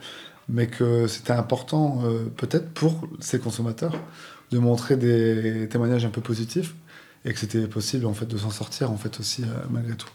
mais 0.48 0.66
que 0.66 1.06
c'était 1.06 1.32
important 1.32 2.02
peut-être 2.36 2.70
pour 2.70 3.06
ces 3.20 3.38
consommateurs 3.38 3.92
de 4.50 4.58
montrer 4.58 4.96
des 4.96 5.68
témoignages 5.68 6.04
un 6.04 6.10
peu 6.10 6.22
positifs 6.22 6.74
et 7.24 7.32
que 7.32 7.38
c'était 7.38 7.66
possible 7.66 8.06
en 8.06 8.14
fait 8.14 8.26
de 8.26 8.38
s'en 8.38 8.50
sortir 8.50 8.90
en 8.90 8.96
fait 8.96 9.20
aussi 9.20 9.42
malgré 9.70 9.94
tout. 9.94 10.08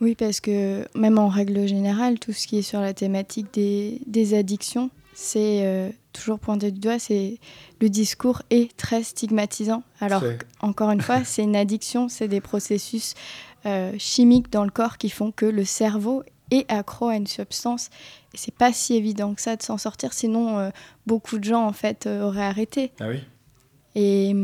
Oui, 0.00 0.14
parce 0.14 0.40
que 0.40 0.86
même 0.96 1.18
en 1.18 1.28
règle 1.28 1.66
générale, 1.66 2.18
tout 2.18 2.32
ce 2.32 2.46
qui 2.46 2.58
est 2.58 2.62
sur 2.62 2.80
la 2.80 2.94
thématique 2.94 3.52
des, 3.52 4.00
des 4.06 4.34
addictions, 4.34 4.90
c'est 5.14 5.66
euh, 5.66 5.90
toujours 6.18 6.38
pointé 6.38 6.70
du 6.70 6.80
doigt, 6.80 6.98
c'est 6.98 7.38
le 7.80 7.88
discours 7.88 8.42
est 8.50 8.76
très 8.76 9.02
stigmatisant. 9.02 9.82
Alors 10.00 10.22
encore 10.60 10.90
une 10.90 11.00
fois, 11.00 11.24
c'est 11.24 11.42
une 11.42 11.56
addiction, 11.56 12.08
c'est 12.08 12.28
des 12.28 12.40
processus 12.40 13.14
euh, 13.66 13.92
chimiques 13.98 14.50
dans 14.50 14.64
le 14.64 14.70
corps 14.70 14.98
qui 14.98 15.10
font 15.10 15.32
que 15.32 15.46
le 15.46 15.64
cerveau 15.64 16.22
est 16.50 16.70
accro 16.70 17.08
à 17.08 17.16
une 17.16 17.26
substance. 17.26 17.90
Et 18.34 18.36
c'est 18.36 18.54
pas 18.54 18.72
si 18.72 18.94
évident 18.94 19.34
que 19.34 19.40
ça 19.40 19.56
de 19.56 19.62
s'en 19.62 19.78
sortir, 19.78 20.12
sinon 20.12 20.58
euh, 20.58 20.70
beaucoup 21.06 21.38
de 21.38 21.44
gens 21.44 21.66
en 21.66 21.72
fait 21.72 22.06
auraient 22.06 22.46
arrêté. 22.46 22.92
Ah 23.00 23.08
oui. 23.08 23.20
Et, 23.94 24.34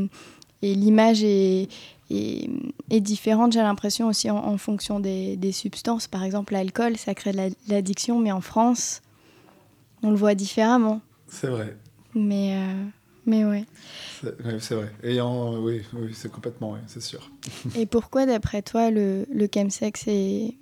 et 0.62 0.74
l'image 0.74 1.22
est, 1.22 1.68
est, 2.10 3.00
différente, 3.00 3.52
j'ai 3.52 3.60
l'impression 3.60 4.08
aussi 4.08 4.30
en, 4.30 4.56
fonction 4.58 5.00
des, 5.00 5.52
substances. 5.52 6.06
Par 6.06 6.24
exemple, 6.24 6.52
l'alcool, 6.52 6.96
ça 6.96 7.14
crée 7.14 7.32
de 7.32 7.54
l'addiction, 7.68 8.18
mais 8.18 8.32
en 8.32 8.40
France, 8.40 9.02
on 10.02 10.10
le 10.10 10.16
voit 10.16 10.34
différemment. 10.34 11.00
C'est 11.34 11.48
vrai. 11.48 11.76
Mais, 12.14 12.56
euh, 12.56 12.84
mais 13.26 13.44
ouais. 13.44 13.64
C'est 14.60 14.74
vrai. 14.74 14.92
Ayant, 15.02 15.58
oui, 15.58 15.82
oui 15.92 16.12
c'est 16.14 16.30
complètement, 16.30 16.72
oui, 16.72 16.78
c'est 16.86 17.02
sûr. 17.02 17.30
Et 17.76 17.86
pourquoi, 17.86 18.26
d'après 18.26 18.62
toi, 18.62 18.90
le, 18.90 19.26
le 19.32 19.48
chemsex 19.52 20.04
est, 20.06 20.54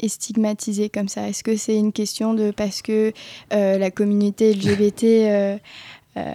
est 0.00 0.08
stigmatisé 0.08 0.88
comme 0.88 1.08
ça? 1.08 1.28
Est-ce 1.28 1.44
que 1.44 1.56
c'est 1.56 1.76
une 1.76 1.92
question 1.92 2.34
de 2.34 2.50
parce 2.50 2.82
que 2.82 3.12
euh, 3.52 3.78
la 3.78 3.90
communauté 3.90 4.54
LGBT 4.54 5.58
euh, 6.16 6.34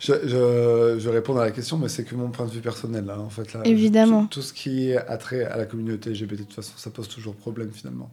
je, 0.00 0.12
je, 0.24 0.96
je, 1.00 1.08
réponds 1.08 1.36
à 1.36 1.44
la 1.44 1.50
question, 1.50 1.76
mais 1.76 1.88
c'est 1.88 2.04
que 2.04 2.14
mon 2.14 2.30
point 2.30 2.46
de 2.46 2.52
vue 2.52 2.60
personnel. 2.60 3.04
Là, 3.04 3.18
en 3.18 3.30
fait, 3.30 3.52
là, 3.52 3.62
Évidemment. 3.64 4.26
tout, 4.26 4.42
ce 4.42 4.52
qui 4.52 4.90
est 4.90 4.96
attrait 4.96 5.44
à 5.44 5.56
la 5.56 5.66
communauté 5.66 6.10
LGBT, 6.10 6.30
de 6.30 6.36
toute 6.44 6.54
façon, 6.54 6.74
ça 6.76 6.90
pose 6.90 7.08
toujours 7.08 7.34
problème 7.34 7.70
finalement. 7.72 8.10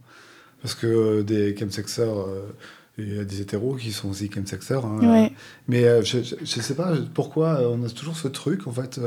Parce 0.62 0.74
que 0.74 0.88
euh, 0.88 1.24
des 1.24 1.56
chemsexeurs, 1.56 2.22
euh, 2.22 2.56
il 2.98 3.16
y 3.16 3.20
a 3.20 3.24
des 3.24 3.41
hétéros 3.41 3.76
qui 3.76 3.91
sont 3.91 4.10
aussi 4.10 4.30
chemsexeurs. 4.34 4.86
Hein, 4.86 5.30
mais 5.68 5.84
je 6.04 6.18
ne 6.20 6.46
sais 6.46 6.76
pas 6.76 6.93
pourquoi 7.14 7.62
on 7.70 7.84
a 7.84 7.89
toujours 7.89 8.18
ce 8.18 8.28
truc, 8.28 8.68
en 8.68 8.72
fait, 8.72 9.00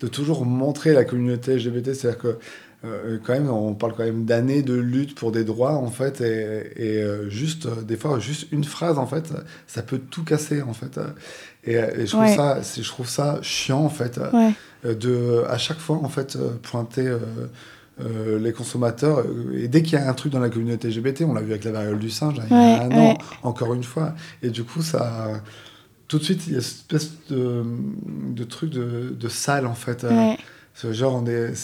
de 0.00 0.06
toujours 0.08 0.44
montrer 0.44 0.92
la 0.92 1.04
communauté 1.04 1.56
LGBT. 1.56 1.94
C'est-à-dire 1.94 2.18
que 2.18 2.38
euh, 2.84 3.18
quand 3.22 3.34
même, 3.34 3.50
on 3.50 3.74
parle 3.74 3.94
quand 3.94 4.04
même 4.04 4.24
d'années 4.24 4.62
de 4.62 4.74
lutte 4.74 5.14
pour 5.14 5.32
des 5.32 5.44
droits, 5.44 5.74
en 5.74 5.90
fait, 5.90 6.22
et, 6.22 6.72
et 6.76 7.02
euh, 7.02 7.28
juste, 7.28 7.66
euh, 7.66 7.82
des 7.82 7.96
fois, 7.96 8.18
juste 8.18 8.50
une 8.52 8.64
phrase, 8.64 8.98
en 8.98 9.06
fait, 9.06 9.32
ça 9.66 9.82
peut 9.82 9.98
tout 9.98 10.24
casser, 10.24 10.62
en 10.62 10.72
fait. 10.72 10.98
Et, 11.64 11.74
je, 11.74 12.06
trouve 12.06 12.26
ça, 12.26 12.60
je 12.62 12.88
trouve 12.88 13.08
ça 13.08 13.38
chiant, 13.42 13.84
en 13.84 13.90
fait, 13.90 14.18
de, 14.84 15.44
à 15.46 15.58
chaque 15.58 15.78
fois, 15.78 15.96
en 15.96 16.08
fait, 16.08 16.38
pointer 16.62 17.14
les 18.40 18.52
consommateurs. 18.52 19.24
Et 19.54 19.68
dès 19.68 19.82
qu'il 19.82 19.98
y 19.98 20.02
a 20.02 20.08
un 20.08 20.14
truc 20.14 20.32
dans 20.32 20.40
la 20.40 20.50
communauté 20.50 20.88
LGBT, 20.88 21.22
on 21.22 21.34
l'a 21.34 21.42
vu 21.42 21.50
avec 21.50 21.64
la 21.64 21.72
variole 21.72 21.98
du 21.98 22.10
singe, 22.10 22.40
il 22.50 22.50
y 22.50 22.54
a 22.54 22.82
un 22.82 22.90
an, 22.92 23.18
encore 23.42 23.74
une 23.74 23.84
fois, 23.84 24.14
et 24.42 24.50
du 24.50 24.64
coup, 24.64 24.82
ça 24.82 25.42
tout 26.08 26.18
de 26.18 26.24
suite, 26.24 26.48
il 26.48 26.54
y 26.54 26.56
a 26.56 26.60
cette 26.60 26.92
espèce 26.92 27.12
de, 27.30 27.62
de 28.34 28.42
truc 28.42 28.70
de, 28.70 29.14
de 29.16 29.28
sale, 29.28 29.64
en 29.64 29.74
fait. 29.74 30.04
Ce 30.74 30.92
genre, 30.92 31.22
on 31.22 31.26
est, 31.26 31.54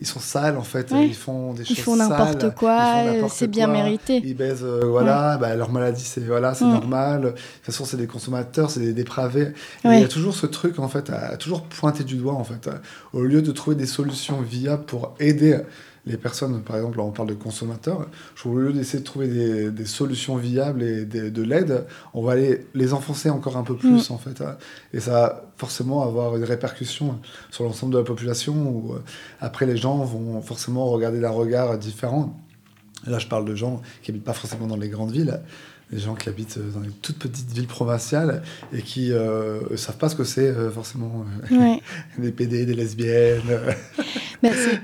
ils 0.00 0.06
sont 0.06 0.20
sales 0.20 0.58
en 0.58 0.62
fait, 0.62 0.92
ils 0.92 1.14
font 1.14 1.54
des 1.54 1.64
choses 1.64 1.78
Ils 1.78 1.82
font 1.82 1.96
n'importe 1.96 2.54
quoi, 2.54 3.02
c'est 3.28 3.46
bien 3.46 3.66
mérité. 3.66 4.20
Ils 4.24 4.36
baisent, 4.36 4.64
euh, 4.64 4.84
voilà, 4.84 5.38
bah, 5.38 5.54
leur 5.56 5.72
maladie 5.72 6.04
c'est 6.04 6.20
voilà, 6.20 6.54
c'est 6.54 6.66
mm. 6.66 6.72
normal. 6.72 7.22
De 7.22 7.28
toute 7.30 7.40
façon, 7.62 7.84
c'est 7.84 7.96
des 7.96 8.06
consommateurs, 8.06 8.70
c'est 8.70 8.80
des 8.80 8.92
dépravés. 8.92 9.52
Il 9.84 9.98
y 9.98 10.04
a 10.04 10.08
toujours 10.08 10.34
ce 10.34 10.46
truc 10.46 10.78
en 10.78 10.88
fait, 10.88 11.10
à, 11.10 11.36
toujours 11.36 11.62
pointer 11.62 12.04
du 12.04 12.16
doigt 12.16 12.34
en 12.34 12.44
fait, 12.44 12.68
au 13.12 13.22
lieu 13.22 13.40
de 13.40 13.52
trouver 13.52 13.76
des 13.76 13.86
solutions 13.86 14.40
viables 14.40 14.84
pour 14.84 15.14
aider 15.18 15.60
les 16.06 16.16
personnes, 16.16 16.62
par 16.62 16.76
exemple, 16.76 16.98
là 16.98 17.04
on 17.04 17.10
parle 17.10 17.28
de 17.28 17.34
consommateurs, 17.34 18.06
je 18.36 18.48
au 18.48 18.56
lieu 18.56 18.72
d'essayer 18.72 19.00
de 19.00 19.04
trouver 19.04 19.28
des, 19.28 19.70
des, 19.70 19.86
solutions 19.86 20.36
viables 20.36 20.82
et 20.82 21.04
de 21.04 21.42
l'aide, 21.42 21.84
on 22.14 22.22
va 22.22 22.32
aller 22.32 22.66
les 22.74 22.92
enfoncer 22.92 23.28
encore 23.28 23.56
un 23.56 23.64
peu 23.64 23.76
plus 23.76 24.08
mm. 24.08 24.12
en 24.12 24.18
fait. 24.18 24.40
Hein. 24.40 24.56
Et 24.92 25.00
ça 25.00 25.10
va 25.10 25.46
forcément 25.56 26.02
avoir 26.02 26.36
une 26.36 26.44
répercussion 26.44 27.18
sur 27.50 27.64
l'ensemble 27.64 27.92
de 27.92 27.98
la 27.98 28.04
population 28.04 28.54
où 28.54 28.92
euh, 28.92 29.02
après 29.40 29.66
les 29.66 29.76
gens 29.76 29.98
vont 29.98 30.40
forcément 30.42 30.86
regarder 30.86 31.20
d'un 31.20 31.30
regard 31.30 31.76
différent. 31.78 32.38
là 33.06 33.18
je 33.18 33.26
parle 33.26 33.44
de 33.44 33.54
gens 33.54 33.82
qui 34.02 34.10
habitent 34.10 34.24
pas 34.24 34.32
forcément 34.32 34.66
dans 34.66 34.76
les 34.76 34.88
grandes 34.88 35.12
villes, 35.12 35.40
des 35.90 35.98
gens 35.98 36.14
qui 36.14 36.28
habitent 36.28 36.58
dans 36.74 36.80
les 36.80 36.90
toutes 36.90 37.18
petites 37.18 37.52
villes 37.52 37.68
provinciales 37.68 38.42
et 38.72 38.82
qui 38.82 39.10
ne 39.10 39.14
euh, 39.14 39.76
savent 39.76 39.96
pas 39.98 40.08
ce 40.08 40.16
que 40.16 40.24
c'est 40.24 40.48
euh, 40.48 40.70
forcément 40.70 41.24
des 42.18 42.32
PD, 42.32 42.66
des 42.66 42.74
lesbiennes, 42.74 43.42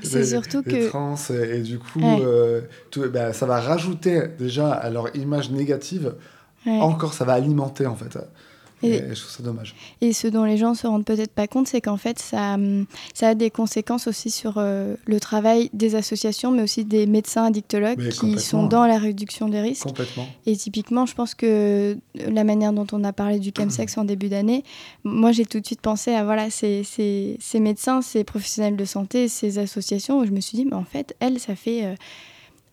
c'est 0.03 0.25
surtout 0.25 0.63
que 0.63 0.89
trans 0.89 1.17
et, 1.31 1.61
du 1.61 1.79
coup 1.79 2.01
euh, 2.03 2.63
tout, 2.91 3.09
bah, 3.11 3.33
ça 3.33 3.47
va 3.47 3.61
rajouter 3.61 4.23
déjà 4.39 4.73
à 4.73 4.91
leur 4.91 5.15
image 5.17 5.51
négative. 5.51 6.15
Encore, 6.67 7.13
ça 7.13 7.25
va 7.25 7.33
alimenter 7.33 7.87
en 7.87 7.97
fait. 7.97 8.19
Et, 8.83 8.99
je 9.14 9.20
trouve 9.20 9.30
ça 9.30 9.43
dommage. 9.43 9.74
Et 10.01 10.12
ce 10.12 10.26
dont 10.28 10.45
les 10.45 10.57
gens 10.57 10.74
se 10.74 10.87
rendent 10.87 11.05
peut-être 11.05 11.33
pas 11.33 11.47
compte, 11.47 11.68
c'est 11.68 11.80
qu'en 11.80 11.97
fait, 11.97 12.18
ça, 12.18 12.57
ça 13.14 13.28
a 13.28 13.35
des 13.35 13.51
conséquences 13.51 14.07
aussi 14.07 14.30
sur 14.30 14.55
euh, 14.57 14.97
le 15.07 15.20
travail 15.20 15.70
des 15.72 15.95
associations, 15.95 16.51
mais 16.51 16.62
aussi 16.62 16.85
des 16.85 17.07
médecins 17.07 17.45
addictologues 17.45 18.09
qui 18.11 18.39
sont 18.39 18.66
dans 18.66 18.87
la 18.87 18.99
réduction 18.99 19.49
des 19.49 19.61
risques. 19.61 19.85
Complètement. 19.85 20.26
Et 20.47 20.57
typiquement, 20.57 21.07
je 21.07 21.14
pense 21.14 21.35
que 21.35 21.97
la 22.14 22.45
manière 22.45 22.72
dont 22.72 22.87
on 22.93 23.05
a 23.05 23.12
parlé 23.12 23.39
du 23.39 23.53
chemsex 23.57 23.97
en 23.99 24.05
début 24.05 24.28
d'année, 24.28 24.64
moi, 25.05 25.33
j'ai 25.33 25.47
tout 25.47 25.61
de 25.61 25.66
suite 25.66 25.80
pensé 25.80 26.12
à 26.12 26.24
voilà, 26.24 26.51
ces, 26.51 26.85
ces, 26.85 27.37
ces, 27.41 27.61
médecins, 27.61 28.03
ces 28.03 28.24
professionnels 28.24 28.76
de 28.76 28.85
santé, 28.85 29.28
ces 29.28 29.59
associations, 29.59 30.18
où 30.18 30.26
je 30.26 30.30
me 30.30 30.41
suis 30.41 30.57
dit, 30.57 30.64
mais 30.64 30.74
en 30.74 30.85
fait, 30.85 31.14
elles, 31.20 31.39
ça 31.39 31.55
fait... 31.55 31.85
Euh, 31.85 31.95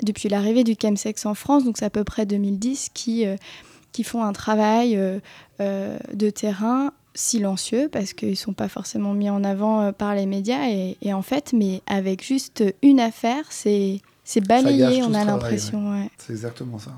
depuis 0.01 0.30
l'arrivée 0.30 0.64
du 0.64 0.76
chemsex 0.82 1.26
en 1.26 1.34
France, 1.34 1.66
donc 1.66 1.78
c'est 1.78 1.86
à 1.86 1.89
peu 1.89 2.03
près 2.03 2.26
2010, 2.26 2.89
qui... 2.93 3.26
Euh, 3.26 3.36
qui 3.91 4.03
font 4.03 4.24
un 4.24 4.34
travail 4.34 4.95
euh, 4.95 4.99
euh, 4.99 5.20
de 5.60 6.30
terrain 6.30 6.93
silencieux 7.14 7.89
parce 7.91 8.14
qu'ils 8.14 8.32
ne 8.32 8.36
sont 8.36 8.53
pas 8.53 8.70
forcément 8.70 9.14
mis 9.14 9.30
en 9.30 9.43
avant 9.43 9.82
euh, 9.82 9.91
par 9.91 10.16
les 10.16 10.26
médias. 10.26 10.70
Et, 10.70 11.14
en 11.14 11.22
fait, 11.22 11.53
mais 11.53 11.82
avec 11.88 12.24
juste 12.24 12.64
une 12.82 12.99
affaire, 12.99 13.45
c'est 13.51 14.01
balayé, 14.47 15.03
on 15.03 15.14
a 15.14 15.26
l'impression. 15.26 16.07
C'est 16.18 16.34
exactement 16.34 16.80
ça. 16.80 16.91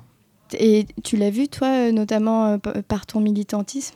Et 0.54 0.86
tu 1.04 1.16
l'as 1.16 1.30
vu, 1.30 1.48
toi, 1.48 1.92
notamment 1.92 2.60
par 2.88 3.06
ton 3.06 3.22
militantisme? 3.22 3.96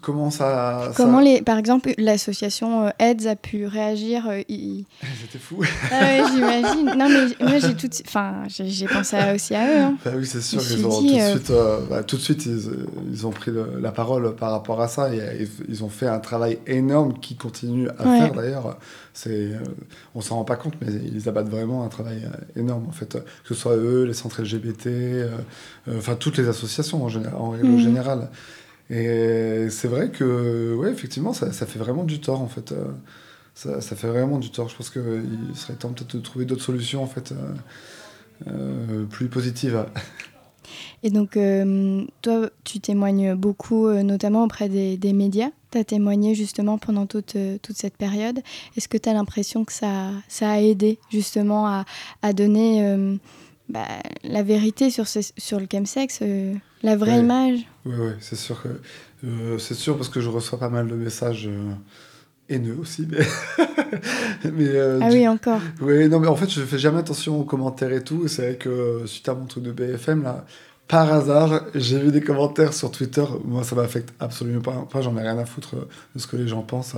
Comment 0.00 0.30
ça. 0.32 0.92
Comment, 0.96 1.20
Les, 1.20 1.40
par 1.40 1.56
exemple, 1.56 1.94
l'association 1.96 2.86
euh, 2.86 2.90
AIDS 2.98 3.28
a 3.28 3.36
pu 3.36 3.66
réagir 3.66 4.26
euh, 4.28 4.42
C'était 4.48 5.38
fou. 5.38 5.62
Ah 5.90 6.28
j'imagine. 6.32 6.86
Non, 6.96 7.08
mais 7.08 7.46
moi, 7.48 7.58
j'ai 7.60 7.74
tout, 7.74 7.88
enfin, 8.04 8.42
j'ai 8.48 8.86
pensé 8.86 9.16
aussi 9.32 9.54
à 9.54 9.66
eux. 9.66 9.80
Hein. 9.82 9.96
Bah 10.04 10.12
oui, 10.16 10.26
c'est 10.26 10.40
sûr. 10.40 10.60
Ils 10.68 10.84
ont 10.84 10.90
tout, 10.90 11.06
de 11.06 11.12
euh, 11.12 11.30
suite, 11.30 11.52
bah, 11.88 12.02
tout 12.02 12.16
de 12.16 12.20
suite, 12.20 12.46
ils, 12.46 13.26
ont 13.26 13.30
pris 13.30 13.52
la 13.80 13.92
parole 13.92 14.34
par 14.34 14.50
rapport 14.50 14.80
à 14.80 14.88
ça. 14.88 15.14
Et, 15.14 15.48
ils 15.68 15.84
ont 15.84 15.88
fait 15.88 16.08
un 16.08 16.18
travail 16.18 16.58
énorme 16.66 17.14
qui 17.20 17.36
continue 17.36 17.88
à 17.98 18.02
faire 18.02 18.32
d'ailleurs. 18.32 18.78
C'est, 19.14 19.50
on 20.14 20.22
s'en 20.22 20.36
rend 20.36 20.44
pas 20.44 20.56
compte, 20.56 20.74
mais 20.80 20.90
ils 21.14 21.28
abattent 21.28 21.50
vraiment 21.50 21.84
un 21.84 21.88
travail 21.88 22.26
énorme 22.56 22.86
en 22.88 22.92
fait. 22.92 23.12
Que 23.44 23.54
ce 23.54 23.54
soit 23.54 23.76
eux, 23.76 24.04
les 24.04 24.14
centres 24.14 24.42
LGBT, 24.42 24.88
enfin 25.96 26.16
toutes 26.16 26.38
les 26.38 26.48
associations 26.48 27.04
en, 27.04 27.08
général, 27.08 27.36
en 27.38 27.50
règle 27.50 27.68
mhm. 27.68 27.78
générale. 27.78 28.28
Et 28.90 29.68
c'est 29.70 29.88
vrai 29.88 30.10
que, 30.10 30.74
ouais, 30.74 30.90
effectivement, 30.90 31.32
ça, 31.32 31.52
ça, 31.52 31.66
fait 31.66 31.78
vraiment 31.78 32.04
du 32.04 32.20
tort, 32.20 32.40
en 32.40 32.48
fait. 32.48 32.72
Euh, 32.72 32.84
ça, 33.54 33.80
ça, 33.80 33.96
fait 33.96 34.08
vraiment 34.08 34.38
du 34.38 34.50
tort. 34.50 34.68
Je 34.68 34.76
pense 34.76 34.90
qu'il 34.90 35.02
serait 35.54 35.74
temps 35.74 35.92
peut-être 35.92 36.16
de 36.16 36.22
trouver 36.22 36.44
d'autres 36.44 36.62
solutions, 36.62 37.02
en 37.02 37.06
fait, 37.06 37.32
euh, 37.32 37.54
euh, 38.48 39.04
plus 39.06 39.28
positives. 39.28 39.86
Et 41.02 41.10
donc, 41.10 41.36
toi, 42.22 42.50
tu 42.64 42.80
témoignes 42.80 43.34
beaucoup, 43.34 43.90
notamment 43.90 44.44
auprès 44.44 44.68
des, 44.68 44.96
des 44.96 45.12
médias. 45.12 45.50
Tu 45.72 45.78
as 45.78 45.84
témoigné 45.84 46.34
justement 46.34 46.78
pendant 46.78 47.06
toute, 47.06 47.36
toute 47.60 47.76
cette 47.76 47.96
période. 47.96 48.40
Est-ce 48.76 48.88
que 48.88 48.96
tu 48.96 49.08
as 49.08 49.12
l'impression 49.12 49.64
que 49.64 49.72
ça, 49.72 50.10
ça 50.28 50.50
a 50.50 50.60
aidé 50.60 51.00
justement 51.10 51.66
à, 51.66 51.84
à 52.22 52.32
donner 52.32 53.18
bah, 53.68 53.86
la 54.24 54.42
vérité 54.42 54.90
sur, 54.90 55.06
ce, 55.06 55.20
sur 55.36 55.58
le 55.58 55.66
chemsex, 55.70 56.20
euh, 56.22 56.54
la 56.82 56.96
vraie 56.96 57.20
image. 57.20 57.60
Oui, 57.84 57.94
ouais, 57.94 58.16
c'est 58.20 58.36
sûr 58.36 58.62
euh, 59.24 59.58
c'est 59.58 59.74
sûr 59.74 59.96
parce 59.96 60.08
que 60.08 60.20
je 60.20 60.28
reçois 60.28 60.58
pas 60.58 60.68
mal 60.68 60.88
de 60.88 60.94
messages 60.94 61.46
euh, 61.46 61.72
haineux 62.48 62.76
aussi. 62.80 63.06
Mais, 63.08 63.24
mais 64.52 64.78
ah 64.78 65.08
oui, 65.10 65.28
encore. 65.28 65.60
Oui, 65.80 66.08
non, 66.08 66.18
mais 66.18 66.26
en 66.26 66.36
fait, 66.36 66.50
je 66.50 66.62
fais 66.62 66.78
jamais 66.78 66.98
attention 66.98 67.40
aux 67.40 67.44
commentaires 67.44 67.92
et 67.92 68.02
tout. 68.02 68.26
C'est 68.28 68.42
vrai 68.42 68.56
que 68.56 69.02
suite 69.06 69.28
à 69.28 69.34
mon 69.34 69.46
truc 69.46 69.64
de 69.64 69.72
BFM 69.72 70.22
là. 70.22 70.44
Par 70.88 71.10
hasard, 71.10 71.62
j'ai 71.74 71.98
vu 71.98 72.10
des 72.10 72.20
commentaires 72.20 72.74
sur 72.74 72.90
Twitter. 72.90 73.24
Moi, 73.44 73.64
ça 73.64 73.74
m'affecte 73.76 74.12
absolument 74.20 74.84
pas. 74.84 75.00
j'en 75.00 75.16
ai 75.16 75.22
rien 75.22 75.38
à 75.38 75.46
foutre 75.46 75.76
de 75.76 76.20
ce 76.20 76.26
que 76.26 76.36
les 76.36 76.48
gens 76.48 76.62
pensent. 76.62 76.96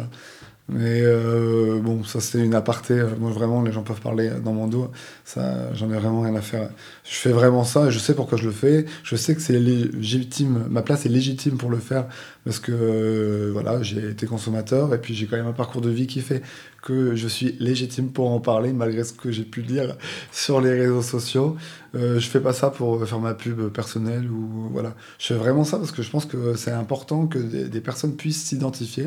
Mais 0.69 1.03
euh, 1.03 1.79
bon, 1.81 2.05
ça 2.05 2.21
c'était 2.21 2.43
une 2.43 2.55
aparté. 2.55 3.03
Moi 3.19 3.31
vraiment, 3.31 3.63
les 3.63 3.71
gens 3.71 3.83
peuvent 3.83 4.01
parler 4.01 4.31
dans 4.43 4.55
mon 4.55 4.67
dos. 4.67 4.91
Ça, 5.25 5.73
j'en 5.75 5.91
ai 5.91 5.99
vraiment 5.99 6.23
rien 6.23 6.35
à 6.37 6.41
faire. 6.41 6.71
Je 7.05 7.17
fais 7.17 7.33
vraiment 7.33 7.65
ça. 7.65 7.91
Je 7.91 7.99
sais 7.99 8.15
pourquoi 8.15 8.39
je 8.39 8.47
le 8.47 8.53
fais. 8.53 8.87
Je 9.03 9.15
sais 9.15 9.35
que 9.35 9.43
c'est 9.43 9.59
légitime. 9.59 10.67
Ma 10.71 10.81
place 10.83 11.05
est 11.05 11.11
légitime 11.11 11.59
pour 11.59 11.71
le 11.71 11.79
faire 11.79 12.07
parce 12.45 12.59
que 12.59 12.73
euh, 12.73 13.51
voilà, 13.53 13.83
j'ai 13.83 14.11
été 14.11 14.27
consommateur 14.27 14.93
et 14.95 15.01
puis 15.01 15.15
j'ai 15.15 15.27
quand 15.27 15.37
même 15.37 15.47
un 15.47 15.53
parcours 15.53 15.81
de 15.81 15.91
vie 15.91 16.07
qui 16.07 16.21
fait 16.21 16.43
que 16.83 17.17
je 17.17 17.27
suis 17.27 17.57
légitime 17.59 18.11
pour 18.11 18.31
en 18.31 18.41
parler 18.41 18.75
malgré 18.75 19.05
ce 19.05 19.15
que 19.15 19.33
j'ai 19.33 19.45
pu 19.45 19.63
dire 19.63 19.97
sur 20.31 20.61
les 20.61 20.71
réseaux 20.71 21.03
sociaux. 21.03 21.57
Euh, 21.95 22.21
je 22.21 22.29
fais 22.29 22.41
pas 22.41 22.53
ça 22.53 22.71
pour 22.71 23.07
faire 23.07 23.21
ma 23.21 23.33
pub 23.33 23.69
personnelle 23.69 24.31
ou 24.31 24.69
voilà. 24.71 24.95
Je 25.19 25.29
fais 25.29 25.35
vraiment 25.35 25.65
ça 25.65 25.79
parce 25.79 25.93
que 25.93 26.03
je 26.03 26.11
pense 26.11 26.27
que 26.27 26.55
c'est 26.57 26.73
important 26.73 27.27
que 27.27 27.39
des, 27.39 27.81
personnes 27.81 28.17
puissent 28.17 28.45
s'identifier. 28.45 29.07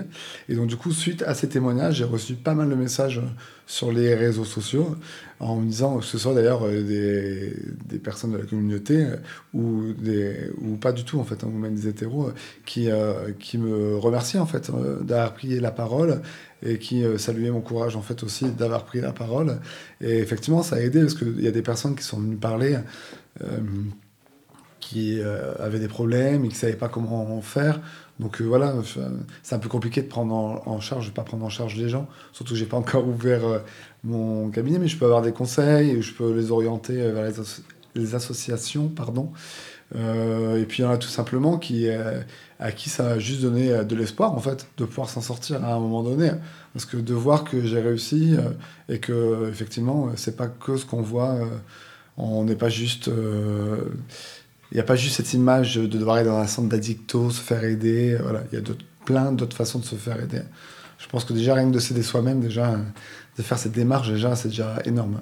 Et 0.49 0.55
donc 0.55 0.67
du 0.67 0.75
coup, 0.75 0.91
suite 0.91 1.21
à 1.23 1.35
ces 1.35 1.49
témoignages, 1.49 1.95
j'ai 1.95 2.05
reçu 2.05 2.33
pas 2.33 2.55
mal 2.55 2.69
de 2.69 2.75
messages 2.75 3.21
sur 3.67 3.91
les 3.91 4.15
réseaux 4.15 4.45
sociaux 4.45 4.95
en 5.39 5.57
me 5.57 5.67
disant 5.67 5.99
que 5.99 6.05
ce 6.05 6.17
soit 6.17 6.33
d'ailleurs 6.33 6.65
euh, 6.65 6.81
des, 6.81 7.53
des, 7.85 7.99
personnes 7.99 8.31
de 8.31 8.37
la 8.37 8.45
communauté 8.45 9.03
euh, 9.03 9.17
ou, 9.53 9.93
des, 9.93 10.49
ou 10.61 10.77
pas 10.77 10.91
du 10.91 11.03
tout 11.03 11.19
en 11.19 11.23
fait, 11.23 11.43
hein, 11.43 11.51
même 11.53 11.75
des 11.75 11.87
hétéros 11.87 12.31
qui, 12.65 12.89
qui 13.39 13.59
me 13.59 13.95
remercient 13.97 14.39
en 14.39 14.47
fait 14.47 14.71
d'avoir 15.03 15.33
pris 15.35 15.59
la 15.59 15.71
parole 15.71 16.21
et 16.65 16.77
qui 16.79 17.03
euh, 17.03 17.17
saluait 17.17 17.51
mon 17.51 17.61
courage 17.61 17.95
en 17.95 18.01
fait 18.01 18.23
aussi 18.23 18.45
d'avoir 18.51 18.85
pris 18.85 19.01
la 19.01 19.11
parole. 19.11 19.59
Et 20.01 20.17
effectivement, 20.17 20.63
ça 20.63 20.77
a 20.77 20.79
aidé 20.79 21.01
parce 21.01 21.13
qu'il 21.13 21.41
y 21.41 21.47
a 21.47 21.51
des 21.51 21.61
personnes 21.61 21.95
qui 21.95 22.03
sont 22.03 22.19
venues 22.19 22.35
parler, 22.35 22.77
euh, 23.41 23.59
qui 24.79 25.19
euh, 25.19 25.53
avaient 25.59 25.79
des 25.79 25.87
problèmes 25.87 26.45
et 26.45 26.47
qui 26.47 26.55
ne 26.55 26.59
savaient 26.59 26.73
pas 26.73 26.89
comment 26.89 27.37
en 27.37 27.41
faire. 27.41 27.81
Donc 28.19 28.41
voilà, 28.41 28.73
c'est 29.43 29.55
un 29.55 29.59
peu 29.59 29.69
compliqué 29.69 30.01
de 30.01 30.07
prendre 30.07 30.33
en, 30.33 30.79
charge, 30.79 31.03
je 31.03 31.09
vais 31.09 31.13
pas 31.13 31.23
prendre 31.23 31.45
en 31.45 31.49
charge 31.49 31.75
les 31.75 31.87
gens, 31.87 32.07
surtout 32.33 32.53
que 32.53 32.59
j'ai 32.59 32.65
pas 32.65 32.77
encore 32.77 33.07
ouvert 33.07 33.61
mon 34.03 34.49
cabinet, 34.49 34.79
mais 34.79 34.87
je 34.87 34.97
peux 34.97 35.05
avoir 35.05 35.21
des 35.21 35.33
conseils, 35.33 36.01
je 36.01 36.13
peux 36.13 36.33
les 36.33 36.49
orienter 36.49 36.95
vers 36.95 37.31
les, 37.93 38.15
associations, 38.15 38.87
pardon. 38.87 39.31
et 39.93 40.65
puis 40.67 40.79
il 40.79 40.81
y 40.81 40.85
en 40.85 40.91
a 40.91 40.97
tout 40.97 41.09
simplement 41.09 41.59
qui 41.59 41.87
à 42.59 42.71
qui 42.71 42.89
ça 42.89 43.11
a 43.11 43.19
juste 43.19 43.41
donné 43.41 43.71
euh, 43.71 43.83
de 43.83 43.95
l'espoir, 43.95 44.33
en 44.33 44.39
fait, 44.39 44.67
de 44.77 44.85
pouvoir 44.85 45.09
s'en 45.09 45.21
sortir 45.21 45.63
à 45.63 45.73
un 45.73 45.79
moment 45.79 46.03
donné. 46.03 46.31
Parce 46.73 46.85
que 46.85 46.97
de 46.97 47.13
voir 47.13 47.43
que 47.43 47.65
j'ai 47.65 47.79
réussi 47.79 48.35
euh, 48.35 48.49
et 48.89 48.99
que, 48.99 49.49
effectivement, 49.49 50.09
c'est 50.15 50.35
pas 50.35 50.47
que 50.47 50.77
ce 50.77 50.85
qu'on 50.85 51.01
voit, 51.01 51.35
euh, 51.35 51.45
on 52.17 52.43
n'est 52.45 52.55
pas 52.55 52.69
juste. 52.69 53.09
Il 54.71 54.75
n'y 54.75 54.81
a 54.81 54.83
pas 54.83 54.95
juste 54.95 55.15
cette 55.15 55.33
image 55.33 55.75
de 55.75 55.85
devoir 55.85 56.17
aller 56.17 56.25
dans 56.25 56.37
un 56.37 56.47
centre 56.47 56.67
d'addicto, 56.69 57.29
se 57.29 57.41
faire 57.41 57.63
aider. 57.63 58.17
Voilà, 58.21 58.43
il 58.51 58.59
y 58.59 58.61
a 58.61 58.65
plein 59.05 59.31
d'autres 59.31 59.55
façons 59.55 59.79
de 59.79 59.85
se 59.85 59.95
faire 59.95 60.21
aider. 60.21 60.41
Je 60.97 61.07
pense 61.07 61.23
que 61.25 61.33
déjà, 61.33 61.53
rien 61.53 61.69
que 61.69 61.75
de 61.75 61.79
s'aider 61.79 62.03
soi-même, 62.03 62.41
déjà, 62.41 62.77
de 63.37 63.43
faire 63.43 63.57
cette 63.57 63.71
démarche, 63.71 64.09
déjà, 64.09 64.35
c'est 64.35 64.49
déjà 64.49 64.77
énorme. 64.85 65.21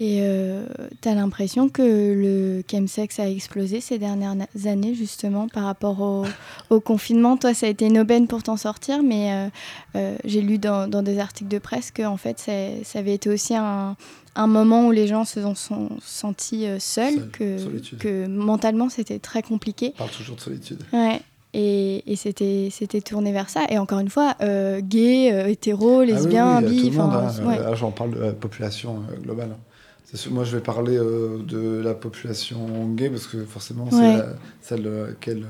Et 0.00 0.18
euh, 0.22 0.66
tu 1.02 1.08
as 1.08 1.14
l'impression 1.14 1.68
que 1.68 1.82
le 1.82 2.64
chemsex 2.68 3.20
a 3.20 3.30
explosé 3.30 3.80
ces 3.80 3.98
dernières 3.98 4.34
années, 4.64 4.94
justement, 4.94 5.46
par 5.46 5.64
rapport 5.64 6.24
au, 6.70 6.80
confinement? 6.80 7.36
Toi, 7.36 7.54
ça 7.54 7.66
a 7.66 7.68
été 7.68 7.86
une 7.86 8.00
aubaine 8.00 8.26
pour 8.26 8.42
t'en 8.42 8.56
sortir, 8.56 9.04
mais 9.04 9.32
euh, 9.32 9.48
euh, 9.94 10.16
j'ai 10.24 10.42
lu 10.42 10.58
dans, 10.58 10.88
des 10.88 11.20
articles 11.20 11.48
de 11.48 11.58
presse 11.58 11.92
que 11.92 12.02
en 12.02 12.16
fait, 12.16 12.40
ça 12.40 12.98
avait 12.98 13.14
été 13.14 13.30
aussi 13.30 13.54
un, 13.54 13.96
un, 14.34 14.46
moment 14.46 14.86
où 14.86 14.92
les 14.92 15.06
gens 15.06 15.24
se 15.24 15.40
sont 15.54 15.88
sentis 16.02 16.66
seuls, 16.78 17.30
que, 17.30 17.96
que, 17.96 18.26
mentalement, 18.26 18.88
c'était 18.88 19.18
très 19.18 19.42
compliqué. 19.42 19.92
On 19.94 19.98
parle 19.98 20.10
toujours 20.10 20.36
de 20.36 20.40
solitude. 20.40 20.82
Ouais. 20.92 21.20
Et, 21.56 22.16
c'était, 22.16 22.68
c'était 22.72 23.00
tourné 23.00 23.32
vers 23.32 23.48
ça. 23.48 23.64
Et 23.70 23.78
encore 23.78 24.00
une 24.00 24.10
fois, 24.10 24.34
euh, 24.40 24.80
gay, 24.80 25.32
euh, 25.32 25.46
hétéro, 25.46 26.02
lesbien, 26.02 26.56
ah 26.56 26.60
bi. 26.60 26.92
Hein. 26.98 27.30
Là, 27.44 27.74
j'en 27.74 27.92
parle 27.92 28.10
de 28.10 28.18
la 28.18 28.32
population 28.32 29.04
euh, 29.10 29.16
globale. 29.20 29.50
Hein. 29.52 30.18
moi, 30.32 30.42
je 30.42 30.56
vais 30.56 30.62
parler 30.62 30.96
de 30.96 31.80
la 31.82 31.94
population 31.94 32.88
gay 32.94 33.08
parce 33.08 33.28
que 33.28 33.44
forcément, 33.44 33.88
c'est 33.90 34.24
celle 34.60 34.86
à 34.86 35.06
laquelle 35.08 35.46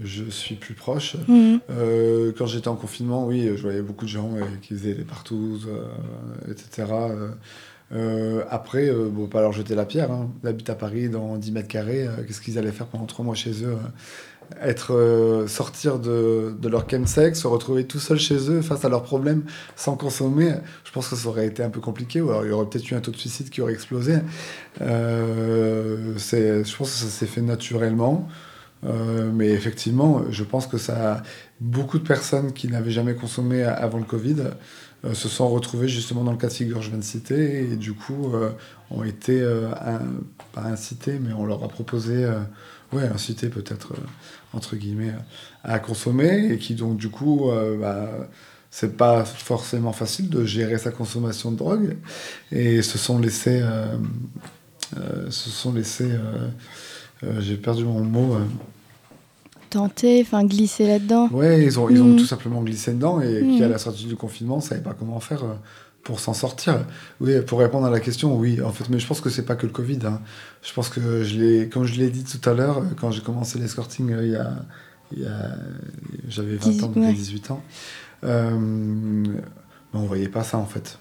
je 0.00 0.22
suis 0.30 0.54
plus 0.54 0.74
proche. 0.74 1.16
Mhm. 1.26 1.60
quand 2.38 2.46
j'étais 2.46 2.68
en 2.68 2.76
confinement, 2.76 3.26
oui, 3.26 3.50
je 3.56 3.62
voyais 3.62 3.82
beaucoup 3.82 4.04
de 4.04 4.10
gens 4.10 4.30
qui 4.62 4.74
faisaient 4.74 4.94
les 4.94 5.04
partout, 5.04 5.58
etc. 6.48 6.86
après, 8.50 8.90
bon, 8.90 9.26
pas 9.26 9.40
leur 9.40 9.52
jeter 9.52 9.74
la 9.74 9.84
pierre. 9.84 10.10
Hein. 10.10 10.30
Ils 10.42 10.48
habitent 10.48 10.70
à 10.70 10.74
Paris 10.74 11.08
dans 11.08 11.36
10 11.36 11.52
mètres 11.52 11.68
carrés. 11.68 12.06
Qu'est-ce 12.26 12.40
qu'ils 12.40 12.58
allaient 12.58 12.72
faire 12.72 12.86
pendant 12.86 13.06
3 13.06 13.24
mois 13.24 13.34
chez 13.34 13.64
eux 13.64 13.76
être 14.62 14.94
euh, 14.94 15.46
sortir 15.46 15.98
de, 15.98 16.54
de 16.58 16.68
leur 16.68 16.88
chemsex, 16.88 17.40
se 17.40 17.46
retrouver 17.46 17.84
tout 17.84 17.98
seul 17.98 18.18
chez 18.18 18.50
eux 18.50 18.62
face 18.62 18.84
à 18.84 18.88
leurs 18.88 19.02
problèmes 19.02 19.42
sans 19.76 19.96
consommer, 19.96 20.54
je 20.84 20.92
pense 20.92 21.08
que 21.08 21.16
ça 21.16 21.28
aurait 21.28 21.46
été 21.46 21.62
un 21.62 21.70
peu 21.70 21.80
compliqué. 21.80 22.18
Il 22.18 22.48
y 22.48 22.50
aurait 22.50 22.66
peut-être 22.66 22.90
eu 22.90 22.94
un 22.94 23.00
taux 23.00 23.10
de 23.10 23.16
suicide 23.16 23.50
qui 23.50 23.60
aurait 23.60 23.72
explosé. 23.72 24.16
Euh, 24.80 26.14
je 26.16 26.76
pense 26.76 26.90
que 26.90 26.96
ça 26.96 27.06
s'est 27.06 27.26
fait 27.26 27.42
naturellement. 27.42 28.28
Euh, 28.84 29.32
mais 29.34 29.48
effectivement, 29.48 30.22
je 30.30 30.44
pense 30.44 30.68
que 30.68 30.78
ça, 30.78 31.24
beaucoup 31.60 31.98
de 31.98 32.06
personnes 32.06 32.52
qui 32.52 32.68
n'avaient 32.68 32.92
jamais 32.92 33.14
consommé 33.14 33.64
avant 33.64 33.98
le 33.98 34.04
Covid 34.04 34.36
se 35.12 35.28
sont 35.28 35.48
retrouvées 35.48 35.88
justement 35.88 36.24
dans 36.24 36.32
le 36.32 36.38
cas 36.38 36.48
de 36.48 36.52
figure 36.52 36.78
que 36.78 36.84
je 36.84 36.90
viens 36.90 36.98
de 36.98 37.04
citer 37.04 37.70
et 37.70 37.76
du 37.76 37.92
coup 37.92 38.32
ont 38.90 39.04
été 39.04 39.40
pas 40.52 40.62
incitées, 40.62 41.18
mais 41.20 41.32
on 41.32 41.46
leur 41.46 41.62
a 41.62 41.68
proposé 41.68 42.26
ouais, 42.92 43.06
inciter 43.08 43.48
peut-être, 43.48 43.92
euh, 43.92 44.06
entre 44.52 44.76
guillemets, 44.76 45.14
à 45.64 45.78
consommer, 45.78 46.52
et 46.52 46.58
qui 46.58 46.74
donc 46.74 46.96
du 46.96 47.10
coup, 47.10 47.50
euh, 47.50 47.78
bah, 47.78 48.28
c'est 48.70 48.96
pas 48.96 49.24
forcément 49.24 49.92
facile 49.92 50.28
de 50.28 50.44
gérer 50.44 50.78
sa 50.78 50.90
consommation 50.90 51.52
de 51.52 51.56
drogue, 51.56 51.96
et 52.52 52.82
se 52.82 52.98
sont 52.98 53.18
laissés, 53.18 53.62
euh, 53.62 55.30
se 55.30 55.50
sont 55.50 55.72
laissés, 55.72 56.10
j'ai 57.38 57.56
perdu 57.56 57.84
mon 57.84 58.04
mot. 58.04 58.38
Tenter, 59.70 60.22
enfin 60.22 60.44
glisser 60.44 60.86
là-dedans. 60.86 61.28
Ouais, 61.32 61.62
ils 61.62 61.78
ont, 61.78 61.88
ils 61.88 62.00
ont 62.00 62.14
mm. 62.14 62.16
tout 62.16 62.26
simplement 62.26 62.62
glissé 62.62 62.92
dedans, 62.92 63.20
et 63.20 63.40
qui 63.40 63.62
à 63.62 63.68
mm. 63.68 63.72
la 63.72 63.78
sortie 63.78 64.06
du 64.06 64.16
confinement, 64.16 64.56
ne 64.56 64.62
savaient 64.62 64.82
pas 64.82 64.94
comment 64.94 65.20
faire 65.20 65.42
pour 66.08 66.20
s'en 66.20 66.32
sortir. 66.32 66.86
Oui, 67.20 67.38
pour 67.46 67.58
répondre 67.58 67.86
à 67.86 67.90
la 67.90 68.00
question, 68.00 68.34
oui, 68.34 68.62
en 68.62 68.72
fait, 68.72 68.88
mais 68.88 68.98
je 68.98 69.06
pense 69.06 69.20
que 69.20 69.28
c'est 69.28 69.44
pas 69.44 69.56
que 69.56 69.66
le 69.66 69.72
Covid. 69.72 69.98
Hein. 70.06 70.22
Je 70.62 70.72
pense 70.72 70.88
que 70.88 71.22
je 71.22 71.64
comme 71.64 71.84
je 71.84 71.98
l'ai 71.98 72.08
dit 72.08 72.24
tout 72.24 72.48
à 72.48 72.54
l'heure, 72.54 72.82
quand 72.98 73.10
j'ai 73.10 73.20
commencé 73.20 73.58
l'escorting 73.58 74.10
euh, 74.12 74.24
il 74.24 74.32
y 74.32 74.36
a, 74.36 74.52
il 75.12 75.22
y 75.22 75.26
a 75.26 75.50
j'avais 76.28 76.56
20 76.56 76.82
ans, 76.84 76.88
donc 76.88 77.14
18 77.14 77.50
ans, 77.50 77.62
euh, 78.24 79.24
on 79.92 80.00
voyait 80.00 80.28
pas 80.28 80.44
ça 80.44 80.56
en 80.56 80.64
fait. 80.64 80.98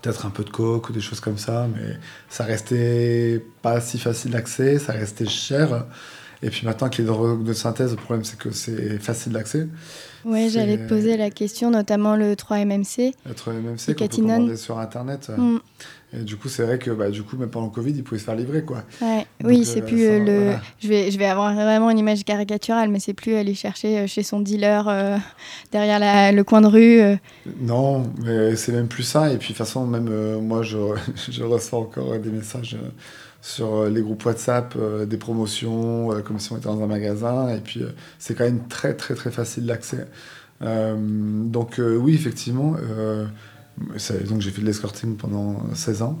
Peut-être 0.00 0.24
un 0.24 0.30
peu 0.30 0.44
de 0.44 0.50
coke 0.50 0.88
ou 0.88 0.92
des 0.92 1.02
choses 1.02 1.20
comme 1.20 1.38
ça, 1.38 1.68
mais 1.72 1.98
ça 2.30 2.44
restait 2.44 3.44
pas 3.60 3.82
si 3.82 3.98
facile 3.98 4.30
d'accès, 4.30 4.78
ça 4.78 4.92
restait 4.92 5.28
cher. 5.28 5.84
Et 6.42 6.50
puis 6.50 6.66
maintenant, 6.66 6.86
avec 6.88 6.98
les 6.98 7.04
drogues 7.04 7.44
de 7.44 7.52
synthèse, 7.52 7.92
le 7.92 7.96
problème 7.96 8.24
c'est 8.24 8.38
que 8.38 8.50
c'est 8.50 8.98
facile 8.98 9.32
d'accès. 9.32 9.68
Oui, 10.24 10.50
j'allais 10.50 10.76
te 10.76 10.88
poser 10.88 11.16
la 11.16 11.30
question, 11.30 11.70
notamment 11.70 12.16
le 12.16 12.34
3-MMC. 12.34 13.14
Le 13.26 13.32
3-MMC 13.32 13.94
qu'on 13.94 14.08
peut 14.08 14.16
commander 14.16 14.56
sur 14.56 14.78
Internet. 14.78 15.30
Mm. 15.36 15.58
Et 16.14 16.24
du 16.24 16.36
coup, 16.36 16.48
c'est 16.48 16.64
vrai 16.64 16.78
que 16.78 16.90
bah, 16.90 17.10
du 17.10 17.22
coup, 17.22 17.36
même 17.36 17.48
pendant 17.48 17.66
le 17.66 17.72
Covid, 17.72 17.92
ils 17.92 18.04
pouvaient 18.04 18.18
se 18.18 18.24
faire 18.24 18.34
livrer. 18.34 18.62
Quoi. 18.64 18.82
oui, 19.42 19.64
c'est 19.64 19.80
euh, 19.80 19.86
plus 19.86 20.04
euh, 20.04 20.18
le. 20.18 20.52
Je, 20.80 20.88
vais, 20.88 21.10
je 21.10 21.18
vais 21.18 21.24
avoir 21.26 21.54
vraiment 21.54 21.90
une 21.90 21.98
image 21.98 22.24
caricaturale, 22.24 22.90
mais 22.90 23.00
c'est 23.00 23.14
plus 23.14 23.34
aller 23.34 23.54
chercher 23.54 24.00
euh, 24.00 24.06
chez 24.06 24.22
son 24.22 24.40
dealer 24.40 25.20
derrière 25.70 26.32
le 26.32 26.42
coin 26.42 26.60
de 26.60 26.66
rue. 26.66 27.18
Non, 27.60 28.04
mais 28.22 28.56
c'est 28.56 28.72
même 28.72 28.88
plus 28.88 29.04
ça. 29.04 29.32
Et 29.32 29.38
puis, 29.38 29.52
de 29.52 29.56
toute 29.56 29.56
façon, 29.56 29.86
même 29.86 30.38
moi, 30.40 30.62
je, 30.62 30.76
je 31.30 31.42
reçois 31.44 31.78
encore 31.78 32.18
des 32.18 32.30
messages 32.30 32.76
sur 33.42 33.84
les 33.84 34.00
groupes 34.00 34.24
WhatsApp, 34.24 34.74
des 35.06 35.16
promotions, 35.18 36.10
comme 36.24 36.38
si 36.38 36.52
on 36.52 36.56
était 36.56 36.68
dans 36.68 36.82
un 36.82 36.86
magasin. 36.86 37.48
Et 37.50 37.60
puis, 37.60 37.82
c'est 38.18 38.34
quand 38.34 38.44
même 38.44 38.66
très, 38.68 38.94
très, 38.94 39.14
très 39.14 39.30
facile 39.30 39.66
d'accès. 39.66 40.06
donc, 40.60 41.78
oui, 41.78 42.14
effectivement 42.14 42.76
donc 44.28 44.40
j'ai 44.40 44.50
fait 44.50 44.60
de 44.60 44.66
l'escorting 44.66 45.16
pendant 45.16 45.62
16 45.74 46.02
ans. 46.02 46.18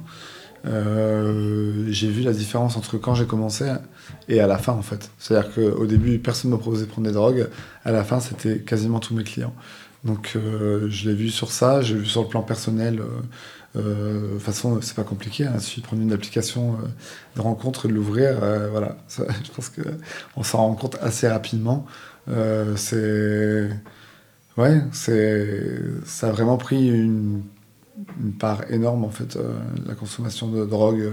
Euh, 0.64 1.86
j'ai 1.88 2.08
vu 2.08 2.22
la 2.22 2.32
différence 2.32 2.76
entre 2.76 2.96
quand 2.96 3.14
j'ai 3.14 3.26
commencé 3.26 3.64
et 4.28 4.40
à 4.40 4.46
la 4.46 4.58
fin 4.58 4.72
en 4.72 4.82
fait. 4.82 5.10
C'est-à-dire 5.18 5.52
qu'au 5.52 5.86
début, 5.86 6.18
personne 6.18 6.50
ne 6.50 6.56
me 6.56 6.60
proposait 6.60 6.86
de 6.86 6.90
prendre 6.90 7.06
des 7.06 7.14
drogues. 7.14 7.48
À 7.84 7.92
la 7.92 8.04
fin, 8.04 8.20
c'était 8.20 8.60
quasiment 8.60 9.00
tous 9.00 9.14
mes 9.14 9.24
clients. 9.24 9.54
Donc 10.04 10.32
euh, 10.36 10.88
je 10.88 11.08
l'ai 11.08 11.14
vu 11.14 11.30
sur 11.30 11.50
ça, 11.50 11.80
j'ai 11.82 11.94
vu 11.94 12.06
sur 12.06 12.22
le 12.22 12.28
plan 12.28 12.42
personnel. 12.42 13.02
Euh, 13.76 14.28
de 14.28 14.32
toute 14.34 14.42
façon, 14.42 14.80
c'est 14.82 14.94
pas 14.94 15.04
compliqué. 15.04 15.46
Hein, 15.46 15.52
il 15.54 15.60
suffit 15.60 15.80
de 15.80 15.86
prendre 15.86 16.02
une 16.02 16.12
application 16.12 16.78
de 17.36 17.40
rencontre 17.40 17.86
et 17.86 17.88
de 17.88 17.94
l'ouvrir. 17.94 18.36
voilà, 18.70 18.96
je 19.08 19.50
pense 19.52 19.70
qu'on 19.70 20.42
s'en 20.42 20.58
rend 20.58 20.74
compte 20.74 20.96
assez 21.00 21.28
rapidement. 21.28 21.86
c'est 22.76 23.70
Ouais, 24.58 24.82
c'est 24.92 25.80
ça 26.04 26.28
a 26.28 26.32
vraiment 26.32 26.58
pris 26.58 26.88
une, 26.88 27.42
part 28.38 28.70
énorme 28.70 29.04
en 29.04 29.10
fait 29.10 29.36
euh, 29.36 29.54
la 29.86 29.94
consommation 29.94 30.48
de 30.48 30.66
drogue, 30.66 31.08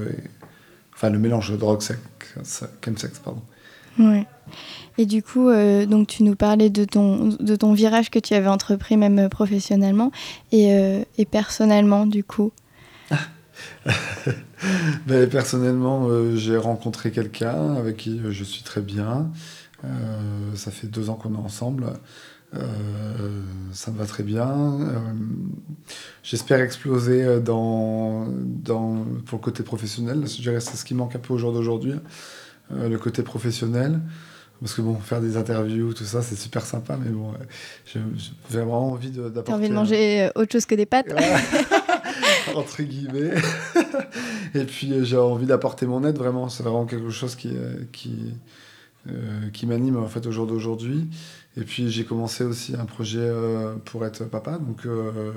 enfin 0.94 1.10
le 1.10 1.20
mélange 1.20 1.52
de 1.52 1.58
drogue 1.58 1.82
sexe, 1.82 2.64
sexe 2.98 3.20
pardon. 3.20 3.42
Ouais. 3.98 4.26
Et 4.98 5.06
du 5.06 5.24
coup, 5.24 5.50
euh, 5.50 5.86
donc 5.86 6.08
tu 6.08 6.24
nous 6.24 6.36
parlais 6.36 6.70
de 6.70 6.86
ton, 6.86 7.36
de 7.40 7.56
ton 7.56 7.74
virage 7.74 8.10
que 8.10 8.20
tu 8.20 8.34
avais 8.34 8.48
entrepris 8.48 8.98
même 8.98 9.20
euh, 9.20 9.30
professionnellement 9.30 10.12
et, 10.52 10.70
et 11.18 11.26
personnellement 11.26 12.06
du 12.06 12.24
coup. 12.24 12.52
ben, 15.08 15.28
personnellement, 15.30 16.08
j'ai 16.36 16.58
rencontré 16.58 17.12
quelqu'un 17.12 17.76
avec 17.76 17.98
qui 17.98 18.20
je 18.30 18.44
suis 18.44 18.64
très 18.64 18.82
bien. 18.82 19.32
ça 20.56 20.72
fait 20.72 20.88
deux 20.88 21.10
ans 21.10 21.16
qu'on 21.16 21.34
est 21.36 21.38
ensemble. 21.38 21.86
Euh, 22.56 23.42
ça 23.74 23.92
me 23.92 23.98
va 23.98 24.06
très 24.06 24.24
bien. 24.24 24.48
Euh, 24.48 24.98
j'espère 26.24 26.62
exploser 26.62 27.24
euh, 27.24 27.40
dans, 27.40 28.28
dans, 28.28 29.06
pour 29.26 29.38
le 29.40 29.44
côté 29.44 29.64
professionnel. 29.64 30.26
Je 30.28 30.42
dirais 30.42 30.60
c'est 30.60 30.76
ce 30.76 30.86
qui 30.86 30.96
manque 30.96 31.16
un 31.16 31.20
peu 31.20 31.34
au 31.34 31.38
jour 31.38 31.54
d'aujourd'hui, 31.54 31.94
le 32.72 32.98
côté 32.98 33.24
professionnel. 33.24 34.00
Parce 34.62 34.74
que 34.74 34.82
bon, 34.82 34.96
faire 34.96 35.22
des 35.22 35.38
interviews, 35.38 35.94
tout 35.94 36.04
ça, 36.04 36.22
c'est 36.22 36.36
super 36.36 36.66
sympa, 36.66 36.98
mais 37.02 37.10
bon, 37.10 37.34
j'ai 37.86 38.02
vraiment 38.50 38.92
envie 38.92 39.12
d'apporter. 39.12 39.44
T'as 39.44 39.54
envie 39.54 39.70
de 39.70 39.74
manger 39.74 40.30
autre 40.36 40.52
chose 40.52 40.66
que 40.66 40.76
des 40.76 40.86
pâtes 40.86 41.14
Entre 42.56 42.84
guillemets. 42.84 43.34
Et 44.56 44.64
puis 44.66 45.06
j'ai 45.06 45.18
envie 45.18 45.46
d'apporter 45.46 45.86
mon 45.86 46.04
aide, 46.04 46.18
vraiment. 46.18 46.50
C'est 46.50 46.64
vraiment 46.64 46.86
quelque 46.86 47.10
chose 47.10 47.36
qui, 47.36 47.56
qui, 47.94 48.34
qui 49.54 49.66
m'anime 49.66 49.98
en 49.98 50.08
fait 50.08 50.26
au 50.28 50.32
jour 50.32 50.46
d'aujourd'hui. 50.46 51.08
Et 51.58 51.64
puis 51.64 51.90
j'ai 51.90 52.06
commencé 52.06 52.44
aussi 52.44 52.76
un 52.76 52.86
projet 52.86 53.20
euh, 53.20 53.76
pour 53.86 54.06
être 54.06 54.24
papa. 54.26 54.58
Donc 54.58 54.86
euh, 54.86 55.32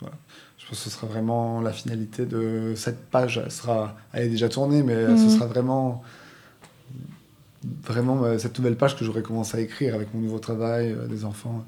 voilà, 0.00 0.14
Je 0.58 0.66
pense 0.66 0.78
que 0.78 0.84
ce 0.84 0.90
sera 0.90 1.06
vraiment 1.06 1.60
la 1.60 1.72
finalité 1.72 2.24
de 2.24 2.72
cette 2.76 3.06
page. 3.10 3.40
Elle, 3.44 3.50
sera, 3.50 3.96
elle 4.12 4.24
est 4.24 4.28
déjà 4.28 4.48
tournée, 4.48 4.82
mais 4.82 4.94
ce 4.94 5.24
mhm. 5.24 5.30
sera 5.30 5.46
vraiment, 5.46 6.02
vraiment 7.82 8.24
euh, 8.24 8.38
cette 8.38 8.58
nouvelle 8.58 8.76
page 8.76 8.96
que 8.96 9.04
j'aurais 9.04 9.22
commencé 9.22 9.56
à 9.56 9.60
écrire 9.60 9.94
avec 9.94 10.12
mon 10.14 10.20
nouveau 10.20 10.38
travail, 10.38 10.96
des 11.08 11.24
enfants. 11.24 11.64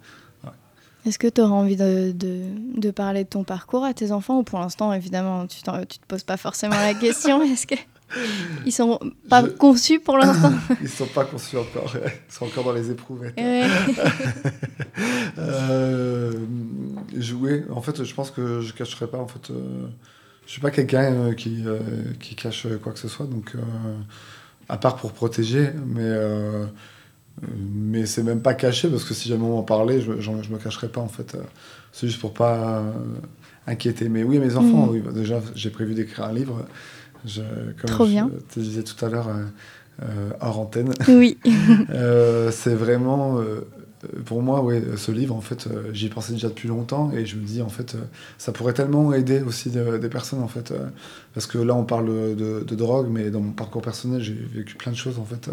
Est-ce 1.06 1.18
que 1.18 1.28
tu 1.28 1.40
auras 1.40 1.54
envie 1.54 1.76
de, 1.76 2.12
de, 2.12 2.42
de, 2.76 2.90
parler 2.90 3.24
de 3.24 3.28
ton 3.28 3.44
parcours 3.44 3.84
à 3.84 3.94
tes 3.94 4.12
enfants 4.12 4.40
ou 4.40 4.42
pour 4.42 4.58
l'instant, 4.58 4.92
évidemment, 4.92 5.46
tu 5.46 5.62
ne 5.70 5.84
te 5.84 5.96
poses 6.06 6.24
pas 6.24 6.36
forcément 6.36 6.74
la 6.74 6.92
question 6.92 7.42
Est-ce 7.42 7.66
que... 7.66 7.76
Ils 8.64 8.72
sont 8.72 8.98
pas 9.28 9.42
conçus 9.42 10.00
pour 10.00 10.16
l'instant? 10.18 10.52
Ils 10.80 10.88
sont 10.88 11.06
pas 11.06 11.24
conçus 11.24 11.56
encore. 11.56 11.92
Ils 11.94 12.32
sont 12.32 12.46
encore 12.46 12.64
dans 12.64 12.72
les 12.72 12.90
éprouvettes. 12.90 13.38
euh, 15.38 16.32
jouer. 17.16 17.64
En 17.70 17.82
fait, 17.82 18.02
je 18.04 18.14
pense 18.14 18.30
que 18.30 18.60
je 18.60 18.72
cacherai 18.72 19.06
pas. 19.06 19.18
En 19.18 19.26
fait, 19.26 19.50
euh, 19.50 19.86
je 20.46 20.52
suis 20.52 20.60
pas 20.60 20.70
quelqu'un 20.70 21.12
euh, 21.12 21.34
qui, 21.34 21.62
euh, 21.66 21.80
qui 22.20 22.34
cache 22.34 22.66
quoi 22.82 22.92
que 22.92 22.98
ce 22.98 23.08
soit. 23.08 23.26
Donc, 23.26 23.54
à 24.68 24.76
part 24.76 24.96
pour 24.96 25.12
protéger, 25.12 25.70
mais 25.86 26.12
mais 27.72 28.06
c'est 28.06 28.24
même 28.24 28.42
pas 28.42 28.54
caché 28.54 28.88
parce 28.88 29.04
que 29.04 29.14
si 29.14 29.28
jamais 29.28 29.44
on 29.44 29.56
m'en 29.56 29.62
parlait, 29.62 30.00
je, 30.00 30.20
je, 30.20 30.30
me 30.30 30.58
cacherais 30.58 30.88
pas 30.88 31.00
en 31.00 31.08
fait. 31.08 31.36
C'est 31.92 32.08
juste 32.08 32.20
pour 32.20 32.34
pas 32.34 32.82
inquiéter. 33.68 34.08
Mais 34.08 34.24
oui, 34.24 34.38
mes 34.38 34.56
enfants, 34.56 34.86
mm. 34.86 34.90
oui, 34.90 35.02
déjà, 35.14 35.40
j'ai 35.54 35.70
prévu 35.70 35.94
d'écrire 35.94 36.24
un 36.24 36.32
livre. 36.32 36.66
Je, 37.24 37.42
comme 37.80 37.90
Trop 37.90 38.06
bien. 38.06 38.30
je 38.32 38.54
te 38.54 38.60
disais 38.60 38.82
tout 38.82 39.04
à 39.04 39.08
l'heure 39.08 39.28
euh, 39.28 39.44
euh, 40.02 40.30
hors 40.40 40.60
antenne. 40.60 40.92
Oui. 41.08 41.38
Euh, 41.90 42.50
c'est 42.50 42.74
vraiment, 42.74 43.40
pour 44.24 44.42
moi, 44.42 44.62
ouais, 44.62 44.82
ce 44.96 45.10
livre, 45.10 45.34
en 45.34 45.40
fait, 45.40 45.68
j'y 45.92 46.08
pensais 46.08 46.32
déjà 46.32 46.48
depuis 46.48 46.68
longtemps 46.68 47.10
et 47.12 47.26
je 47.26 47.36
me 47.36 47.44
dis, 47.44 47.62
en 47.62 47.68
fait, 47.68 47.96
ça 48.36 48.52
pourrait 48.52 48.72
tellement 48.72 49.12
aider 49.12 49.40
aussi 49.40 49.70
des 49.70 50.08
personnes, 50.08 50.40
en 50.40 50.48
fait. 50.48 50.72
parce 51.34 51.46
que 51.46 51.58
là, 51.58 51.74
on 51.74 51.84
parle 51.84 52.36
de, 52.36 52.64
de, 52.66 52.74
drogue, 52.74 53.08
mais 53.10 53.30
dans 53.30 53.40
mon 53.40 53.52
parcours 53.52 53.82
personnel, 53.82 54.20
j'ai 54.22 54.34
vécu 54.34 54.76
plein 54.76 54.92
de 54.92 54.96
choses, 54.96 55.18
en 55.18 55.24
fait 55.24 55.50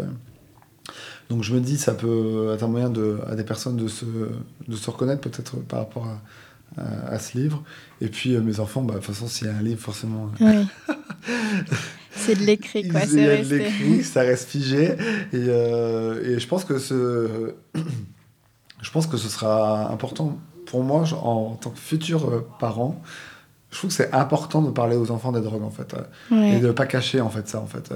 Donc 1.28 1.42
je 1.42 1.54
me 1.54 1.60
dis, 1.60 1.76
ça 1.76 1.94
peut 1.94 2.52
être 2.54 2.62
un 2.62 2.68
moyen 2.68 2.90
de, 2.90 3.18
à 3.26 3.34
des 3.34 3.44
personnes 3.44 3.76
de 3.76 3.88
se, 3.88 4.04
de 4.04 4.76
se 4.76 4.90
reconnaître 4.90 5.20
peut-être 5.20 5.56
par 5.56 5.80
rapport 5.80 6.06
à, 6.06 6.82
à, 7.08 7.18
ce 7.18 7.38
livre. 7.38 7.62
Et 8.00 8.08
puis 8.08 8.36
mes 8.38 8.60
enfants, 8.60 8.82
bah, 8.82 8.94
de 8.94 8.98
toute 8.98 9.06
façon, 9.06 9.26
s'il 9.26 9.48
y 9.48 9.50
a 9.50 9.56
un 9.56 9.62
livre, 9.62 9.80
forcément... 9.80 10.30
Oui. 10.40 10.66
c'est 12.14 12.36
de 12.36 12.44
l'écrit, 12.44 12.88
quoi. 12.88 13.00
C'est 13.00 13.44
de 13.44 13.56
l'écrit, 13.56 14.04
ça 14.04 14.20
reste 14.20 14.48
figé. 14.48 14.94
Et, 15.32 15.36
et 15.38 16.38
je 16.38 16.46
pense 16.46 16.64
que 16.64 16.78
ce... 16.78 17.54
je 18.82 18.90
pense 18.90 19.06
que 19.06 19.16
ce 19.16 19.28
sera 19.28 19.90
important 19.90 20.38
pour 20.66 20.82
moi, 20.82 21.04
en 21.22 21.56
tant 21.60 21.70
que 21.70 21.78
futur 21.78 22.44
parent, 22.58 23.00
je 23.70 23.78
trouve 23.78 23.90
que 23.90 23.96
c'est 23.96 24.12
important 24.12 24.62
de 24.62 24.70
parler 24.70 24.96
aux 24.96 25.10
enfants 25.10 25.32
des 25.32 25.40
drogues 25.40 25.62
en 25.62 25.70
fait 25.70 25.94
et 26.32 26.60
de 26.60 26.70
pas 26.70 26.86
cacher 26.86 27.20
en 27.20 27.28
fait 27.28 27.46
ça 27.48 27.60
en 27.60 27.66
fait 27.66 27.92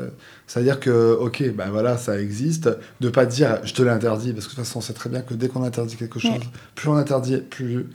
c'est 0.47 0.61
à 0.61 0.62
dire 0.62 0.78
que 0.78 1.16
ok 1.18 1.55
ben 1.55 1.70
voilà 1.70 1.97
ça 1.97 2.20
existe 2.20 2.68
de 3.01 3.09
pas 3.09 3.24
dire 3.24 3.61
je 3.62 3.72
te 3.72 3.81
l'interdis 3.83 4.33
parce 4.33 4.47
que 4.47 4.51
de 4.51 4.57
toute 4.57 4.64
façon 4.66 4.81
on 4.81 4.83
sait 4.83 4.93
très 4.93 5.09
bien 5.09 5.22
que 5.22 5.33
dès 5.33 5.49
qu'on 5.49 5.62
interdit 5.62 5.97
quelque 5.97 6.18
chose 6.18 6.41
plus 6.74 6.89
on 6.89 6.97
interdit 6.97 7.39
plus 7.39 7.87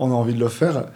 on 0.00 0.10
a 0.10 0.14
envie 0.14 0.34
de 0.34 0.40
le 0.40 0.48
faire. 0.48 0.86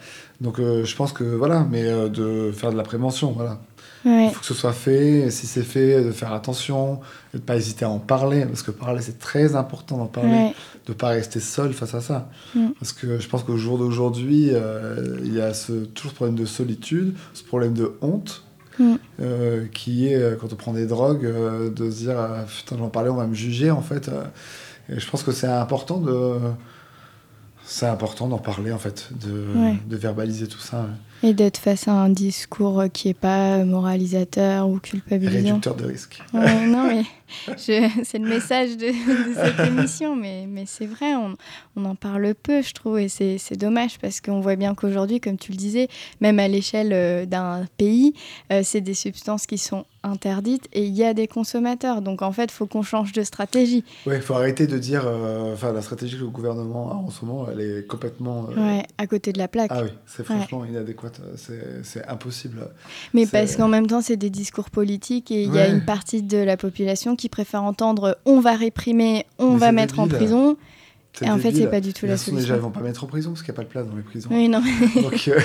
Donc 0.41 0.59
euh, 0.59 0.83
je 0.83 0.95
pense 0.95 1.13
que 1.13 1.23
voilà 1.23 1.65
mais 1.69 1.83
euh, 1.85 2.09
de 2.09 2.51
faire 2.51 2.71
de 2.71 2.77
la 2.77 2.83
prévention 2.83 3.31
voilà 3.31 3.61
il 4.05 4.29
faut 4.33 4.39
que 4.39 4.45
ce 4.45 4.53
soit 4.53 4.73
fait 4.73 5.19
et 5.21 5.31
si 5.31 5.47
c'est 5.47 5.63
fait 5.63 6.03
de 6.03 6.11
faire 6.11 6.33
attention 6.33 6.99
de 7.33 7.39
ne 7.39 7.41
pas 7.41 7.55
hésiter 7.55 7.85
à 7.85 7.89
en 7.89 7.99
parler 7.99 8.45
parce 8.45 8.61
que 8.61 8.71
parler 8.71 9.01
c'est 9.01 9.19
très 9.19 9.55
important 9.55 9.97
d'en 9.97 10.05
parler 10.05 10.53
de 10.85 10.93
pas 10.93 11.09
rester 11.09 11.39
seul 11.39 11.73
face 11.73 11.93
à 11.95 12.01
ça. 12.01 12.29
Mm. 12.53 12.69
Parce 12.79 12.93
que 12.93 13.19
je 13.19 13.27
pense 13.27 13.43
qu'au 13.43 13.57
jour 13.57 13.77
d'aujourd'hui, 13.77 14.49
euh, 14.51 15.19
il 15.23 15.33
y 15.33 15.41
a 15.41 15.53
ce, 15.53 15.71
toujours 15.85 16.11
ce 16.11 16.15
problème 16.15 16.35
de 16.35 16.45
solitude, 16.45 17.15
ce 17.33 17.43
problème 17.43 17.73
de 17.73 17.93
honte, 18.01 18.43
mm. 18.79 18.95
euh, 19.21 19.65
qui 19.73 20.07
est, 20.07 20.15
euh, 20.15 20.35
quand 20.35 20.53
on 20.53 20.55
prend 20.55 20.73
des 20.73 20.85
drogues, 20.85 21.25
de 21.25 21.91
se 21.91 21.97
dire 21.97 22.17
Putain, 22.47 22.77
j'en 22.77 22.89
parlais, 22.89 23.09
on 23.09 23.15
va 23.15 23.27
me 23.27 23.33
juger, 23.33 23.71
en 23.71 23.81
fait. 23.81 24.09
et 24.89 24.99
je 24.99 25.09
pense 25.09 25.23
que 25.23 25.31
c'est 25.31 25.47
important 25.47 25.99
de. 25.99 26.35
C'est 27.67 27.87
important 27.87 28.27
d'en 28.27 28.37
parler, 28.37 28.71
en 28.71 28.77
fait, 28.77 29.09
de, 29.19 29.47
de 29.89 29.95
verbaliser 29.95 30.47
tout 30.47 30.59
ça. 30.59 30.85
Et 31.23 31.33
d'être 31.33 31.57
face 31.57 31.87
à 31.87 31.93
un 31.93 32.09
discours 32.09 32.83
qui 32.93 33.07
n'est 33.07 33.13
pas 33.13 33.63
moralisateur 33.63 34.67
ou 34.69 34.79
culpabilisant. 34.79 35.47
Réducteur 35.47 35.75
de 35.75 35.85
risque. 35.85 36.21
non, 36.33 36.87
mais 36.87 37.03
c'est 37.57 37.89
le 38.13 38.27
message 38.27 38.77
de, 38.77 38.91
cette 39.35 39.59
émission, 39.67 40.15
mais, 40.15 40.45
mais 40.47 40.65
c'est 40.65 40.85
vrai, 40.85 41.15
on, 41.15 41.35
on, 41.75 41.85
en 41.85 41.95
parle 41.95 42.33
peu, 42.35 42.61
je 42.61 42.73
trouve, 42.73 42.99
et 42.99 43.07
c'est 43.07 43.57
dommage 43.57 43.99
parce 43.99 44.21
qu'on 44.21 44.39
voit 44.39 44.55
bien 44.55 44.75
qu'aujourd'hui, 44.75 45.19
comme 45.19 45.37
tu 45.37 45.51
le 45.51 45.57
disais, 45.57 45.87
même 46.21 46.39
à 46.39 46.47
l'échelle 46.47 46.91
euh, 46.93 47.25
d'un 47.25 47.65
pays, 47.77 48.13
euh, 48.51 48.61
c'est 48.63 48.81
des 48.81 48.93
substances 48.93 49.45
qui 49.45 49.57
sont 49.57 49.85
interdites 50.05 50.67
et 50.71 50.85
il 50.85 50.95
y 50.95 51.03
a 51.03 51.13
des 51.13 51.27
consommateurs. 51.27 52.01
Donc 52.01 52.21
en 52.21 52.31
fait, 52.31 52.45
il 52.45 52.51
faut 52.51 52.67
qu'on 52.67 52.83
change 52.83 53.11
de 53.11 53.23
stratégie. 53.23 53.83
Oui, 54.05 54.15
il 54.15 54.21
faut 54.21 54.35
arrêter 54.35 54.67
de 54.67 54.77
dire, 54.77 55.03
euh, 55.05 55.53
enfin, 55.53 55.73
la 55.73 55.81
stratégie 55.81 56.17
que 56.17 56.21
le 56.21 56.29
gouvernement 56.29 56.91
a 56.91 56.95
en 56.95 57.09
ce 57.09 57.25
moment, 57.25 57.47
elle 57.51 57.61
est 57.61 57.87
complètement. 57.87 58.45
Ouais, 58.55 58.83
à 58.97 59.07
côté 59.07 59.33
de 59.33 59.39
la 59.39 59.47
plaque. 59.47 59.71
Ah 59.73 59.83
oui, 59.83 59.89
c'est 60.05 60.23
franchement 60.23 60.63
inadéquat. 60.65 61.11
C'est 61.35 62.07
impossible. 62.07 62.69
Mais 63.13 63.25
parce 63.25 63.55
qu'en 63.55 63.67
même 63.67 63.87
temps, 63.87 64.01
c'est 64.01 64.17
des 64.17 64.29
discours 64.29 64.69
politiques 64.69 65.31
et 65.31 65.43
il 65.43 65.53
y 65.53 65.59
a 65.59 65.67
une 65.67 65.83
partie 65.83 66.21
de 66.21 66.37
la 66.37 66.57
population 66.57 67.14
qui 67.15 67.29
préfère 67.29 67.63
entendre 67.63 68.17
on 68.25 68.39
va 68.39 68.55
réprimer, 68.55 69.25
on 69.39 69.55
va 69.55 69.71
mettre 69.71 69.99
en 69.99 70.07
prison. 70.07 70.57
Et 71.21 71.29
en 71.29 71.37
fait, 71.37 71.53
c'est 71.53 71.67
pas 71.67 71.81
du 71.81 71.93
tout 71.93 72.05
la 72.05 72.17
solution. 72.17 72.41
Déjà, 72.41 72.55
ils 72.55 72.61
vont 72.61 72.71
pas 72.71 72.81
mettre 72.81 73.03
en 73.03 73.07
prison 73.07 73.31
parce 73.31 73.41
qu'il 73.41 73.51
n'y 73.51 73.55
a 73.55 73.61
pas 73.61 73.63
de 73.63 73.69
place 73.69 73.87
dans 73.87 73.95
les 73.95 74.01
prisons. 74.01 74.29
Oui, 74.31 74.49
non. 74.49 74.61
Donc, 75.01 75.27
euh, 75.27 75.39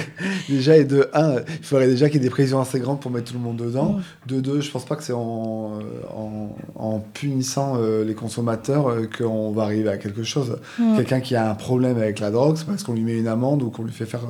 déjà, 0.49 0.77
et 0.77 0.85
de 0.85 1.09
un, 1.15 1.37
il 1.49 1.65
faudrait 1.65 1.87
déjà 1.87 2.09
qu'il 2.09 2.21
y 2.21 2.25
ait 2.25 2.29
des 2.29 2.31
prisons 2.31 2.61
assez 2.61 2.81
grandes 2.81 3.01
pour 3.01 3.11
mettre 3.11 3.31
tout 3.31 3.39
le 3.39 3.45
monde 3.45 3.57
dedans. 3.57 4.01
De 4.27 4.41
deux, 4.41 4.61
je 4.61 4.71
pense 4.71 4.85
pas 4.85 4.97
que 4.97 5.05
c'est 5.05 5.13
en, 5.13 5.79
en, 6.15 6.57
en, 6.75 6.99
punissant 6.99 7.77
euh, 7.77 8.05
les 8.05 8.15
consommateurs 8.15 8.89
euh, 8.89 9.07
qu'on 9.07 9.53
va 9.53 9.65
arriver 9.65 9.89
à 9.89 9.97
quelque 9.97 10.23
chose. 10.23 10.59
Quelqu'un 10.97 11.21
qui 11.21 11.37
a 11.37 11.51
un 11.51 11.55
problème 11.55 11.97
avec 11.99 12.21
la 12.21 12.31
drogue, 12.31 12.57
c'est 12.57 12.67
parce 12.67 12.83
qu'on 12.83 12.95
lui 12.95 13.03
met 13.03 13.19
une 13.19 13.29
amende 13.29 13.63
ou 13.63 13.71
qu'on 13.71 13.85
lui 13.85 13.93
fait 13.93 14.07
faire 14.07 14.23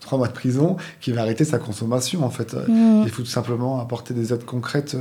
trois 0.00 0.18
mois 0.18 0.28
de 0.28 0.32
prison 0.32 0.76
qui 1.00 1.12
va 1.12 1.22
arrêter 1.22 1.44
sa 1.44 1.58
consommation, 1.58 2.24
en 2.24 2.30
fait. 2.30 2.56
Il 3.04 3.10
faut 3.10 3.22
tout 3.22 3.28
simplement 3.28 3.80
apporter 3.80 4.14
des 4.14 4.32
aides 4.32 4.44
concrètes, 4.44 4.96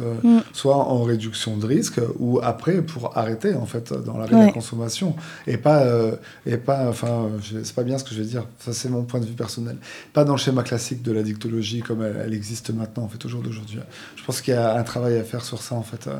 soit 0.54 0.76
en 0.76 1.04
réduction 1.04 1.58
de 1.58 1.66
risque 1.66 2.00
ou 2.20 2.40
après 2.44 2.82
pour 2.82 3.18
arrêter, 3.18 3.56
en 3.56 3.66
fait, 3.66 3.94
dans 3.94 4.18
l'arrêt 4.18 4.36
de 4.36 4.46
la 4.48 4.52
consommation. 4.52 5.16
Et 5.48 5.58
pas 5.58 5.87
euh, 5.88 6.16
et 6.46 6.58
pas, 6.58 6.88
enfin, 6.88 7.30
c'est 7.42 7.74
pas 7.74 7.84
bien 7.84 7.98
ce 7.98 8.04
que 8.04 8.14
je 8.14 8.22
vais 8.22 8.28
dire, 8.28 8.46
ça 8.60 8.74
c'est 8.74 8.90
mon 8.90 9.04
point 9.04 9.20
de 9.20 9.26
vue 9.26 9.34
personnel, 9.34 9.78
pas 10.14 10.24
dans 10.24 10.34
le 10.34 10.38
schéma 10.38 10.64
classique 10.64 11.02
de 11.02 11.12
la 11.12 11.24
dictologie 11.24 11.82
comme 11.82 12.04
elle, 12.04 12.34
existe 12.34 12.70
maintenant, 12.72 13.04
en 13.04 13.08
fait, 13.08 13.24
au 13.26 13.30
jour 13.30 13.42
d'aujourd'hui. 13.42 13.80
Je 14.16 14.24
pense 14.24 14.42
qu'il 14.42 14.54
y 14.54 14.58
a 14.58 14.78
un 14.78 14.84
travail 14.84 15.18
à 15.18 15.24
faire 15.24 15.44
sur 15.44 15.62
ça, 15.62 15.76
en 15.76 15.84
fait, 15.84 16.08
euh, 16.08 16.20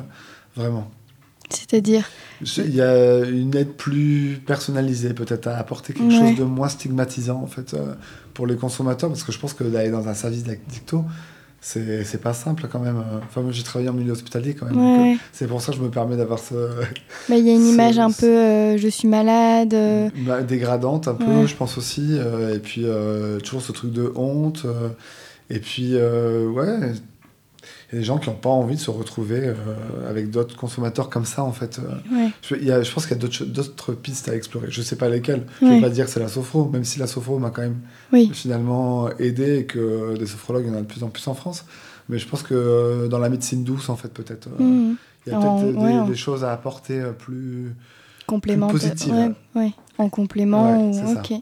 vraiment. 0.56 0.90
C'est-à-dire? 1.50 2.08
Il 2.40 2.74
y 2.74 2.82
a 2.82 3.24
une 3.24 3.54
aide 3.56 3.72
plus 3.72 4.40
personnalisée, 4.44 5.14
peut-être, 5.14 5.46
à 5.46 5.56
apporter 5.56 5.94
quelque 5.94 6.12
chose 6.12 6.36
de 6.36 6.44
moins 6.44 6.68
stigmatisant, 6.68 7.40
en 7.40 7.46
fait, 7.46 7.74
euh, 7.74 7.94
pour 8.34 8.46
les 8.46 8.56
consommateurs, 8.56 9.08
parce 9.08 9.22
que 9.22 9.32
je 9.32 9.38
pense 9.38 9.54
que 9.54 9.64
d'aller 9.64 9.90
dans 9.90 10.08
un 10.08 10.14
service 10.14 10.44
dicto, 10.44 11.04
c'est 11.60 12.20
pas 12.22 12.34
simple 12.34 12.68
quand 12.70 12.78
même. 12.78 13.02
Enfin, 13.24 13.42
moi 13.42 13.52
j'ai 13.52 13.62
travaillé 13.62 13.90
en 13.90 13.92
milieu 13.92 14.12
hospitalier 14.12 14.54
quand 14.54 14.66
même. 14.66 14.78
Euh, 14.78 15.14
c'est 15.32 15.46
pour 15.46 15.60
ça 15.60 15.72
que 15.72 15.78
je 15.78 15.82
me 15.82 15.90
permets 15.90 16.16
d'avoir 16.16 16.38
ce. 16.38 16.54
Il 17.28 17.38
y 17.38 17.50
a 17.50 17.54
une 17.54 17.66
image 17.74 17.98
un 17.98 18.12
peu 18.12 18.26
euh, 18.26 18.78
je 18.78 18.88
suis 18.88 19.08
malade. 19.08 19.74
Euh. 19.74 20.08
Bah, 20.26 20.42
dégradante 20.42 21.08
un 21.08 21.14
peu, 21.14 21.46
je 21.46 21.54
pense 21.54 21.76
aussi. 21.76 22.16
et 22.54 22.58
puis 22.58 22.86
toujours 23.44 23.62
ce 23.62 23.72
truc 23.72 23.92
de 23.92 24.12
honte. 24.14 24.66
et 25.50 25.58
puis, 25.58 25.94
ouais, 25.96 26.92
y 27.92 27.96
a 27.96 27.98
des 28.00 28.04
gens 28.04 28.18
qui 28.18 28.28
n'ont 28.28 28.36
pas 28.36 28.50
envie 28.50 28.76
de 28.76 28.80
se 28.80 28.90
retrouver 28.90 29.40
euh, 29.40 29.54
avec 30.08 30.30
d'autres 30.30 30.56
consommateurs 30.56 31.08
comme 31.08 31.24
ça, 31.24 31.42
en 31.42 31.52
fait. 31.52 31.78
Euh. 31.78 32.28
Je, 32.42 32.56
y 32.56 32.70
a, 32.70 32.82
je, 32.82 32.92
pense 32.92 33.06
qu'il 33.06 33.16
y 33.16 33.24
a 33.24 33.44
d'autres 33.46 33.92
pistes 33.92 34.28
à 34.28 34.36
explorer. 34.36 34.66
Je 34.70 34.80
ne 34.80 34.84
sais 34.84 34.96
pas 34.96 35.08
lesquelles. 35.08 35.46
Je 35.60 35.66
ne 35.66 35.74
vais 35.74 35.80
pas 35.80 35.88
dire 35.88 36.04
que 36.04 36.10
c'est 36.10 36.20
la 36.20 36.28
sophro, 36.28 36.68
même 36.68 36.84
si 36.84 36.98
la 36.98 37.06
sophro 37.06 37.38
m'a 37.38 37.50
quand 37.50 37.62
même 37.62 37.80
finalement 38.32 39.08
aidé 39.18 39.58
et 39.58 39.64
que 39.64 40.16
des 40.18 40.26
sophrologues, 40.26 40.64
il 40.66 40.72
y 40.72 40.74
en 40.74 40.78
a 40.78 40.82
de 40.82 40.86
plus 40.86 41.02
en 41.02 41.08
plus 41.08 41.26
en 41.28 41.34
France. 41.34 41.64
Mais 42.10 42.18
je 42.18 42.26
pense 42.26 42.42
que 42.42 42.54
euh, 42.54 43.08
dans 43.08 43.18
la 43.18 43.28
médecine 43.28 43.64
douce, 43.64 43.88
en 43.88 43.96
fait, 43.96 44.08
peut-être, 44.08 44.48
mmh. 44.48 44.96
il 45.26 45.32
y 45.32 45.34
a 45.34 45.38
peut-être 45.38 46.06
des, 46.06 46.16
choses 46.16 46.44
à 46.44 46.52
apporter 46.52 47.02
plus, 47.18 47.74
plus 48.26 48.58
positives. 48.58 49.34
En 49.98 50.08
complément. 50.08 50.90
ok. 50.90 51.40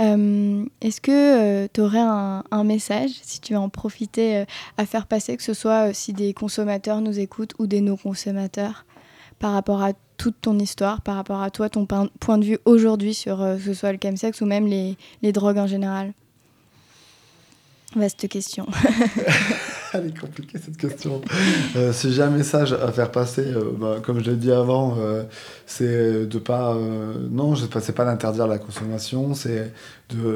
Euh, 0.00 0.64
est-ce 0.80 1.00
que 1.00 1.10
euh, 1.10 1.68
tu 1.72 1.80
aurais 1.80 2.00
un, 2.00 2.64
message, 2.64 3.10
si 3.22 3.40
tu 3.40 3.54
veux 3.54 3.58
en 3.58 3.68
profiter, 3.68 4.38
euh, 4.38 4.44
à 4.76 4.86
faire 4.86 5.06
passer, 5.06 5.36
que 5.36 5.42
ce 5.42 5.54
soit 5.54 5.94
si 5.94 6.12
des 6.12 6.34
consommateurs 6.34 7.00
nous 7.00 7.18
écoutent 7.18 7.54
ou 7.58 7.66
des 7.66 7.80
non-consommateurs, 7.80 8.84
par 9.38 9.52
rapport 9.52 9.82
à 9.82 9.92
toute 10.16 10.36
ton 10.40 10.58
histoire, 10.58 11.00
par 11.00 11.16
rapport 11.16 11.42
à 11.42 11.50
toi, 11.50 11.68
ton 11.68 11.86
point 11.86 12.38
de 12.38 12.44
vue 12.44 12.58
aujourd'hui 12.64 13.14
sur 13.14 13.38
que 13.38 13.58
ce 13.58 13.74
soit 13.74 13.92
le 13.92 13.98
chemsex 14.02 14.40
ou 14.40 14.46
même 14.46 14.66
les, 14.66 14.96
les 15.22 15.32
drogues 15.32 15.58
en 15.58 15.66
général? 15.66 16.12
Vaste 17.94 18.28
question. 18.28 18.66
Elle 19.96 20.08
est 20.08 20.18
compliquée 20.18 20.58
cette 20.62 20.76
question. 20.76 21.20
Euh, 21.76 21.92
si 21.92 22.12
j'ai 22.12 22.22
un 22.22 22.30
message 22.30 22.72
à 22.72 22.90
faire 22.92 23.10
passer, 23.10 23.44
euh, 23.44 23.70
bah, 23.78 23.96
comme 24.02 24.20
je 24.20 24.30
l'ai 24.30 24.36
dit 24.36 24.52
avant, 24.52 24.96
euh, 24.98 25.22
c'est 25.66 26.26
de 26.26 26.38
pas. 26.38 26.76
non, 27.30 27.54
c'est 27.56 27.92
pas 27.92 28.04
d'interdire 28.04 28.46
la 28.46 28.58
consommation, 28.58 29.34
c'est 29.34 29.72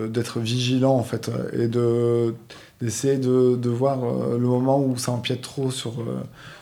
d'être 0.09 0.41
vigilant 0.41 0.95
en 0.95 1.05
fait 1.05 1.31
et 1.53 1.69
de 1.69 2.35
d'essayer 2.81 3.19
de, 3.19 3.57
de, 3.57 3.69
voir 3.69 3.99
le 4.33 4.47
moment 4.47 4.83
où 4.83 4.97
ça 4.97 5.13
empiète 5.13 5.43
trop 5.43 5.71
sur 5.71 6.03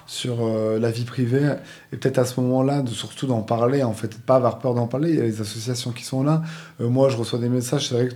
sur 0.06 0.46
la 0.46 0.90
vie 0.90 1.04
privée 1.04 1.54
et 1.92 1.96
peut-être 1.96 2.18
à 2.18 2.24
ce 2.24 2.40
moment-là 2.40 2.82
de 2.82 2.90
surtout 2.90 3.26
d'en 3.26 3.40
parler 3.42 3.82
en 3.82 3.94
fait 3.94 4.18
pas 4.20 4.36
avoir 4.36 4.58
peur 4.58 4.74
d'en 4.74 4.86
parler 4.86 5.10
il 5.10 5.16
y 5.16 5.20
a 5.20 5.24
les 5.24 5.40
associations 5.40 5.92
qui 5.92 6.04
sont 6.04 6.22
là 6.22 6.42
moi 6.80 7.08
je 7.08 7.16
reçois 7.16 7.38
des 7.38 7.48
messages 7.48 7.88
c'est 7.88 7.94
vrai 7.94 8.08
que 8.08 8.14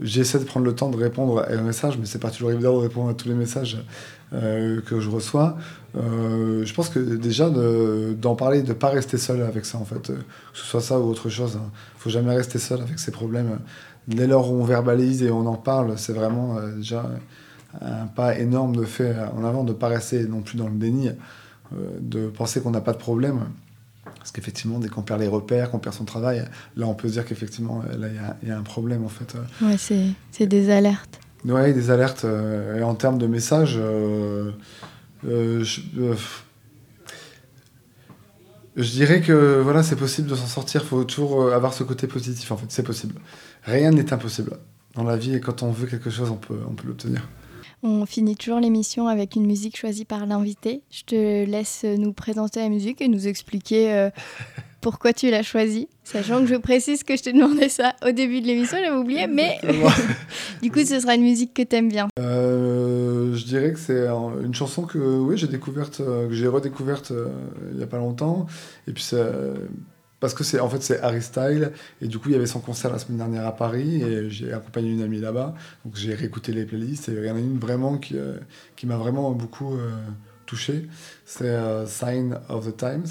j'essaie 0.00 0.38
de 0.38 0.44
prendre 0.44 0.66
le 0.66 0.74
temps 0.74 0.90
de 0.90 0.96
répondre 0.96 1.40
à 1.40 1.52
un 1.52 1.62
message, 1.62 1.98
mais 1.98 2.06
c'est 2.06 2.18
pas 2.18 2.30
toujours 2.30 2.50
évident 2.50 2.74
de 2.74 2.82
répondre 2.82 3.10
à 3.10 3.14
tous 3.14 3.28
les 3.28 3.34
messages 3.34 3.78
euh, 4.32 4.80
que 4.82 5.00
je 5.00 5.08
reçois. 5.08 5.56
Euh, 5.96 6.64
je 6.64 6.74
pense 6.74 6.88
que 6.88 6.98
déjà 6.98 7.50
d'en 7.50 8.34
parler, 8.34 8.62
de 8.62 8.72
pas 8.72 8.88
rester 8.88 9.18
seul 9.18 9.42
avec 9.42 9.64
ça 9.64 9.78
en 9.78 9.84
fait, 9.84 10.08
que 10.08 10.14
ce 10.52 10.64
soit 10.64 10.80
ça 10.80 10.98
ou 10.98 11.04
autre 11.04 11.28
chose. 11.28 11.56
Hein. 11.56 11.70
Faut 11.98 12.10
jamais 12.10 12.34
rester 12.34 12.58
seul 12.58 12.80
avec 12.80 12.98
ses 12.98 13.10
problèmes. 13.10 13.58
Dès 14.08 14.26
lors 14.26 14.52
où 14.52 14.56
on 14.56 14.64
verbalise 14.64 15.22
et 15.22 15.30
on 15.30 15.46
en 15.46 15.56
parle, 15.56 15.98
c'est 15.98 16.12
vraiment 16.12 16.58
euh, 16.58 16.76
déjà 16.76 17.10
un 17.80 18.06
pas 18.06 18.38
énorme 18.38 18.76
de 18.76 18.84
fait 18.84 19.14
en 19.36 19.44
avant, 19.44 19.64
de 19.64 19.72
pas 19.72 19.88
rester 19.88 20.26
non 20.26 20.40
plus 20.40 20.56
dans 20.56 20.68
le 20.68 20.76
déni, 20.76 21.10
de 22.00 22.28
penser 22.28 22.62
qu'on 22.62 22.70
n'a 22.70 22.80
pas 22.80 22.92
de 22.92 22.98
problème. 22.98 23.40
Parce 24.18 24.32
qu'effectivement, 24.32 24.78
dès 24.78 24.88
qu'on 24.88 25.02
perd 25.02 25.20
les 25.20 25.28
repères, 25.28 25.70
qu'on 25.70 25.78
perd 25.78 25.94
son 25.94 26.04
travail, 26.04 26.44
là, 26.76 26.86
on 26.86 26.94
peut 26.94 27.08
se 27.08 27.14
dire 27.14 27.24
qu'effectivement, 27.24 27.82
là, 27.98 28.08
il 28.42 28.48
y, 28.48 28.52
a 28.52 28.58
un 28.58 28.62
problème, 28.62 29.04
en 29.04 29.08
fait. 29.08 29.36
Ouais, 29.62 29.76
c'est 29.78 30.46
des 30.46 30.70
alertes. 30.70 31.20
Ouais, 31.44 31.72
des 31.72 31.90
alertes. 31.90 32.24
Euh, 32.24 32.78
et 32.78 32.82
en 32.82 32.94
termes 32.94 33.18
de 33.18 33.26
messages, 33.26 33.76
euh, 33.78 34.50
euh, 35.26 35.62
je, 35.62 35.80
je, 38.76 38.90
dirais 38.90 39.20
que 39.20 39.60
voilà, 39.60 39.82
c'est 39.82 39.96
possible 39.96 40.28
de 40.28 40.34
s'en 40.34 40.46
sortir. 40.46 40.82
Il 40.82 40.88
faut 40.88 41.04
toujours 41.04 41.52
avoir 41.52 41.72
ce 41.72 41.84
côté 41.84 42.06
positif, 42.06 42.50
en 42.50 42.56
fait. 42.56 42.66
C'est 42.68 42.82
possible. 42.82 43.14
Rien 43.62 43.90
n'est 43.90 44.12
impossible 44.12 44.58
dans 44.94 45.04
la 45.04 45.16
vie, 45.16 45.34
et 45.34 45.40
quand 45.40 45.62
on 45.62 45.70
veut 45.70 45.86
quelque 45.86 46.10
chose, 46.10 46.30
on 46.30 46.36
peut, 46.36 46.58
on 46.68 46.74
peut 46.74 46.88
l'obtenir. 46.88 47.22
On 47.88 48.04
finit 48.04 48.34
toujours 48.34 48.58
l'émission 48.58 49.06
avec 49.06 49.36
une 49.36 49.46
musique 49.46 49.76
choisie 49.76 50.04
par 50.04 50.26
l'invité. 50.26 50.82
Je 50.90 51.04
te 51.04 51.44
laisse 51.44 51.84
nous 51.84 52.12
présenter 52.12 52.58
la 52.58 52.68
musique 52.68 53.00
et 53.00 53.06
nous 53.06 53.28
expliquer 53.28 53.94
euh, 53.94 54.10
pourquoi 54.80 55.12
tu 55.12 55.30
l'as 55.30 55.44
choisie. 55.44 55.86
Sachant 56.02 56.40
que 56.40 56.46
je 56.46 56.56
précise 56.56 57.04
que 57.04 57.16
je 57.16 57.22
t'ai 57.22 57.32
demandé 57.32 57.68
ça 57.68 57.94
au 58.04 58.10
début 58.10 58.40
de 58.40 58.48
l'émission, 58.48 58.78
j'avais 58.82 58.96
oublié, 58.96 59.28
mais 59.28 59.60
du 60.62 60.72
coup, 60.72 60.80
ce 60.80 60.98
sera 60.98 61.14
une 61.14 61.22
musique 61.22 61.54
que 61.54 61.62
tu 61.62 61.76
aimes 61.76 61.88
bien. 61.88 62.08
Euh, 62.18 63.32
je 63.34 63.44
dirais 63.44 63.72
que 63.72 63.78
c'est 63.78 64.08
une 64.08 64.54
chanson 64.54 64.82
que 64.82 64.98
oui, 64.98 65.36
j'ai 65.38 65.46
découverte, 65.46 66.00
euh, 66.00 66.26
que 66.26 66.34
j'ai 66.34 66.48
redécouverte 66.48 67.12
il 67.70 67.76
n'y 67.76 67.84
a 67.84 67.86
pas 67.86 67.98
longtemps. 67.98 68.46
Et 68.88 68.92
puis, 68.92 69.04
parce 70.20 70.34
que 70.34 70.44
c'est 70.44 70.60
en 70.60 70.68
fait 70.68 70.82
c'est 70.82 71.00
Harry 71.00 71.22
Style 71.22 71.72
et 72.00 72.08
du 72.08 72.18
coup 72.18 72.28
il 72.30 72.32
y 72.32 72.36
avait 72.36 72.46
son 72.46 72.60
concert 72.60 72.90
la 72.90 72.98
semaine 72.98 73.18
dernière 73.18 73.46
à 73.46 73.54
Paris. 73.54 74.02
Et 74.02 74.30
j'ai 74.30 74.52
accompagné 74.52 74.90
une 74.90 75.02
amie 75.02 75.20
là-bas. 75.20 75.54
Donc 75.84 75.96
j'ai 75.96 76.14
réécouté 76.14 76.52
les 76.52 76.64
playlists. 76.64 77.08
Et 77.08 77.12
il 77.12 77.24
y 77.24 77.30
en 77.30 77.36
a 77.36 77.38
une 77.38 77.58
vraiment 77.58 77.98
qui, 77.98 78.16
euh, 78.16 78.38
m'a 78.84 78.96
vraiment 78.96 79.30
beaucoup 79.32 79.74
euh, 79.74 79.90
touché. 80.46 80.88
C'est 81.24 81.44
euh, 81.44 81.86
Sign 81.86 82.38
of 82.48 82.66
the 82.66 82.76
Times. 82.76 83.06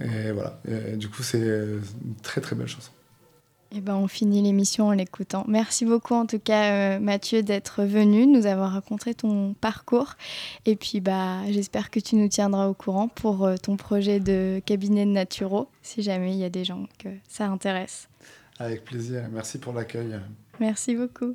Et 0.00 0.32
voilà. 0.32 0.60
Du 0.96 1.08
coup 1.08 1.22
c'est 1.22 1.38
une 1.38 2.16
très 2.22 2.40
très 2.40 2.56
belle 2.56 2.66
chanson 2.66 2.90
eh 3.76 3.80
ben, 3.80 3.96
on 3.96 4.06
finit 4.06 4.42
l'émission 4.42 4.88
en 4.88 4.92
l'écoutant. 4.92 5.44
Merci 5.48 5.84
beaucoup 5.84 6.14
en 6.14 6.26
tout 6.26 6.38
cas 6.38 6.96
euh, 6.96 7.00
Mathieu 7.00 7.42
d'être 7.42 7.82
venu, 7.82 8.26
nous 8.26 8.46
avoir 8.46 8.72
raconté 8.72 9.14
ton 9.14 9.54
parcours. 9.54 10.14
Et 10.64 10.76
puis 10.76 11.00
bah, 11.00 11.40
j'espère 11.50 11.90
que 11.90 12.00
tu 12.00 12.16
nous 12.16 12.28
tiendras 12.28 12.68
au 12.68 12.74
courant 12.74 13.08
pour 13.08 13.44
euh, 13.44 13.56
ton 13.56 13.76
projet 13.76 14.20
de 14.20 14.62
cabinet 14.64 15.06
de 15.06 15.10
naturaux, 15.10 15.68
si 15.82 16.02
jamais 16.02 16.32
il 16.32 16.38
y 16.38 16.44
a 16.44 16.50
des 16.50 16.64
gens 16.64 16.86
que 16.98 17.08
ça 17.28 17.46
intéresse. 17.46 18.08
Avec 18.58 18.84
plaisir, 18.84 19.28
merci 19.32 19.58
pour 19.58 19.72
l'accueil. 19.72 20.20
Merci 20.60 20.94
beaucoup. 20.94 21.34